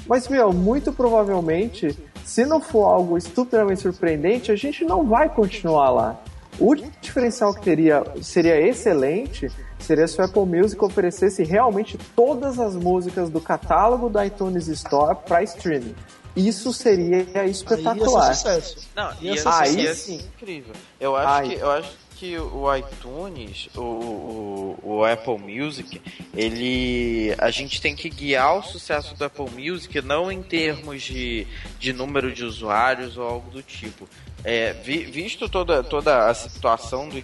[0.06, 5.90] Mas, meu, muito provavelmente, se não for algo estupidamente surpreendente, a gente não vai continuar
[5.90, 6.20] lá.
[6.58, 12.74] O diferencial que teria seria excelente seria se o Apple Music oferecesse realmente todas as
[12.74, 15.94] músicas do catálogo da iTunes Store para streaming.
[16.36, 18.34] Isso seria Aí ia ser espetacular.
[18.34, 18.88] sucesso.
[18.94, 20.16] Não, Ia ser Aí ia sim.
[20.16, 20.74] incrível.
[20.98, 21.48] Eu acho Ai.
[21.48, 26.00] que eu acho que o iTunes, o, o, o, Apple Music,
[26.34, 27.34] ele.
[27.38, 31.46] A gente tem que guiar o sucesso do Apple Music não em termos de,
[31.78, 34.08] de número de usuários ou algo do tipo.
[34.42, 37.22] É, vi, visto toda, toda a situação do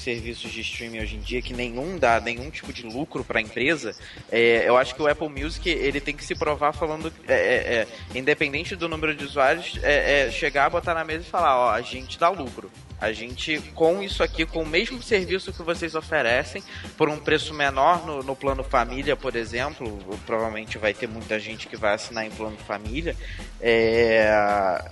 [0.00, 3.42] serviços de streaming hoje em dia que nenhum dá nenhum tipo de lucro para a
[3.42, 3.94] empresa,
[4.30, 7.86] é, eu acho que o Apple Music ele tem que se provar falando, é, é,
[8.14, 11.70] é independente do número de usuários, é, é, chegar, botar na mesa e falar, ó,
[11.70, 12.70] a gente dá lucro.
[13.00, 16.62] A gente, com isso aqui, com o mesmo serviço que vocês oferecem,
[16.98, 21.66] por um preço menor no, no plano família, por exemplo, provavelmente vai ter muita gente
[21.66, 23.16] que vai assinar em plano família,
[23.58, 24.90] é,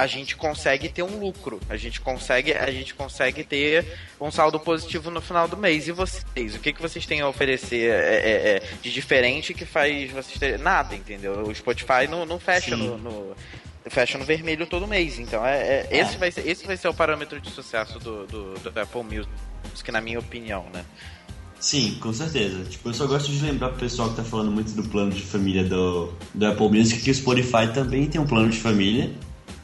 [0.00, 3.86] a gente consegue ter um lucro, a gente consegue, a gente consegue ter
[4.20, 5.86] um saldo positivo no final do mês.
[5.88, 9.64] E vocês, o que, que vocês têm a oferecer é, é, é de diferente que
[9.64, 11.42] faz vocês terem nada, entendeu?
[11.42, 13.36] O Spotify não, não fecha no, no,
[13.88, 16.88] fecha no vermelho todo mês, então é, é, é, esse vai ser esse vai ser
[16.88, 20.84] o parâmetro de sucesso do, do, do Apple Music, na minha opinião, né?
[21.58, 22.64] Sim, com certeza.
[22.64, 25.20] Tipo, eu só gosto de lembrar pro pessoal que tá falando muito do plano de
[25.20, 29.10] família do, do Apple Music que o Spotify também tem um plano de família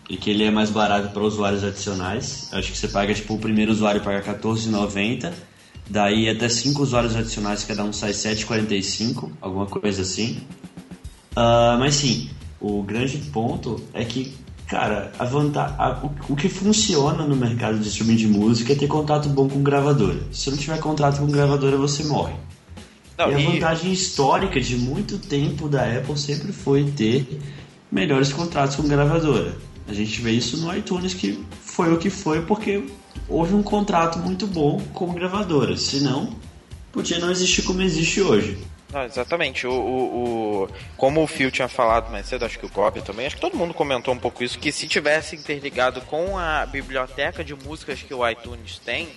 [0.09, 2.49] e que ele é mais barato para usuários adicionais.
[2.53, 5.33] Acho que você paga, tipo, o primeiro usuário paga R$14,90,
[5.89, 10.41] daí até 5 usuários adicionais cada um sai R$7,45, alguma coisa assim.
[11.33, 12.31] Uh, mas sim,
[12.61, 14.33] o grande ponto é que,
[14.67, 18.77] cara, a vantagem, a, o, o, que funciona no mercado de streaming de música é
[18.77, 20.21] ter contato bom com gravadora.
[20.33, 22.35] Se não tiver contato com gravadora, você morre.
[23.19, 27.41] Não, e a vantagem histórica de muito tempo da Apple sempre foi ter
[27.91, 29.57] melhores contratos com gravadora.
[29.89, 32.85] A gente vê isso no iTunes que foi o que foi porque
[33.29, 35.77] houve um contrato muito bom com gravadora.
[35.77, 36.35] Senão,
[36.93, 38.59] podia não existir como existe hoje.
[38.93, 39.67] Não, exatamente.
[39.67, 43.27] O, o, o, como o Phil tinha falado mais cedo, acho que o Gob também,
[43.27, 47.45] acho que todo mundo comentou um pouco isso, que se tivesse interligado com a biblioteca
[47.45, 49.09] de músicas que o iTunes tem,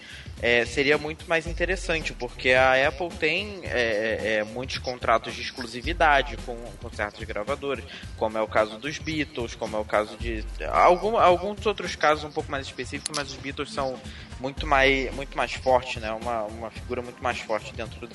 [0.42, 5.42] é, seria muito mais interessante, porque a Apple tem é, é, é, muitos contratos de
[5.42, 7.84] exclusividade com, com certas gravadoras,
[8.18, 12.24] como é o caso dos Beatles, como é o caso de algum, alguns outros casos
[12.24, 14.00] um pouco mais específicos, mas os Beatles são
[14.40, 16.12] muito mais, muito mais fortes, né?
[16.12, 18.08] Uma, uma figura muito mais forte dentro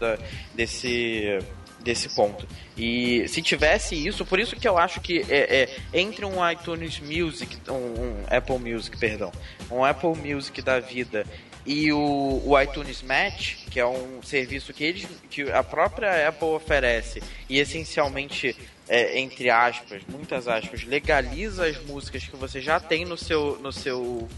[0.00, 0.18] da,
[0.54, 1.38] desse
[1.86, 2.46] desse ponto.
[2.76, 6.98] E se tivesse isso, por isso que eu acho que é, é entre um iTunes
[6.98, 9.30] Music, um, um, Apple Music, perdão,
[9.70, 11.24] um Apple Music da vida
[11.64, 16.48] e o, o iTunes Match, que é um serviço que eles, que a própria Apple
[16.48, 18.56] oferece e essencialmente
[18.88, 23.72] é, entre aspas, muitas aspas, legaliza as músicas que você já tem no seu, no
[23.72, 24.28] seu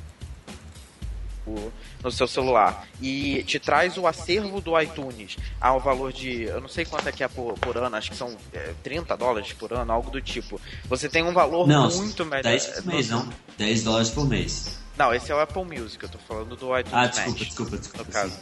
[2.03, 6.69] no seu celular e te traz o acervo do iTunes ao valor de, eu não
[6.69, 9.73] sei quanto é que é por, por ano, acho que são é, 30 dólares por
[9.73, 10.61] ano, algo do tipo.
[10.89, 12.43] Você tem um valor não, muito melhor.
[12.43, 13.29] 10 por mês, não.
[13.57, 14.79] 10 dólares por mês.
[14.97, 17.77] Não, esse é o Apple Music, eu tô falando do iTunes Ah, desculpa, Match, desculpa,
[17.77, 18.05] desculpa.
[18.05, 18.39] No caso.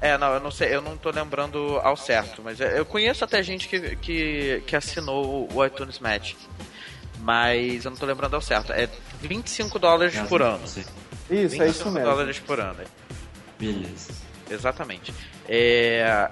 [0.00, 3.42] É, não, eu não sei, eu não tô lembrando ao certo, mas eu conheço até
[3.42, 6.34] gente que, que, que assinou o iTunes Match.
[7.18, 8.72] Mas eu não tô lembrando ao certo.
[8.72, 8.88] É
[9.20, 10.60] 25 dólares por ano.
[11.30, 12.08] Isso, é isso mesmo.
[12.08, 12.84] dólares por ano.
[13.58, 14.12] Beleza.
[14.50, 15.12] Exatamente.
[15.46, 16.30] É,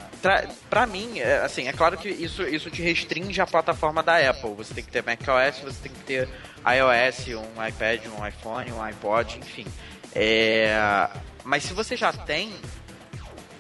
[0.71, 4.55] pra, mim, é, assim, é claro que isso, isso te restringe a plataforma da Apple.
[4.55, 6.29] Você tem que ter macOS, você tem que ter
[6.67, 9.67] iOS, um iPad, um iPhone, um iPod, enfim.
[10.15, 11.09] É,
[11.45, 12.53] mas se você já tem,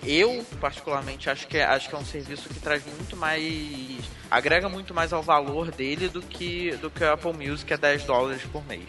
[0.02, 3.98] eu particularmente acho que, é, acho que é um serviço que traz muito mais.
[4.30, 7.76] agrega muito mais ao valor dele do que, do que o Apple Music, que é
[7.76, 8.88] 10 dólares por mês.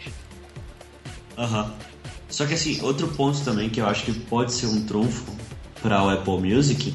[1.36, 1.64] Aham.
[1.64, 1.97] Uhum.
[2.28, 5.24] Só que assim, outro ponto também que eu acho que pode ser um trunfo
[5.82, 6.94] para o Apple Music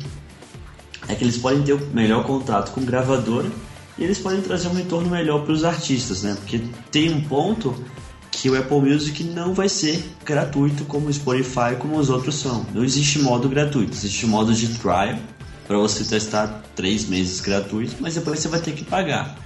[1.08, 3.50] é que eles podem ter o melhor contrato com gravadora
[3.98, 6.36] e eles podem trazer um retorno melhor para os artistas, né?
[6.40, 6.62] Porque
[6.92, 7.76] tem um ponto
[8.32, 12.66] que o Apple Music não vai ser gratuito como o Spotify, como os outros são.
[12.74, 15.18] Não existe modo gratuito, existe modo de trial
[15.68, 19.38] para você testar três meses gratuito, mas depois você vai ter que pagar.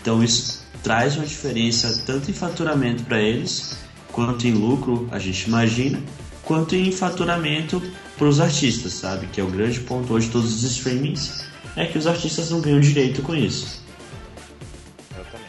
[0.00, 3.76] Então isso traz uma diferença tanto em faturamento para eles
[4.12, 6.00] quanto em lucro, a gente imagina,
[6.44, 7.82] quanto em faturamento
[8.16, 9.26] para os artistas, sabe?
[9.26, 11.44] Que é o grande ponto hoje de todos os streamings,
[11.74, 13.82] é que os artistas não ganham direito com isso.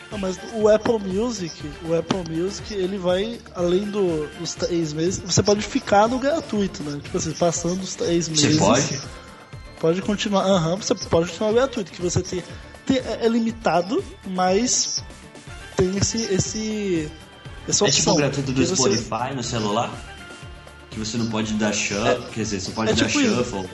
[0.09, 1.51] Não, mas o Apple Music,
[1.87, 5.19] o Apple Music, ele vai além do, dos três meses.
[5.25, 6.99] Você pode ficar no gratuito, né?
[7.03, 8.57] Tipo assim, passando os três meses.
[8.57, 9.01] Você pode?
[9.79, 10.45] Pode continuar.
[10.45, 12.43] Aham, uhum, você pode continuar gratuito, que você tem,
[12.85, 15.03] tem é, é limitado, mas
[15.75, 17.11] tem esse esse
[17.67, 19.33] essa é tipo o gratuito do Spotify você...
[19.33, 19.91] no celular?
[20.89, 23.59] Que você não pode dar shuffle, é, quer dizer, você pode é dar tipo shuffle.
[23.61, 23.69] Isso.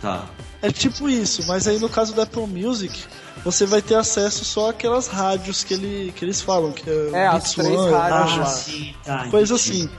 [0.00, 0.26] Tá.
[0.60, 3.04] É tipo isso, mas aí no caso da Apple Music,
[3.44, 7.26] você vai ter acesso só àquelas rádios que, ele, que eles falam, que é, É,
[7.26, 8.46] as três rádios ah, lá.
[8.46, 9.82] sim, tá, coisa entendi.
[9.82, 9.90] assim.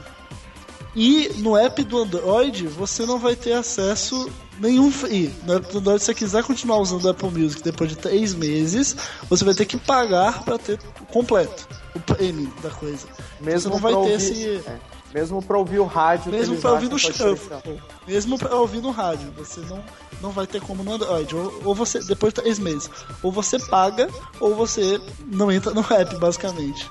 [0.95, 5.33] E no app do Android, você não vai ter acesso nenhum free.
[5.43, 8.33] No app do Android, se você quiser continuar usando o Apple Music depois de três
[8.33, 8.95] meses,
[9.29, 13.07] você vai ter que pagar para ter o completo, o premium da coisa.
[13.41, 14.63] Mesmo você não vai ter ouvir, esse.
[14.65, 14.79] é,
[15.13, 16.31] mesmo pra ouvir o rádio.
[16.31, 17.11] Mesmo pra ouvir no chão.
[17.11, 17.61] preferencial.
[18.07, 19.83] Mesmo pra ouvir no rádio, você não,
[20.21, 21.35] não vai ter como no Android.
[21.35, 22.89] Ou, ou você, depois de três meses,
[23.21, 24.09] ou você paga,
[24.39, 26.89] ou você não entra no app, basicamente.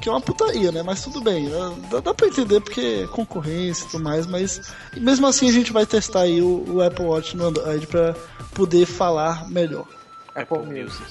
[0.00, 0.82] Que é uma putaria, né?
[0.82, 1.48] Mas tudo bem.
[1.48, 1.74] né?
[1.90, 4.60] Dá, dá pra entender porque é concorrência e tudo mais, mas
[4.96, 8.14] mesmo assim a gente vai testar aí o, o Apple Watch no Android pra
[8.54, 9.86] poder falar melhor.
[10.34, 11.02] Apple Music.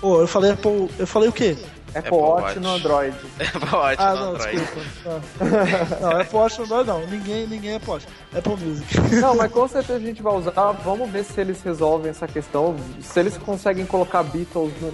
[0.00, 0.88] Ô, eu falei Apple.
[0.98, 1.56] Eu falei o quê?
[1.94, 2.58] Apple, Apple Watch, Watch.
[2.60, 3.16] no Android.
[3.70, 4.58] Pode, Ah, no não, Android.
[4.58, 5.22] desculpa.
[6.00, 7.06] Não, não Apple Watch no Android não.
[7.06, 8.06] Ninguém, ninguém é Apple Watch.
[8.36, 9.00] Apple Music.
[9.20, 10.52] Não, mas com certeza a gente vai usar.
[10.84, 12.74] Vamos ver se eles resolvem essa questão.
[13.00, 14.92] Se eles conseguem colocar Beatles no,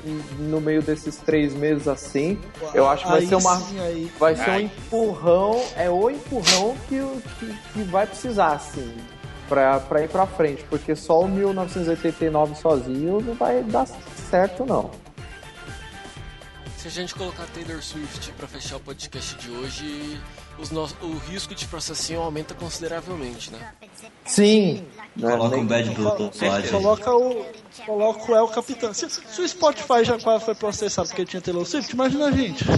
[0.49, 2.39] no meio desses três meses assim,
[2.75, 3.57] eu acho que vai Aí ser uma.
[3.57, 4.13] sim, aí.
[4.19, 7.01] Vai ser um empurrão, é o empurrão que,
[7.39, 8.93] que, que vai precisar, assim,
[9.49, 13.87] pra, pra ir pra frente, porque só o 1989 sozinho não vai dar
[14.31, 14.91] certo, não.
[16.79, 20.21] Se a gente colocar Taylor Swift pra fechar o podcast de hoje,
[20.61, 20.85] os no...
[21.03, 23.73] o risco de processinho aumenta consideravelmente, né?
[24.25, 24.87] Sim!
[25.19, 26.17] Né, Coloca nem- um bad lá,
[26.61, 26.71] gente.
[26.71, 27.47] Coloca o.
[27.87, 28.93] Coloca o El Capitão.
[28.95, 32.65] Se, se o Spotify já quase foi processado porque tinha Taylor Swift, imagina a gente.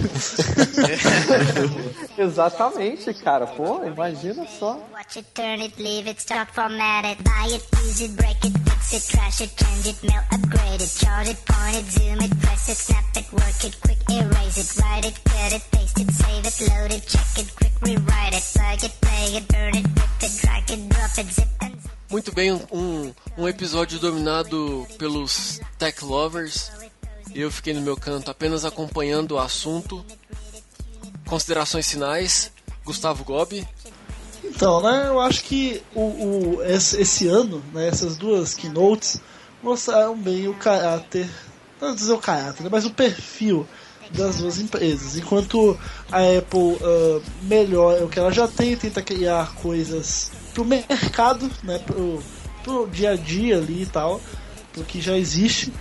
[2.17, 3.47] Exatamente, cara.
[3.47, 4.79] Pô, imagina só.
[4.93, 8.53] Watch it, turn it, leave it, start format it, buy it, use it, break it,
[8.69, 12.31] fix it, trash it, change it, mail, upgrade it, chart it, point it, zoom it,
[12.41, 16.11] press it, snap it, work it, quick erase it, write it, cut it, paste it,
[16.11, 19.85] save it, load it, check it, quick rewrite it, plug it, play it, burn it,
[19.87, 21.90] rip it, drag it, drop it, zip and zip.
[22.11, 26.69] Muito bem, um, um episódio dominado pelos tech lovers.
[27.33, 30.05] Eu fiquei no meu canto apenas acompanhando o assunto.
[31.25, 32.51] Considerações finais,
[32.83, 33.65] Gustavo Gobi.
[34.43, 36.01] Então, né, eu acho que o,
[36.57, 39.21] o- esse, esse ano, né, essas duas keynotes
[39.63, 41.29] mostraram bem o caráter,
[41.79, 43.65] não dizer o caráter, né, mas o perfil
[44.11, 45.15] das duas empresas.
[45.15, 45.79] Enquanto
[46.11, 51.79] a Apple ah, melhora o que ela já tem, tenta criar coisas pro mercado, né,
[51.79, 52.21] pro,
[52.63, 54.21] pro dia a dia ali e tal,
[54.73, 55.71] pro que já existe.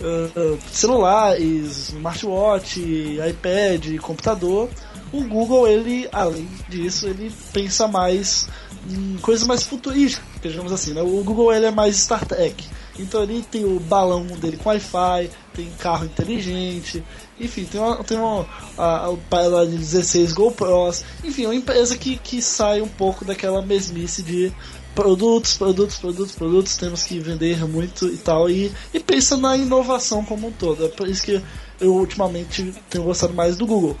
[0.00, 2.80] ah, celulares, smartwatch,
[3.28, 4.68] iPad, computador.
[5.12, 8.48] O Google, ele, além disso, ele pensa mais
[8.88, 11.02] em coisas mais futurísticas, digamos assim, né?
[11.02, 12.64] O Google, ele é mais Star Trek.
[12.98, 17.02] Então ele tem o balão dele com Wi-Fi, tem carro inteligente,
[17.40, 18.46] enfim, tem uma, tem uma,
[18.76, 23.62] a, a, de 16 GoPros, enfim, é uma empresa que, que sai um pouco daquela
[23.62, 24.52] mesmice de
[24.94, 30.24] produtos, produtos, produtos, produtos, temos que vender muito e tal, e, e pensa na inovação
[30.24, 30.84] como um todo.
[30.84, 31.42] É por isso que
[31.80, 33.96] eu ultimamente tenho gostado mais do Google.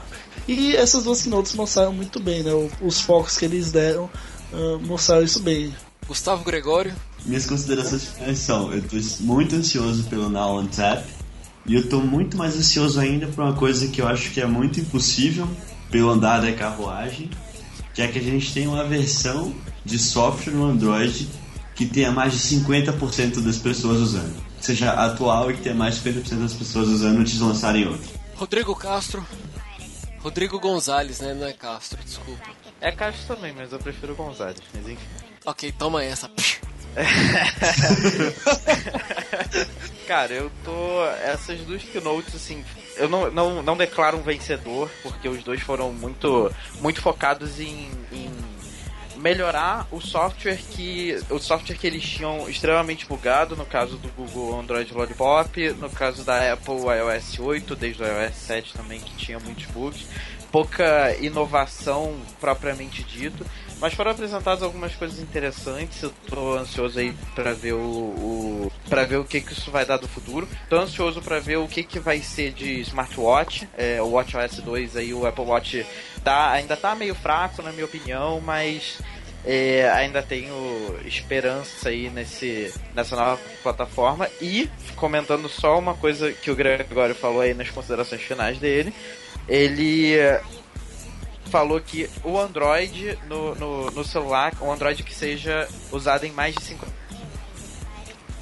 [0.46, 2.50] E essas duas keynotes mostraram muito bem, né?
[2.82, 4.10] Os focos que eles deram
[4.52, 5.74] ah, mostraram isso bem.
[6.06, 6.92] Gustavo Gregório.
[7.24, 11.04] Minhas considerações finais são: eu tô muito ansioso pelo Now on Tap
[11.66, 14.46] e eu tô muito mais ansioso ainda por uma coisa que eu acho que é
[14.46, 15.48] muito impossível
[15.90, 17.30] pelo andar da carruagem,
[17.94, 19.54] que é que a gente tem uma versão
[19.84, 21.28] de software no Android
[21.74, 24.36] que tenha mais de 50% das pessoas usando.
[24.60, 28.08] Seja atual e que tenha mais de 50% das pessoas usando antes de lançarem outro.
[28.34, 29.26] Rodrigo Castro.
[30.18, 31.32] Rodrigo Gonzalez, né?
[31.32, 32.50] Não é Castro, desculpa.
[32.80, 35.06] É Castro também, mas eu prefiro Gonzalez, mas enfim.
[35.46, 36.30] Ok, toma essa.
[40.06, 41.04] Cara, eu tô.
[41.22, 42.64] Essas duas keynotes, assim.
[42.96, 47.88] Eu não, não, não declaro um vencedor, porque os dois foram muito, muito focados em,
[48.12, 48.30] em
[49.16, 51.16] melhorar o software que.
[51.30, 56.24] O software que eles tinham extremamente bugado, no caso do Google Android Lollipop, no caso
[56.24, 60.06] da Apple iOS 8, desde o iOS 7 também, que tinha muitos bugs.
[60.50, 63.46] Pouca inovação propriamente dito.
[63.80, 66.02] Mas foram apresentadas algumas coisas interessantes.
[66.02, 69.86] Eu tô ansioso aí pra ver o, o para ver o que que isso vai
[69.86, 70.46] dar do futuro.
[70.68, 73.68] Tô ansioso pra ver o que que vai ser de smartwatch.
[73.76, 75.86] É, o WatchOS 2 aí, o Apple Watch
[76.22, 78.98] tá, ainda tá meio fraco na minha opinião, mas
[79.44, 84.28] é, ainda tenho esperança aí nesse, nessa nova plataforma.
[84.40, 88.92] E, comentando só uma coisa que o Gregório falou aí nas considerações finais dele,
[89.48, 90.18] ele
[91.50, 96.54] falou que o Android no, no, no celular, um Android que seja usado em mais
[96.54, 96.76] de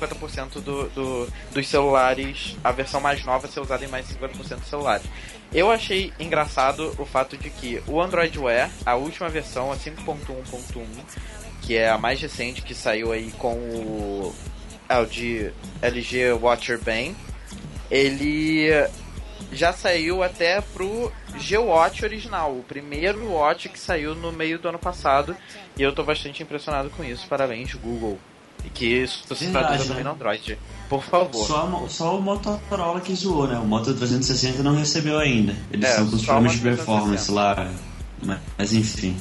[0.00, 4.56] 50% do, do, dos celulares, a versão mais nova ser usada em mais de 50%
[4.56, 5.06] dos celulares.
[5.52, 10.84] Eu achei engraçado o fato de que o Android Wear, a última versão, a 5.1.1,
[11.62, 14.34] que é a mais recente que saiu aí com o
[14.88, 17.14] LG, LG Watcher Band,
[17.90, 18.70] ele
[19.52, 24.78] já saiu até pro G-Watch original, o primeiro Watch que saiu no meio do ano
[24.78, 25.36] passado,
[25.76, 27.26] e eu tô bastante impressionado com isso.
[27.28, 28.18] Parabéns, Google.
[28.64, 30.02] E que isso se traduza também né?
[30.02, 30.58] no Android.
[30.88, 31.46] Por favor.
[31.46, 33.56] Só, só o Motorola que zoou, né?
[33.56, 35.54] O Moto 360 não recebeu ainda.
[35.70, 37.70] Eles É, estão com os problemas de performance lá.
[38.20, 39.16] Mas, mas enfim.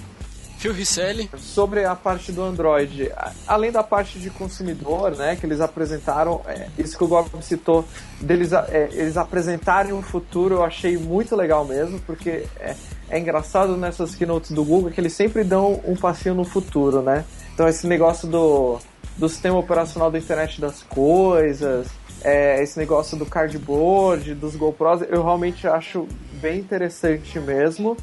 [0.57, 3.11] Phil Risselli, Sobre a parte do Android,
[3.45, 7.85] além da parte de consumidor, né, que eles apresentaram, é, isso que o Gob citou,
[8.19, 12.75] deles é, eles apresentarem um futuro, eu achei muito legal mesmo, porque é,
[13.07, 17.23] é engraçado nessas keynotes do Google que eles sempre dão um passinho no futuro, né?
[17.53, 18.79] Então esse negócio do,
[19.15, 21.87] do sistema operacional da internet das coisas,
[22.23, 26.07] é, esse negócio do cardboard, dos GoPros, eu realmente acho
[26.41, 27.95] bem interessante mesmo.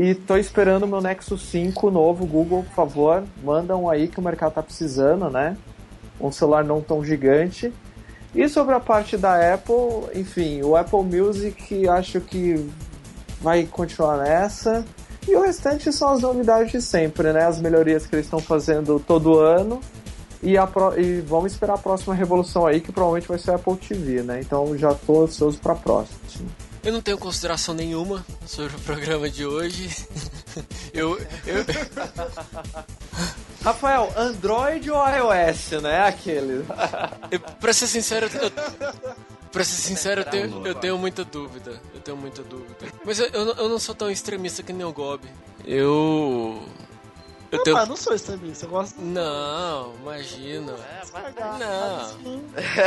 [0.00, 4.20] E tô esperando o meu Nexus 5 novo, Google, por favor, manda um aí que
[4.20, 5.56] o mercado tá precisando, né?
[6.20, 7.72] Um celular não tão gigante.
[8.32, 9.76] E sobre a parte da Apple,
[10.14, 12.70] enfim, o Apple Music acho que
[13.40, 14.84] vai continuar nessa.
[15.26, 17.44] E o restante são as novidades de sempre, né?
[17.44, 19.80] As melhorias que eles estão fazendo todo ano.
[20.40, 23.54] E, a pro- e vamos esperar a próxima revolução aí, que provavelmente vai ser a
[23.56, 24.38] Apple TV, né?
[24.40, 26.48] Então já tô ansioso pra próxima.
[26.88, 29.94] Eu não tenho consideração nenhuma sobre o programa de hoje.
[30.92, 31.64] eu, eu,
[33.62, 36.00] Rafael, Android ou iOS, né?
[36.06, 36.64] Aquele.
[37.30, 38.50] eu- pra ser sincero, eu,
[39.52, 41.80] pra ser sincero, eu tenho, eu tenho muita dúvida.
[41.94, 42.74] Eu tenho muita dúvida.
[43.04, 45.22] Mas eu, eu, não- eu não sou tão extremista que nem o Gob.
[45.66, 46.62] Eu.
[47.50, 47.76] Eu Não, tenho.
[47.76, 50.74] mas não sou extremista, eu gosto Não, imagina.
[51.58, 52.40] Não.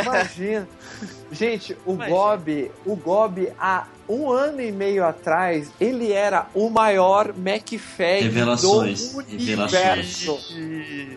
[0.04, 0.68] Imagina.
[1.32, 7.34] Gente, o Gob, o Gob há um ano e meio atrás, ele era o maior
[7.34, 10.28] MacFag Revelações, do revelações.
[10.28, 10.40] universo.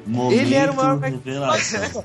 [0.06, 2.04] Momento Ele era o maior Mac- revelação.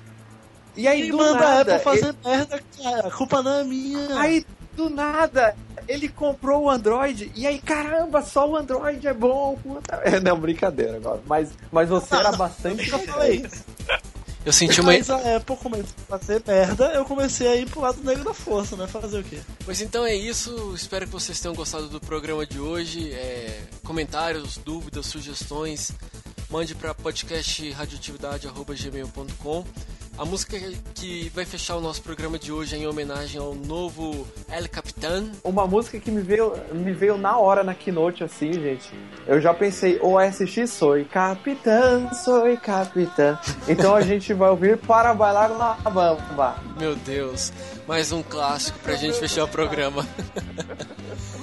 [0.76, 3.08] E aí Quem do manda a nada, Apple fazer merda, cara.
[3.08, 4.00] A culpa não é minha.
[4.06, 4.46] ele- aí
[4.76, 5.56] do nada,
[5.90, 9.58] ele comprou o Android e aí caramba, só o Android é bom.
[9.62, 9.96] Puta.
[10.04, 11.20] É, Não, brincadeira agora.
[11.26, 12.92] Mas, mas você era bastante.
[12.92, 13.66] Eu falei isso.
[14.46, 14.94] Eu senti uma.
[14.94, 18.34] Mas a Apple começou a fazer merda, eu comecei a ir pro lado negro da
[18.34, 18.86] força, né?
[18.88, 19.40] Fazer o quê?
[19.68, 20.74] Mas então é isso.
[20.76, 23.12] Espero que vocês tenham gostado do programa de hoje.
[23.12, 25.92] É, comentários, dúvidas, sugestões,
[26.50, 29.66] mande para podcastradioatividade.gmail.com.
[30.20, 30.60] A música
[30.96, 35.32] que vai fechar o nosso programa de hoje é em homenagem ao novo El Capitan.
[35.42, 38.92] Uma música que me veio, me veio na hora na keynote, assim, gente.
[39.26, 43.40] Eu já pensei, OSX soy capitã, soy capitã.
[43.66, 46.62] Então a gente vai ouvir para bailar na bamba.
[46.78, 47.54] Meu Deus,
[47.88, 50.06] mais um clássico pra gente fechar o programa.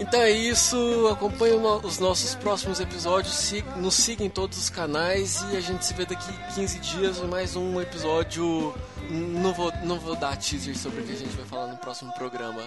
[0.00, 5.56] Então é isso, acompanhe os nossos próximos episódios, nos siga em todos os canais e
[5.58, 8.74] a gente se vê daqui 15 dias em mais um episódio.
[9.10, 12.14] Não vou, não vou dar teaser sobre o que a gente vai falar no próximo
[12.14, 12.62] programa.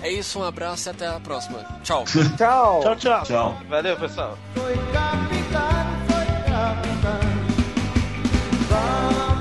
[0.00, 1.58] É isso, um abraço e até a próxima.
[1.82, 2.04] Tchau.
[2.38, 2.80] Tchau!
[2.80, 3.22] Tchau, tchau.
[3.24, 3.58] Tchau.
[3.68, 4.38] Valeu, pessoal.
[8.70, 9.31] Para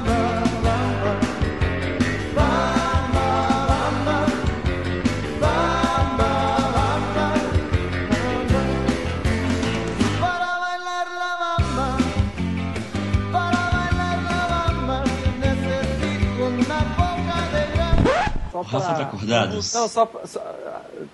[18.64, 19.04] Só O Rafa tá pra...
[19.06, 19.54] acordado?
[19.56, 20.56] Não, só, pra- só-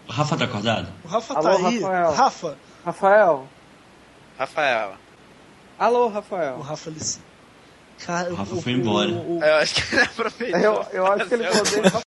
[0.07, 0.87] O Rafa tá acordado?
[1.03, 1.79] O Rafa Alô, tá aí.
[1.81, 2.11] Rafael.
[2.13, 2.57] Rafa.
[2.85, 3.47] Rafael.
[4.37, 4.93] Rafael.
[5.79, 6.59] Alô, O Rafael.
[6.61, 6.99] Rafa, ele...
[8.05, 9.09] Cara, O Rafa foi embora.
[9.09, 10.59] o- o- Eu acho que ele aproveitou.
[10.59, 12.06] Eu, eu acho que ele poderia.